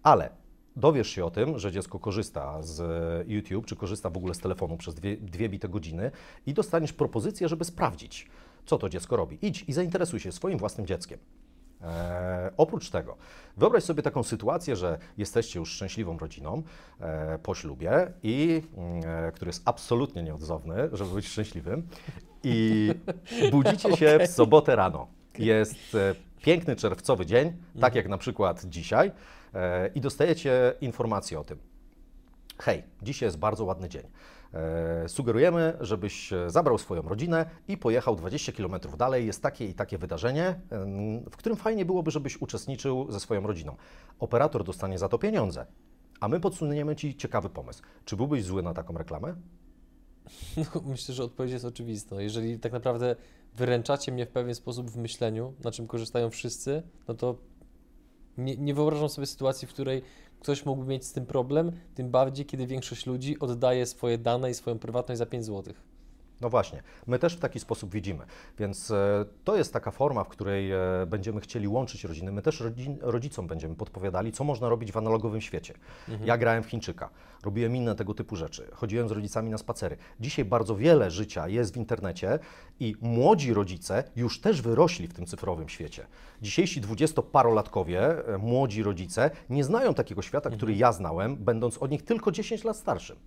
[0.03, 0.29] Ale
[0.75, 2.81] dowiesz się o tym, że dziecko korzysta z
[3.27, 6.11] YouTube, czy korzysta w ogóle z telefonu przez dwie, dwie bite godziny
[6.45, 8.27] i dostaniesz propozycję, żeby sprawdzić,
[8.65, 9.37] co to dziecko robi.
[9.41, 11.19] Idź i zainteresuj się swoim własnym dzieckiem.
[11.81, 13.17] E, oprócz tego,
[13.57, 16.63] wyobraź sobie taką sytuację, że jesteście już szczęśliwą rodziną
[16.99, 18.61] e, po ślubie, i,
[19.05, 21.87] e, który jest absolutnie nieodzowny, żeby być szczęśliwym,
[22.43, 22.89] i
[23.51, 25.07] budzicie się w sobotę rano.
[25.39, 29.11] Jest e, piękny czerwcowy dzień, tak jak na przykład dzisiaj, e,
[29.95, 31.59] i dostajecie informację o tym.
[32.59, 34.03] Hej, dzisiaj jest bardzo ładny dzień.
[34.53, 39.25] E, sugerujemy, żebyś zabrał swoją rodzinę i pojechał 20 km dalej.
[39.25, 40.59] Jest takie i takie wydarzenie,
[41.31, 43.75] w którym fajnie byłoby, żebyś uczestniczył ze swoją rodziną.
[44.19, 45.65] Operator dostanie za to pieniądze
[46.19, 47.83] a my podsuniemy Ci ciekawy pomysł.
[48.05, 49.35] Czy byłbyś zły na taką reklamę?
[50.57, 52.21] No, myślę, że odpowiedź jest oczywista.
[52.21, 53.15] Jeżeli tak naprawdę
[53.55, 57.37] wyręczacie mnie w pewien sposób w myśleniu, na czym korzystają wszyscy, no to
[58.37, 60.01] nie, nie wyobrażam sobie sytuacji, w której
[60.39, 64.53] ktoś mógłby mieć z tym problem, tym bardziej, kiedy większość ludzi oddaje swoje dane i
[64.53, 65.73] swoją prywatność za 5 zł.
[66.45, 68.25] No właśnie, my też w taki sposób widzimy,
[68.59, 70.77] więc e, to jest taka forma, w której e,
[71.07, 72.31] będziemy chcieli łączyć rodziny.
[72.31, 72.63] My też
[73.01, 75.73] rodzicom będziemy podpowiadali, co można robić w analogowym świecie.
[76.09, 76.27] Mhm.
[76.27, 77.09] Ja grałem w Chińczyka,
[77.43, 79.97] robiłem inne tego typu rzeczy, chodziłem z rodzicami na spacery.
[80.19, 82.39] Dzisiaj bardzo wiele życia jest w internecie
[82.79, 86.07] i młodzi rodzice już też wyrośli w tym cyfrowym świecie.
[86.41, 92.03] Dzisiejsi dwudziestoparolatkowie, e, młodzi rodzice, nie znają takiego świata, który ja znałem, będąc od nich
[92.03, 93.17] tylko 10 lat starszym.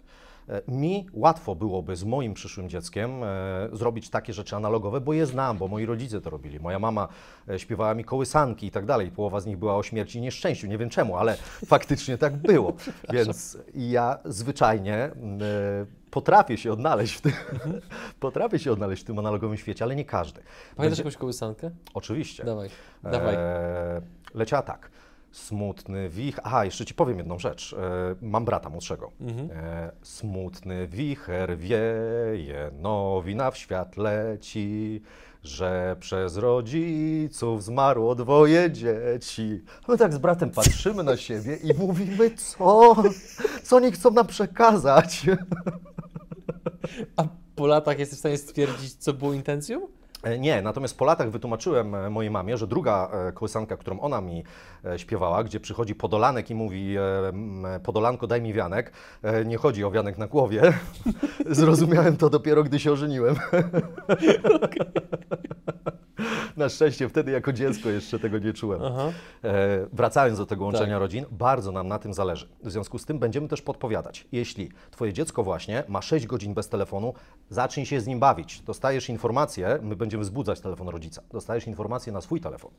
[0.68, 5.58] Mi łatwo byłoby z moim przyszłym dzieckiem e, zrobić takie rzeczy analogowe, bo je znam,
[5.58, 6.60] bo moi rodzice to robili.
[6.60, 7.08] Moja mama
[7.48, 9.10] e, śpiewała mi kołysanki i tak dalej.
[9.10, 10.66] Połowa z nich była o śmierci i nieszczęściu.
[10.66, 12.72] Nie wiem czemu, ale faktycznie tak było.
[13.12, 15.10] Więc ja zwyczajnie e,
[16.10, 17.32] potrafię się odnaleźć w tym,
[18.20, 20.40] potrafię się odnaleźć w tym analogowym świecie, ale nie każdy.
[20.40, 21.70] Pamiętasz Będzie- jakąś kołysankę?
[21.94, 22.44] Oczywiście.
[22.44, 22.70] Dawaj,
[23.02, 23.34] dawaj.
[23.34, 24.00] E,
[24.34, 24.90] leciała tak.
[25.32, 26.40] Smutny wicher.
[26.44, 27.72] Aha, jeszcze ci powiem jedną rzecz.
[27.78, 29.12] E, mam brata młodszego.
[29.20, 29.50] Mhm.
[29.50, 35.02] E, smutny wicher wieje, nowina w świat leci,
[35.42, 39.62] że przez rodziców zmarło dwoje dzieci.
[39.88, 42.96] My tak z bratem patrzymy na siebie i mówimy, co?
[43.62, 45.26] Co oni chcą nam przekazać?
[47.16, 47.24] A
[47.54, 49.88] po latach jesteś w stanie stwierdzić, co było intencją?
[50.22, 54.20] E, Nie, natomiast po latach wytłumaczyłem e, mojej mamie, że druga e, kołysanka, którą ona
[54.20, 54.44] mi
[54.96, 56.96] śpiewała, gdzie przychodzi podolanek i mówi
[57.82, 58.92] podolanko daj mi wianek,
[59.46, 60.62] nie chodzi o wianek na głowie.
[61.46, 63.36] Zrozumiałem to dopiero, gdy się ożeniłem.
[66.56, 68.82] Na szczęście wtedy jako dziecko jeszcze tego nie czułem.
[68.82, 69.12] E,
[69.92, 71.00] wracając do tego łączenia Tak.
[71.00, 72.48] rodzin, bardzo nam na tym zależy.
[72.64, 74.26] W związku z tym będziemy też podpowiadać.
[74.32, 77.14] Jeśli Twoje dziecko właśnie ma 6 godzin bez telefonu,
[77.50, 78.62] zacznij się z nim bawić.
[78.62, 81.22] Dostajesz informację, my będziemy wzbudzać telefon rodzica.
[81.32, 82.70] Dostajesz informację na swój telefon.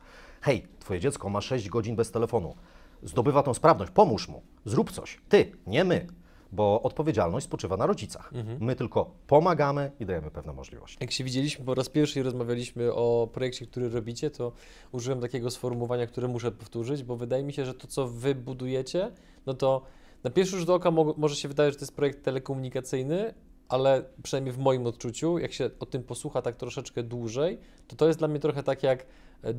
[0.41, 2.55] Hej, Twoje dziecko ma 6 godzin bez telefonu.
[3.03, 5.17] Zdobywa tą sprawność, pomóż mu, zrób coś.
[5.29, 6.07] Ty, nie my.
[6.51, 8.31] Bo odpowiedzialność spoczywa na rodzicach.
[8.59, 10.97] My tylko pomagamy i dajemy pewne możliwości.
[11.01, 14.51] Jak się widzieliśmy po raz pierwszy i rozmawialiśmy o projekcie, który robicie, to
[14.91, 19.11] użyłem takiego sformułowania, które muszę powtórzyć, bo wydaje mi się, że to, co wy budujecie,
[19.45, 19.81] no to
[20.23, 23.33] na pierwszy rzut oka mo- może się wydaje, że to jest projekt telekomunikacyjny,
[23.69, 28.07] ale przynajmniej w moim odczuciu, jak się o tym posłucha tak troszeczkę dłużej, to to
[28.07, 29.05] jest dla mnie trochę tak jak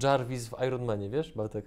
[0.02, 1.64] Jarvis w Iron Manie, wiesz, Bartek?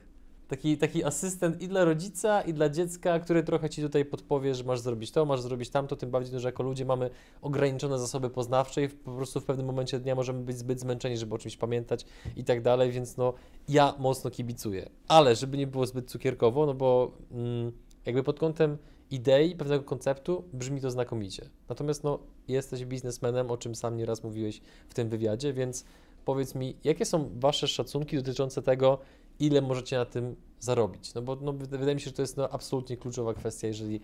[0.54, 4.64] Taki, taki asystent i dla rodzica, i dla dziecka, który trochę ci tutaj podpowie, że
[4.64, 7.10] masz zrobić to, masz zrobić tamto, tym bardziej, że jako ludzie mamy
[7.42, 11.36] ograniczone zasoby poznawcze i po prostu w pewnym momencie dnia możemy być zbyt zmęczeni, żeby
[11.36, 12.06] o czymś pamiętać
[12.36, 13.34] i tak dalej, więc no
[13.70, 14.90] ja mocno kibicuję.
[15.08, 17.72] Ale żeby nie było zbyt cukierkowo, no bo mm,
[18.06, 18.78] jakby pod kątem
[19.12, 21.50] idei, pewnego konceptu brzmi to znakomicie.
[21.70, 25.86] Natomiast no jesteś biznesmenem, o czym sam nieraz mówiłeś w tym wywiadzie, więc
[26.26, 29.00] powiedz mi, jakie są Wasze szacunki dotyczące tego,
[29.40, 31.14] ile możecie na tym zarobić?
[31.14, 34.02] No bo no, wyda- wydaje mi się, że to jest no, absolutnie kluczowa kwestia, jeżeli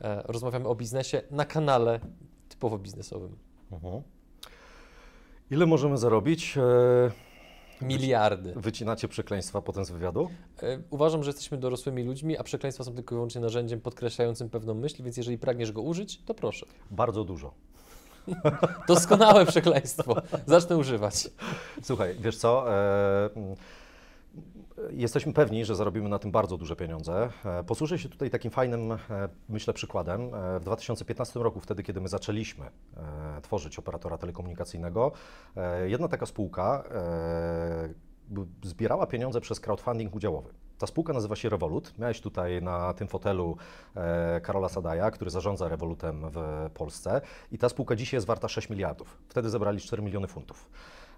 [0.00, 2.00] e, rozmawiamy o biznesie na kanale
[2.48, 3.36] typowo biznesowym.
[3.72, 4.02] Mhm.
[5.50, 6.58] Ile możemy zarobić?
[6.58, 8.52] E, Miliardy.
[8.56, 10.28] Wycinacie przekleństwa potem z wywiadu?
[10.62, 14.74] E, Uważam, że jesteśmy dorosłymi ludźmi, a przekleństwa są tylko i wyłącznie narzędziem podkreślającym pewną
[14.74, 16.66] myśl, więc jeżeli pragniesz go użyć, to proszę.
[16.90, 17.54] Bardzo dużo.
[18.88, 20.22] Doskonałe przekleństwo.
[20.46, 21.28] Zacznę używać.
[21.82, 22.74] Słuchaj, wiesz co?
[22.74, 23.30] E,
[24.90, 27.28] jesteśmy pewni, że zarobimy na tym bardzo duże pieniądze.
[27.44, 28.98] E, posłużę się tutaj takim fajnym, e,
[29.48, 30.34] myślę, przykładem.
[30.34, 32.70] E, w 2015 roku, wtedy, kiedy my zaczęliśmy
[33.42, 35.12] tworzyć operatora telekomunikacyjnego,
[35.84, 36.84] jedna taka spółka
[38.62, 40.50] zbierała pieniądze przez crowdfunding udziałowy.
[40.78, 41.98] Ta spółka nazywa się Revolut.
[41.98, 43.56] Miałeś tutaj na tym fotelu
[44.42, 47.20] Karola Sadaja, który zarządza Revolutem w Polsce
[47.52, 49.18] i ta spółka dzisiaj jest warta 6 miliardów.
[49.28, 50.70] Wtedy zebrali 4 miliony funtów.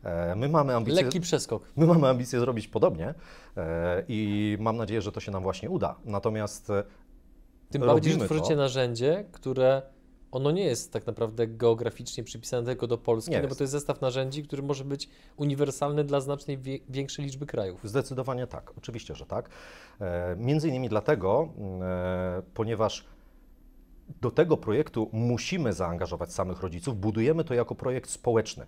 [0.05, 1.62] E, My mamy ambicje, Lekki przeskok.
[1.77, 3.14] my mamy ambicje zrobić podobnie
[3.56, 5.97] e, i mam nadzieję, że to się nam właśnie uda.
[6.05, 6.85] Natomiast e,
[7.70, 8.56] Tym bardziej, że tworzycie to.
[8.56, 9.82] narzędzie, które
[10.32, 13.72] ono nie jest tak naprawdę geograficznie przypisane tylko do Polski, Nie no bo to jest
[13.72, 16.59] zestaw narzędzi, który może być uniwersalny dla znacznie
[16.89, 17.81] większej liczby krajów.
[17.85, 19.51] Zdecydowanie tak, oczywiście, że tak.
[20.01, 21.48] E, Między innymi dlatego,
[21.82, 23.05] e, ponieważ
[24.20, 28.66] do tego projektu musimy zaangażować samych rodziców, budujemy to jako projekt społeczny.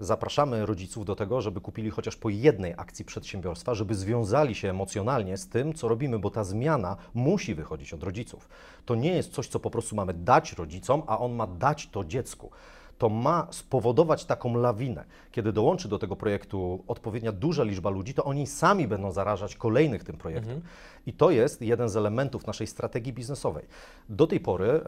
[0.00, 5.36] Zapraszamy rodziców do tego, żeby kupili chociaż po jednej akcji przedsiębiorstwa, żeby związali się emocjonalnie
[5.36, 8.48] z tym, co robimy, bo ta zmiana musi wychodzić od rodziców.
[8.84, 12.04] To nie jest coś, co po prostu mamy dać rodzicom, a on ma dać to
[12.04, 12.50] dziecku.
[12.98, 15.04] to ma spowodować taką lawinę.
[15.32, 20.04] Kiedy dołączy do tego projektu odpowiednia duża liczba ludzi, to oni sami będą zarażać kolejnych
[20.04, 20.60] tym projektem.
[21.06, 23.64] I to jest jeden z elementów naszej strategii biznesowej.
[24.08, 24.80] Do tej pory e,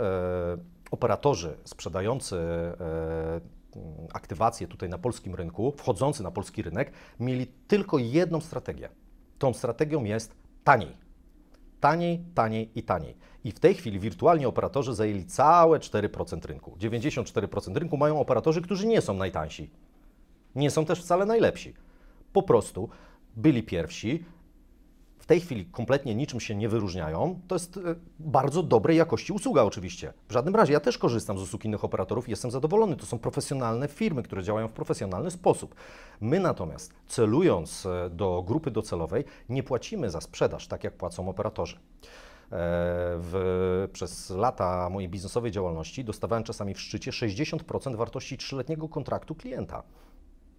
[0.90, 3.55] operatorzy sprzedający e,
[4.12, 8.88] aktywacje tutaj na polskim rynku, wchodzący na polski rynek, mieli tylko jedną strategię.
[9.38, 10.34] Tą strategią jest
[10.64, 10.96] taniej.
[11.80, 13.16] Taniej, taniej i taniej.
[13.44, 16.76] I w tej chwili wirtualnie operatorzy zajęli całe 4% rynku.
[16.80, 19.70] 94% rynku mają operatorzy, którzy nie są najtańsi.
[20.54, 21.74] Nie są też wcale najlepsi.
[22.32, 22.88] Po prostu
[23.36, 24.24] byli pierwsi,
[25.26, 27.40] w tej chwili kompletnie niczym się nie wyróżniają.
[27.48, 27.80] To jest e,
[28.18, 30.12] bardzo dobrej jakości usługa oczywiście.
[30.28, 32.96] W żadnym razie ja też korzystam z usług innych operatorów i jestem zadowolony.
[32.96, 35.74] To są profesjonalne firmy, które działają w profesjonalny sposób.
[36.20, 41.76] My natomiast celując e, do grupy docelowej nie płacimy za sprzedaż tak jak płacą operatorzy.
[41.76, 41.80] E,
[43.18, 49.82] w, przez lata mojej biznesowej działalności dostawałem czasami w szczycie 60% wartości trzyletniego kontraktu klienta.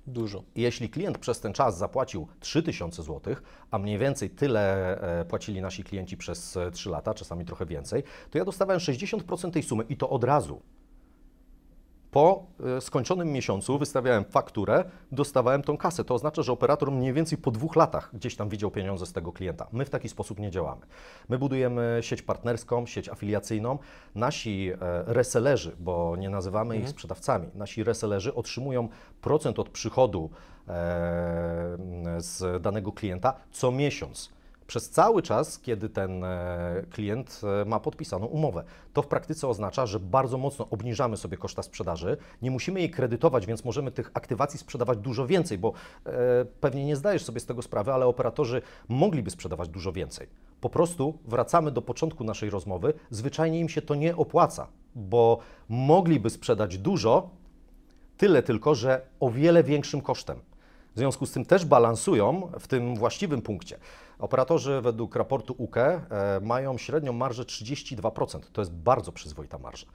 [0.07, 0.43] Dużo.
[0.55, 3.35] Jeśli klient przez ten czas zapłacił 3000 zł,
[3.71, 8.38] a mniej więcej tyle e, płacili nasi klienci przez 3 lata, czasami trochę więcej, to
[8.38, 10.61] ja dostawałem 60% tej sumy i to od razu.
[12.11, 12.45] Po
[12.77, 16.03] e, skończonym miesiącu wystawiałem fakturę, dostawałem tą kasę.
[16.03, 19.31] To oznacza, że operator mniej więcej po dwóch latach gdzieś tam widział pieniądze z tego
[19.31, 19.67] klienta.
[19.71, 20.81] My w taki sposób nie działamy.
[21.29, 23.79] My budujemy sieć partnerską, sieć afiliacyjną.
[24.15, 28.89] Nasi e, resellerzy, bo nie nazywamy ich sprzedawcami, nasi resellerzy otrzymują
[29.21, 30.29] procent od przychodu
[30.67, 30.73] e,
[32.17, 34.36] z danego klienta co miesiąc
[34.68, 38.64] przez cały czas, kiedy ten e, klient e, ma podpisaną umowę.
[38.94, 43.45] To w praktyce oznacza, że bardzo mocno obniżamy sobie koszta sprzedaży, nie musimy jej kredytować,
[43.45, 45.73] więc możemy tych aktywacji sprzedawać dużo więcej, bo
[46.06, 50.27] e, pewnie nie zdajesz sobie z tego sprawy, ale operatorzy mogliby sprzedawać dużo więcej.
[50.61, 55.39] Po prostu wracamy do początku naszej rozmowy, zwyczajnie im się to nie opłaca, bo
[55.69, 57.30] mogliby sprzedać dużo,
[58.18, 60.39] tyle tylko, że o wiele większym kosztem.
[60.98, 63.78] W związku z tym też balansują w tym właściwym punkcie.
[64.19, 66.02] Operatorzy według raportu UKE
[66.41, 68.40] mają średnią marżę 32%.
[68.53, 69.88] To jest bardzo przyzwoita marża.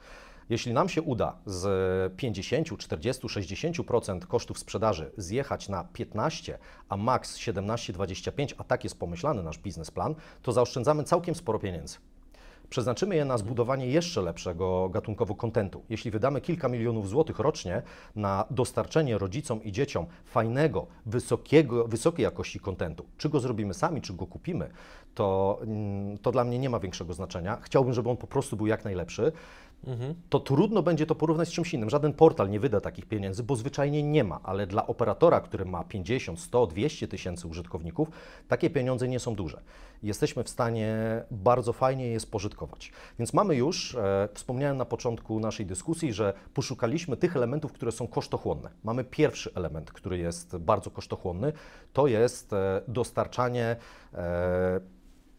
[0.48, 6.58] Jeśli nam się uda z 50, 40, 60% kosztów sprzedaży zjechać na 15,
[6.88, 11.98] a maks 17, 25, a tak jest pomyślany nasz biznesplan, to zaoszczędzamy całkiem sporo pieniędzy
[12.72, 15.82] przeznaczymy je na zbudowanie jeszcze lepszego gatunkowo kontentu.
[15.88, 17.82] Jeśli wydamy kilka milionów złotych rocznie
[18.16, 24.14] na dostarczenie rodzicom i dzieciom fajnego, wysokiego, wysokiej jakości kontentu, czy go zrobimy sami, czy
[24.14, 24.70] go kupimy,
[25.14, 27.58] to, mm, to dla mnie nie ma większego znaczenia.
[27.62, 29.32] Chciałbym, żeby on po prostu był jak najlepszy.
[29.86, 30.14] Mhm.
[30.28, 31.90] To trudno będzie to porównać z czymś innym.
[31.90, 35.84] Żaden portal nie wyda takich pieniędzy, bo zwyczajnie nie ma, ale dla operatora, który ma
[35.84, 38.08] 50, 100, 200 tysięcy użytkowników,
[38.48, 39.62] takie pieniądze nie są duże.
[40.02, 40.96] Jesteśmy w stanie
[41.30, 42.92] bardzo fajnie je spożytkować.
[43.18, 48.06] Więc mamy już, e, wspomniałem na początku naszej dyskusji, że poszukaliśmy tych elementów, które są
[48.08, 48.70] kosztochłonne.
[48.84, 51.52] Mamy pierwszy element, który jest bardzo kosztochłonny,
[51.92, 53.76] to jest e, dostarczanie
[54.14, 54.80] e,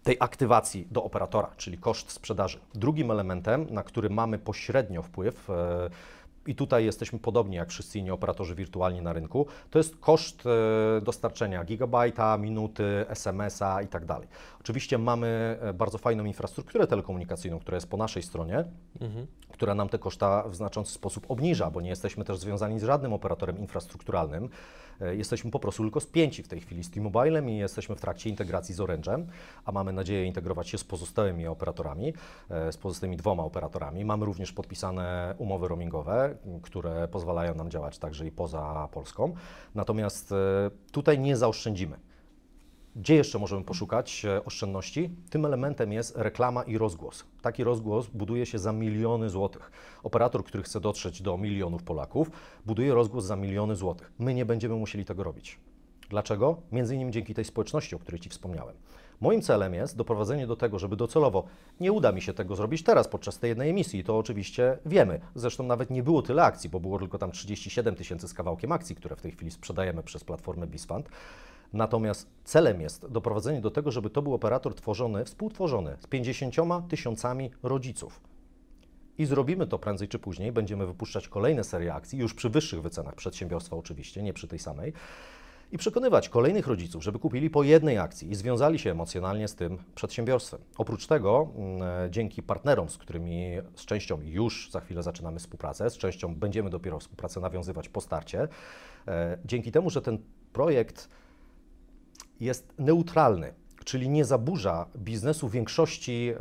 [0.04, 2.60] tej aktywacji do operatora, czyli koszt sprzedaży.
[2.74, 5.90] Drugim elementem, na który mamy pośrednio wpływ, e,
[6.48, 11.02] i tutaj jesteśmy podobni jak wszyscy inni operatorzy wirtualni na rynku, to jest koszt e,
[11.02, 14.04] dostarczenia gigabajta, minuty, SMS-a i tak.
[14.64, 18.64] Oczywiście mamy e, bardzo fajną infrastrukturę telekomunikacyjną, która jest po naszej stronie,
[19.02, 19.28] mhm.
[19.52, 23.14] która nam te koszta w znaczący sposób obniża, bo nie jesteśmy też związani z żadnym
[23.14, 24.50] operatorem infrastrukturalnym.
[25.02, 28.30] E, jesteśmy po prostu tylko spięci w tej chwili z T-Mobilem i jesteśmy w trakcie
[28.30, 29.26] integracji z Orange'em,
[29.66, 32.14] a mamy nadzieję integrować się z pozostałymi operatorami,
[32.50, 34.06] e, z pozostałymi dwoma operatorami.
[34.06, 39.34] Mamy również podpisane umowy roamingowe, które pozwalają nam działać także i poza Polską.
[39.76, 40.34] Natomiast
[40.92, 42.13] tutaj nie zaoszczędzimy.
[42.96, 45.10] Gdzie jeszcze możemy poszukać oszczędności?
[45.30, 47.26] Tym elementem jest reklama i rozgłos.
[47.42, 49.72] Taki rozgłos buduje się za miliony złotych.
[50.04, 52.32] Operator, który chce dotrzeć do milionów Polaków,
[52.66, 54.12] buduje rozgłos za miliony złotych.
[54.20, 55.60] My nie będziemy musieli tego robić.
[56.10, 56.58] Dlaczego?
[56.72, 58.76] Między innymi dzięki tej społeczności, o której Ci wspomniałem.
[59.22, 61.44] Moim celem jest doprowadzenie do tego, żeby docelowo
[61.80, 64.04] nie uda mi się tego zrobić teraz podczas tej jednej emisji.
[64.04, 65.20] To oczywiście wiemy.
[65.36, 68.96] Zresztą nawet nie było tyle akcji, bo było tylko tam 37 tysięcy z kawałkiem akcji,
[68.96, 71.10] które w tej chwili sprzedajemy przez platformę Bisfund.
[71.74, 76.56] Natomiast celem jest doprowadzenie do tego, żeby to był operator tworzony, współtworzony z 50
[76.90, 78.22] tysiącami rodziców.
[79.18, 80.52] I zrobimy to prędzej czy później.
[80.52, 84.94] Będziemy wypuszczać kolejne serie akcji, już przy wyższych wycenach przedsiębiorstwa oczywiście, nie przy tej samej.
[85.72, 89.78] I przekonywać kolejnych rodziców, żeby kupili po jednej akcji i związali się emocjonalnie z tym
[89.96, 90.62] przedsiębiorstwem.
[90.78, 95.98] Oprócz tego, mm, dzięki partnerom, z którymi z częścią już za chwilę zaczynamy współpracę, z
[95.98, 98.48] częścią będziemy dopiero współpracę nawiązywać po starcie,
[99.08, 100.18] e, dzięki temu, że ten
[100.54, 101.10] projekt
[102.44, 103.54] jest neutralny,
[103.86, 106.34] czyli nie zaburza biznesu większości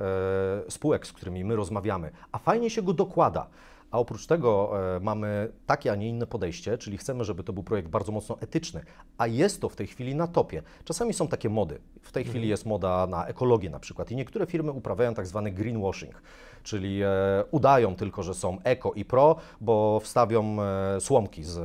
[0.68, 3.46] e, spółek, z którymi my rozmawiamy, a fajnie się go dokłada.
[3.93, 7.62] A oprócz tego e, mamy takie, a nie inne podejście, czyli chcemy, żeby to był
[7.62, 8.85] projekt bardzo mocno etyczny,
[9.19, 10.62] a jest to w tej chwili na topie.
[10.85, 11.78] Czasami są takie mody.
[12.02, 15.51] W tej chwili jest moda na ekologię na przykład i niektóre firmy uprawiają tak zwany
[15.51, 16.23] greenwashing,
[16.62, 17.09] czyli e,
[17.51, 21.60] udają tylko, że są eko i pro, bo wstawią e, słomki z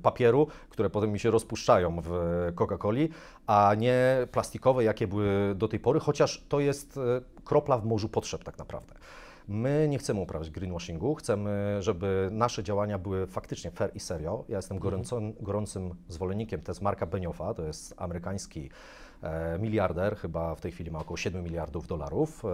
[0.00, 2.10] papieru, które potem mi się rozpuszczają w
[2.54, 3.08] Coca-Coli,
[3.46, 7.00] a nie plastikowe, jakie były do tej pory, chociaż to jest
[7.44, 8.94] kropla w morzu potrzeb tak naprawdę.
[9.48, 14.44] My nie chcemy uprawiać greenwashingu, chcemy, żeby nasze działania były faktycznie fair i serio.
[14.48, 18.70] Ja jestem gorącym, gorącym zwolennikiem, to jest Marka Beniofa, to jest amerykański
[19.22, 22.48] e, miliarder, chyba w tej chwili ma około 7 miliardów dolarów e,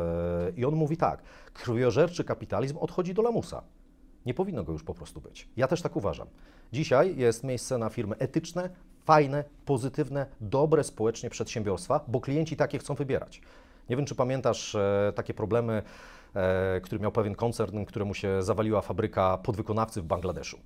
[0.57, 1.23] i on mówi tak,
[1.53, 3.63] krwiożerczy kapitalizm odchodzi do lamusa.
[4.27, 5.49] Nie powinno go już po prostu być.
[5.57, 6.29] Ja też tak uważam.
[6.73, 8.71] Dzisiaj jest miejsce na firmy etyczne,
[9.05, 13.43] fajne, pozytywne, dobre społecznie przedsiębiorstwa, bo klienci takie chcą wybierać.
[13.89, 15.83] Nie wiem, czy pamiętasz e, takie problemy,
[16.83, 20.59] który miał pewien koncern, któremu się zawaliła fabryka podwykonawcy w Bangladeszu.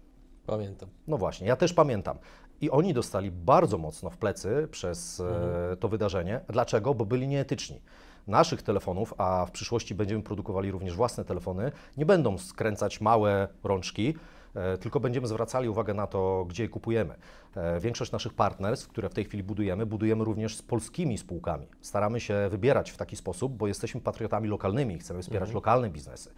[0.46, 0.88] Pamiętam.
[1.06, 2.18] No właśnie, ja też pamiętam.
[2.60, 6.40] I oni dostali bardzo mocno w plecy przez e, to wydarzenie.
[6.48, 6.94] Dlaczego?
[6.94, 7.80] Bo byli nieetyczni.
[8.26, 14.08] Naszych telefonów, a w przyszłości będziemy produkowali również własne telefony, nie będą skręcać małe rączki,
[14.08, 14.37] e,
[14.80, 17.14] tylko będziemy zwracali uwagę na to, gdzie je kupujemy.
[17.56, 21.66] E, Większość naszych partnerstw, które w tej chwili budujemy, budujemy również z polskimi spółkami.
[21.80, 26.30] Staramy się wybierać w taki sposób, bo jesteśmy patriotami lokalnymi chcemy wspierać lokalne biznesy.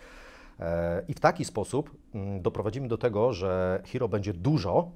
[0.60, 4.90] E, I w taki sposób mm, doprowadzimy do tego, że Hero będzie dużo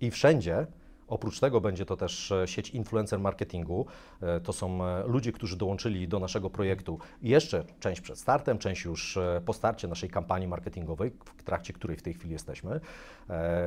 [0.00, 0.66] i wszędzie.
[1.08, 3.86] Oprócz tego będzie to też e, sieć influencer marketingu.
[4.22, 6.98] E, To są e, ludzie, którzy dołączyli do naszego projektu.
[7.22, 12.02] Jeszcze część przed startem, część już po starcie naszej kampanii marketingowej, w trakcie której w
[12.02, 12.80] tej chwili jesteśmy.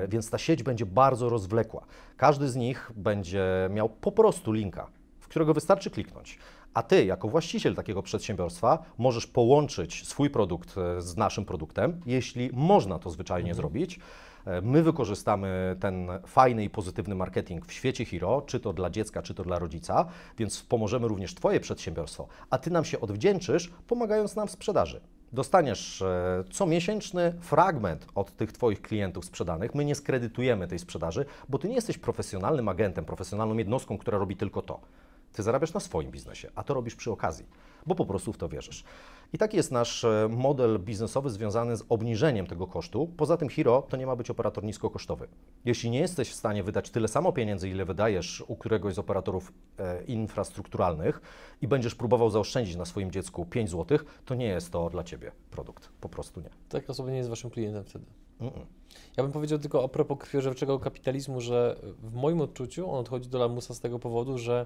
[0.09, 1.85] Więc ta sieć będzie bardzo rozwlekła.
[2.17, 4.87] Każdy z nich będzie miał po prostu linka,
[5.19, 6.39] w którego wystarczy kliknąć.
[6.73, 12.99] A ty, jako właściciel takiego przedsiębiorstwa, możesz połączyć swój produkt z naszym produktem, jeśli można
[12.99, 13.99] to zwyczajnie zrobić.
[14.47, 19.21] E, My wykorzystamy ten fajny i pozytywny marketing w świecie Hero, czy to dla dziecka,
[19.21, 20.05] czy to dla rodzica,
[20.37, 25.01] więc pomożemy również Twoje przedsiębiorstwo, a Ty nam się odwdzięczysz, pomagając nam w sprzedaży.
[25.33, 29.75] Dostaniesz e, comiesięczny fragment od tych Twoich klientów sprzedanych.
[29.75, 34.35] My nie skredytujemy tej sprzedaży, bo Ty nie jesteś profesjonalnym agentem, profesjonalną jednostką, która robi
[34.35, 34.79] tylko to.
[35.33, 37.45] Ty zarabiasz na swoim biznesie, a to robisz przy okazji,
[37.87, 38.83] bo po prostu w to wierzysz.
[39.33, 43.11] I taki jest nasz e, model biznesowy związany z obniżeniem tego kosztu.
[43.17, 45.27] Poza tym Hero to nie ma być operator niskokosztowy.
[45.65, 49.53] Jeśli nie jesteś w stanie wydać tyle samo pieniędzy, ile wydajesz u któregoś z operatorów
[49.79, 51.21] e, infrastrukturalnych
[51.61, 55.31] i będziesz próbował zaoszczędzić na swoim dziecku 5 zł, to nie jest to dla Ciebie
[55.51, 55.89] produkt.
[56.01, 56.49] Po prostu nie.
[56.69, 58.05] Taka osoba nie jest waszym klientem wtedy.
[58.41, 58.65] Mm-mm.
[59.17, 63.39] Ja bym powiedział tylko a propos krwiożerczego kapitalizmu, że w moim odczuciu on odchodzi do
[63.39, 64.65] lamusa z tego powodu, że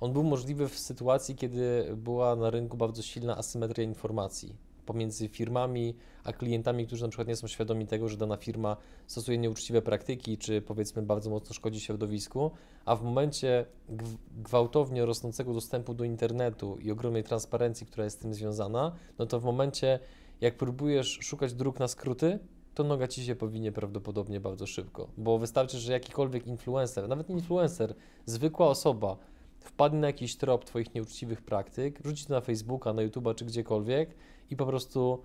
[0.00, 4.56] on był możliwy w sytuacji, kiedy była na rynku bardzo silna asymetria informacji
[4.86, 5.94] pomiędzy firmami
[6.24, 10.38] a klientami, którzy na przykład nie są świadomi tego, że dana firma stosuje nieuczciwe praktyki,
[10.38, 12.50] czy powiedzmy bardzo mocno szkodzi środowisku,
[12.84, 18.20] a w momencie gw- gwałtownie rosnącego dostępu do internetu i ogromnej transparencji, która jest z
[18.20, 19.98] tym związana, no to w momencie,
[20.40, 22.38] jak próbujesz szukać dróg na skróty,
[22.74, 27.94] to noga ci się powinie prawdopodobnie bardzo szybko, bo wystarczy, że jakikolwiek influencer, nawet influencer,
[28.26, 29.16] zwykła osoba
[29.60, 34.14] wpadnie na jakiś trop Twoich nieuczciwych praktyk, wrzuci to na Facebooka, na YouTube'a czy gdziekolwiek
[34.50, 35.22] i po prostu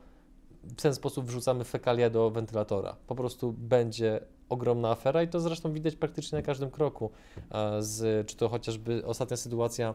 [0.64, 2.96] w ten sposób wrzucamy fekalia do wentylatora.
[3.08, 7.12] Po prostu będzie ogromna afera i to zresztą widać praktycznie na każdym kroku.
[7.50, 9.94] A Z, czy to chociażby ostatnia sytuacja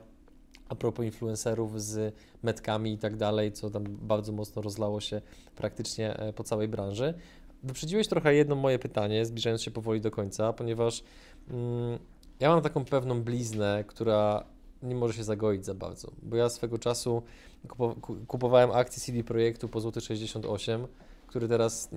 [0.68, 5.22] a propos influencerów z metkami i tak dalej, co tam bardzo mocno rozlało się
[5.56, 7.14] praktycznie e, po całej branży.
[7.62, 11.02] Wyprzedziłeś trochę jedno moje pytanie, zbliżając się powoli do końca, ponieważ
[11.50, 11.98] mm,
[12.40, 14.44] ja mam taką pewną bliznę, która
[14.82, 17.22] nie może się zagoić za bardzo, bo ja swego czasu
[17.68, 20.86] kupo- ku- kupowałem akcje CD Projektu po złoty 68,
[21.26, 21.88] który teraz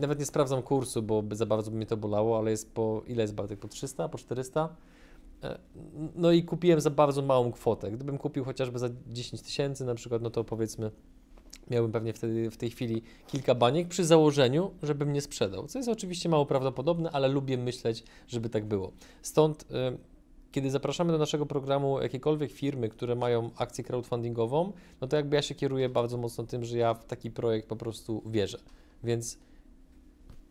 [0.00, 3.22] nawet nie sprawdzam kursu, bo za bardzo by mnie to bolało, ale jest po ile
[3.22, 3.58] jest Bartek?
[3.60, 4.68] Po 300, po 400?
[5.42, 5.58] E,
[6.16, 7.90] No i kupiłem za bardzo małą kwotę.
[7.90, 10.90] Gdybym kupił chociażby za 10 tysięcy na przykład, no to powiedzmy
[11.70, 15.66] miałbym pewnie wtedy w tej chwili kilka baniek przy założeniu, żebym nie sprzedał.
[15.66, 18.92] Co jest oczywiście mało prawdopodobne, ale lubię myśleć, żeby tak było.
[19.22, 19.66] Stąd, y,
[20.52, 25.42] kiedy zapraszamy do naszego programu jakiekolwiek firmy, które mają akcję crowdfundingową, no to jakby ja
[25.42, 28.58] się kieruję bardzo mocno tym, że ja w taki projekt po prostu wierzę.
[29.04, 29.38] Więc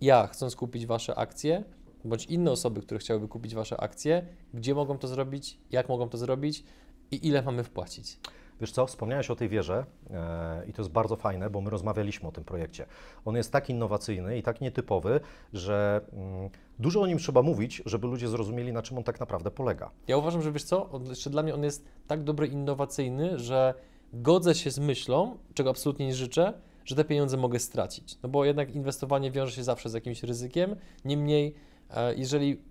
[0.01, 1.63] ja, chcąc kupić Wasze akcje,
[2.05, 6.17] bądź inne osoby, które chciałyby kupić Wasze akcje, gdzie mogą to zrobić, jak mogą to
[6.17, 6.63] zrobić
[7.11, 8.17] i ile mamy wpłacić.
[8.61, 12.29] Wiesz co, wspomniałeś o tej wieży e, i to jest bardzo fajne, bo my rozmawialiśmy
[12.29, 12.85] o tym projekcie.
[13.25, 15.19] On jest tak innowacyjny i tak nietypowy,
[15.53, 19.51] że mm, dużo o nim trzeba mówić, żeby ludzie zrozumieli, na czym on tak naprawdę
[19.51, 19.91] polega.
[20.07, 23.73] Ja uważam, że wiesz co, on, jeszcze dla mnie on jest tak dobry, innowacyjny, że
[24.13, 26.53] godzę się z myślą, czego absolutnie nie życzę,
[26.85, 28.17] że te pieniądze mogę stracić.
[28.23, 30.75] No bo jednak inwestowanie wiąże się zawsze z jakimś ryzykiem.
[31.05, 31.55] Niemniej,
[31.89, 32.61] e, jeżeli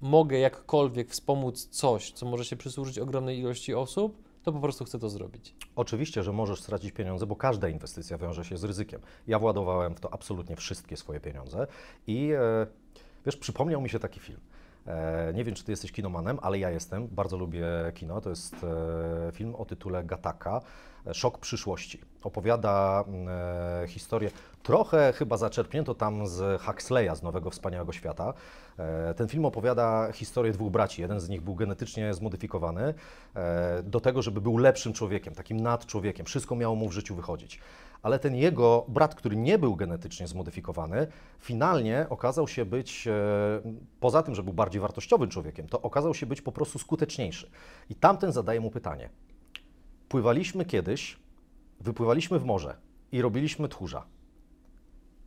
[0.00, 4.98] mogę jakkolwiek wspomóc coś, co może się przysłużyć ogromnej ilości osób, to po prostu chcę
[4.98, 5.54] to zrobić.
[5.76, 9.00] Oczywiście, że możesz stracić pieniądze, bo każda inwestycja wiąże się z ryzykiem.
[9.26, 11.66] Ja władowałem w to absolutnie wszystkie swoje pieniądze
[12.06, 12.66] i e,
[13.26, 14.40] wiesz, przypomniał mi się taki film.
[14.86, 17.08] E, nie wiem, czy ty jesteś kinomanem, ale ja jestem.
[17.08, 18.20] Bardzo lubię kino.
[18.20, 20.60] To jest e, film o tytule Gataka.
[21.12, 22.00] Szok przyszłości.
[22.22, 23.04] Opowiada
[23.82, 24.30] e, historię,
[24.62, 28.34] trochę chyba zaczerpnięto tam z Huxleya, z Nowego Wspaniałego Świata.
[28.78, 31.02] E, ten film opowiada historię dwóch braci.
[31.02, 32.94] Jeden z nich był genetycznie zmodyfikowany
[33.34, 36.26] e, do tego, żeby był lepszym człowiekiem, takim nadczłowiekiem.
[36.26, 37.60] Wszystko miało mu w życiu wychodzić.
[38.02, 41.06] Ale ten jego brat, który nie był genetycznie zmodyfikowany,
[41.38, 43.12] finalnie okazał się być, e,
[44.00, 47.50] poza tym, że był bardziej wartościowym człowiekiem, to okazał się być po prostu skuteczniejszy.
[47.90, 49.08] I tamten zadaje mu pytanie.
[50.08, 51.18] Pływaliśmy kiedyś,
[51.80, 52.76] wypływaliśmy w morze
[53.12, 54.06] i robiliśmy tchórza.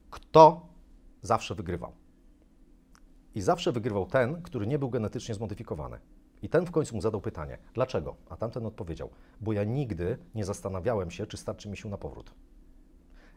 [0.10, 0.68] Kto
[1.22, 1.92] zawsze wygrywał?
[3.36, 6.00] I zawsze wygrywał ten, który nie był genetycznie zmodyfikowany.
[6.42, 8.16] I ten w końcu mu zadał pytanie: dlaczego?
[8.30, 9.10] A tamten odpowiedział:
[9.42, 12.34] bo ja nigdy nie zastanawiałem się, czy starczy mi sił na powrót.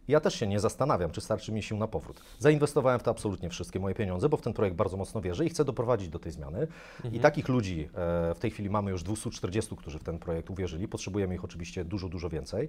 [0.09, 2.21] Ja też się nie zastanawiam, czy starczy mi sił na powrót.
[2.39, 5.49] Zainwestowałem w to absolutnie wszystkie moje pieniądze, bo w ten projekt bardzo mocno wierzę i
[5.49, 6.59] chcę doprowadzić do tej zmiany.
[6.97, 7.15] Mhm.
[7.15, 10.89] I takich ludzi e, w tej chwili mamy już 240, którzy w ten projekt uwierzyli.
[10.89, 12.69] Potrzebujemy ich oczywiście dużo, dużo więcej.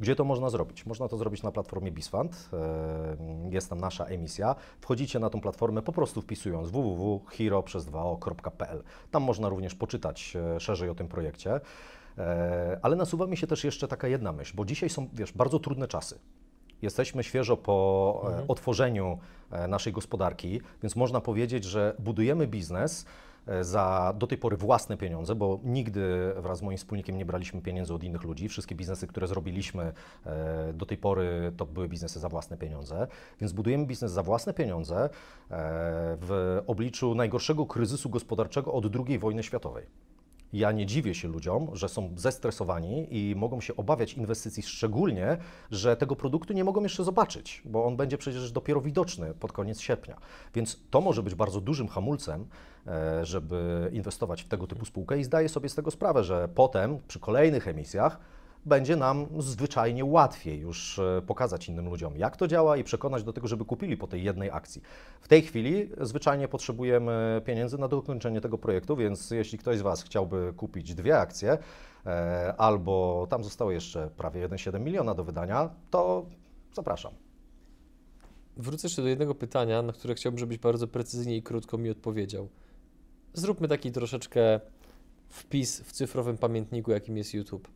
[0.00, 0.86] Gdzie to można zrobić?
[0.86, 2.48] Można to zrobić na platformie Bisfund.
[2.52, 3.16] E,
[3.50, 4.54] jest tam nasza emisja.
[4.80, 8.82] Wchodzicie na tą platformę po prostu wpisując www.hero przez 2o.pl.
[9.10, 11.60] Tam można również poczytać e, szerzej o tym projekcie.
[12.82, 15.88] Ale nasuwa mi się też jeszcze taka jedna myśl, bo dzisiaj są, wiesz, bardzo trudne
[15.88, 16.18] czasy.
[16.82, 18.44] Jesteśmy świeżo po e, mhm.
[18.48, 19.18] otworzeniu
[19.50, 23.06] e, naszej gospodarki, więc można powiedzieć, że budujemy biznes
[23.46, 27.60] e, za do tej pory własne pieniądze, bo nigdy wraz z moim wspólnikiem nie braliśmy
[27.60, 28.48] pieniędzy od innych ludzi.
[28.48, 29.92] Wszystkie biznesy, które zrobiliśmy
[30.74, 33.06] do tej pory, to były biznesy za własne pieniądze.
[33.40, 35.08] Więc budujemy biznes za własne pieniądze
[36.20, 39.86] w obliczu najgorszego kryzysu gospodarczego od II wojny światowej.
[40.52, 45.36] Ja nie dziwię się ludziom, że są zestresowani i mogą się obawiać inwestycji, szczególnie,
[45.70, 49.80] że tego produktu nie mogą jeszcze zobaczyć, bo on będzie przecież dopiero widoczny pod koniec
[49.80, 50.16] sierpnia.
[50.54, 52.46] Więc to może być bardzo dużym hamulcem,
[52.86, 56.98] e, żeby inwestować w tego typu spółkę i zdaję sobie z tego sprawę, że potem
[57.08, 58.18] przy kolejnych emisjach
[58.66, 63.32] będzie nam zwyczajnie łatwiej już e, pokazać innym ludziom, jak to działa i przekonać do
[63.32, 64.82] tego, żeby kupili po tej jednej akcji.
[65.20, 70.02] W tej chwili zwyczajnie potrzebujemy pieniędzy na dokończenie tego projektu, więc jeśli ktoś z Was
[70.02, 71.58] chciałby kupić dwie akcje,
[72.06, 76.26] e, albo tam zostało jeszcze prawie 1,7 miliona do wydania, to
[76.72, 77.12] zapraszam.
[78.56, 82.48] Wrócę jeszcze do jednego pytania, na które chciałbym, żebyś bardzo precyzyjnie i krótko mi odpowiedział.
[83.34, 84.60] Zróbmy taki troszeczkę
[85.28, 87.75] wpis w cyfrowym pamiętniku, jakim jest YouTube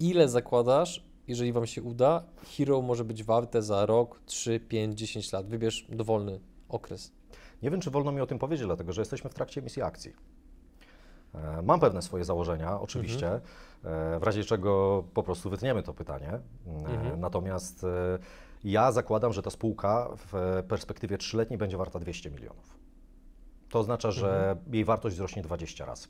[0.00, 2.24] ile zakładasz, jeżeli Wam się uda,
[2.56, 5.46] Hero może być warte za rok, 3, 5, 10 lat.
[5.46, 7.12] Wybierz dowolny okres.
[7.62, 10.12] Nie wiem, czy wolno mi o tym powiedzieć, dlatego że jesteśmy w trakcie emisji akcji.
[11.34, 13.42] E, mam pewne swoje założenia, oczywiście, mhm.
[13.84, 16.28] E, w razie czego po prostu wytniemy to pytanie.
[16.28, 17.20] E, mhm.
[17.20, 17.86] Natomiast
[18.64, 22.78] ja zakładam, że ta spółka w perspektywie trzyletniej będzie warta 200 milionów.
[23.68, 24.74] To oznacza, że mhm.
[24.74, 26.08] jej wartość wzrośnie 20 razy.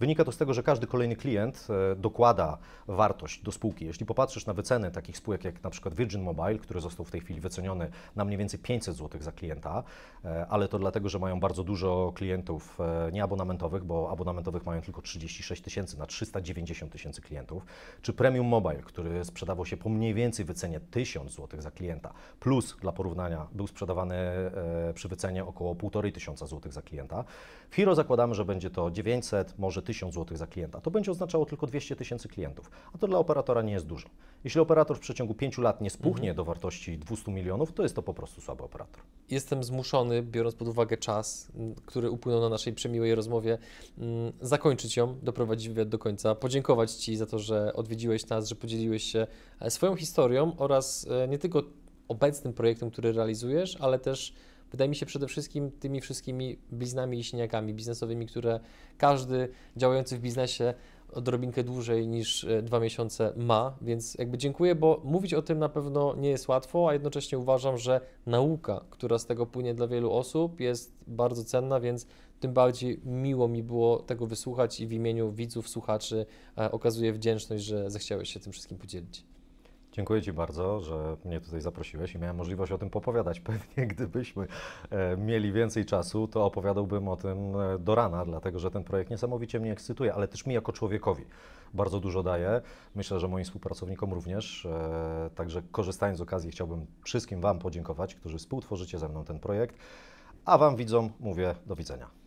[0.00, 2.58] Wynika to z tego, że każdy kolejny klient e, dokłada
[2.88, 3.86] wartość do spółki.
[3.86, 7.20] Jeśli popatrzysz na wyceny takich spółek jak na przykład Virgin Mobile, który został w tej
[7.20, 9.82] chwili wyceniony na mniej więcej 500 zł za klienta,
[10.24, 15.02] e, ale to dlatego, że mają bardzo dużo klientów e, nieabonamentowych, bo abonamentowych mają tylko
[15.02, 17.66] 36 tysięcy na 390 tysięcy klientów,
[18.02, 22.76] czy Premium Mobile, który sprzedawał się po mniej więcej wycenie 1000 zł za klienta, plus
[22.80, 24.16] dla porównania był sprzedawany
[24.94, 27.24] przy wycenie około 1,5 tysiąca złotych za klienta.
[27.70, 30.80] W Hero zakładamy, że będzie to 900, może 1000 zł za klienta.
[30.80, 34.08] To będzie oznaczało tylko 200 tysięcy klientów, a to dla operatora nie jest dużo.
[34.44, 36.36] Jeśli operator w przeciągu 5 lat nie spuchnie mhm.
[36.36, 39.02] do wartości 200 milionów, to jest to po prostu słaby operator.
[39.30, 41.52] Jestem zmuszony, biorąc pod uwagę czas,
[41.86, 43.58] który upłynął na naszej przemiłej rozmowie,
[44.40, 49.02] zakończyć ją, doprowadzić wywiad do końca, podziękować Ci za to, że odwiedziłeś nas, że podzieliłeś
[49.02, 49.26] się
[49.60, 51.62] e, swoją historią oraz e, nie tylko
[52.08, 54.34] obecnym projektem, który realizujesz, ale też
[54.70, 58.60] wydaje mi się przede wszystkim tymi wszystkimi bliznami i siniakami biznesowymi, które
[58.98, 60.74] każdy działający w biznesie
[61.12, 65.68] odrobinkę dłużej niż e, dwa miesiące ma, więc jakby dziękuję, bo mówić o tym na
[65.68, 70.12] pewno nie jest łatwo, a jednocześnie uważam, że nauka, która z tego płynie dla wielu
[70.12, 72.06] osób jest bardzo cenna, więc
[72.40, 76.26] tym bardziej miło mi było tego wysłuchać i w imieniu widzów, słuchaczy
[76.58, 79.24] e, okazuję wdzięczność, że zechciałeś się tym wszystkim podzielić.
[79.92, 83.40] Dziękuję Ci bardzo, że mnie tutaj zaprosiłeś i miałem możliwość o tym popowiadać.
[83.50, 84.46] Pewnie gdybyśmy
[84.90, 89.10] e, mieli więcej czasu, to opowiadałbym o tym e, do rana, dlatego że ten projekt
[89.10, 91.24] niesamowicie mnie ekscytuje, ale też mi jako człowiekowi,
[91.74, 92.60] bardzo dużo daje.
[92.94, 94.66] Myślę, że moim współpracownikom również.
[94.66, 99.76] E, Także korzystając z okazji chciałbym wszystkim Wam podziękować, którzy współtworzycie ze mną ten projekt,
[100.44, 102.19] a Wam widzom mówię do widzenia.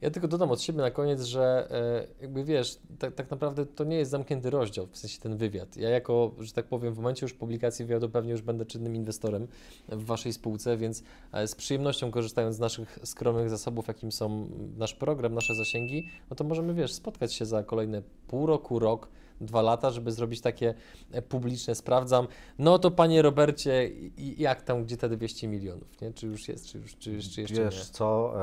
[0.00, 3.84] Ja tylko dodam od siebie na koniec, że e, jakby wiesz, tak, tak naprawdę to
[3.84, 5.76] nie jest zamknięty rozdział, w sensie ten wywiad.
[5.76, 9.48] Ja jako, że tak powiem, w momencie już publikacji wywiadu pewnie już będę czynnym inwestorem
[9.88, 11.02] w Waszej spółce, więc
[11.32, 16.36] e, z przyjemnością korzystając z naszych skromnych zasobów, jakim są nasz program, nasze zasięgi, no
[16.36, 19.08] to możemy, wiesz, spotkać się za kolejne pół roku, rok,
[19.40, 20.74] dwa lata, żeby zrobić takie
[21.12, 22.26] e, publiczne, sprawdzam,
[22.58, 26.12] no to Panie Robercie, jak tam, gdzie te 200 milionów, nie?
[26.12, 27.84] Czy już jest, czy, już, czy, czy jeszcze Wiesz nie?
[27.84, 28.34] co,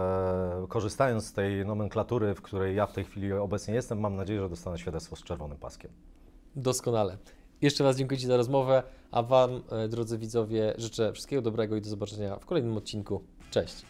[0.64, 4.42] e, korzystając z tej nomenklatury, w której ja w tej chwili obecnie jestem, mam nadzieję,
[4.42, 5.92] że dostanę świadectwo z czerwonym paskiem.
[6.56, 7.18] Doskonale.
[7.62, 11.82] Jeszcze raz dziękuję Ci za rozmowę, a Wam, e, drodzy widzowie, życzę wszystkiego dobrego i
[11.82, 13.24] do zobaczenia w kolejnym odcinku.
[13.52, 13.86] Cześć.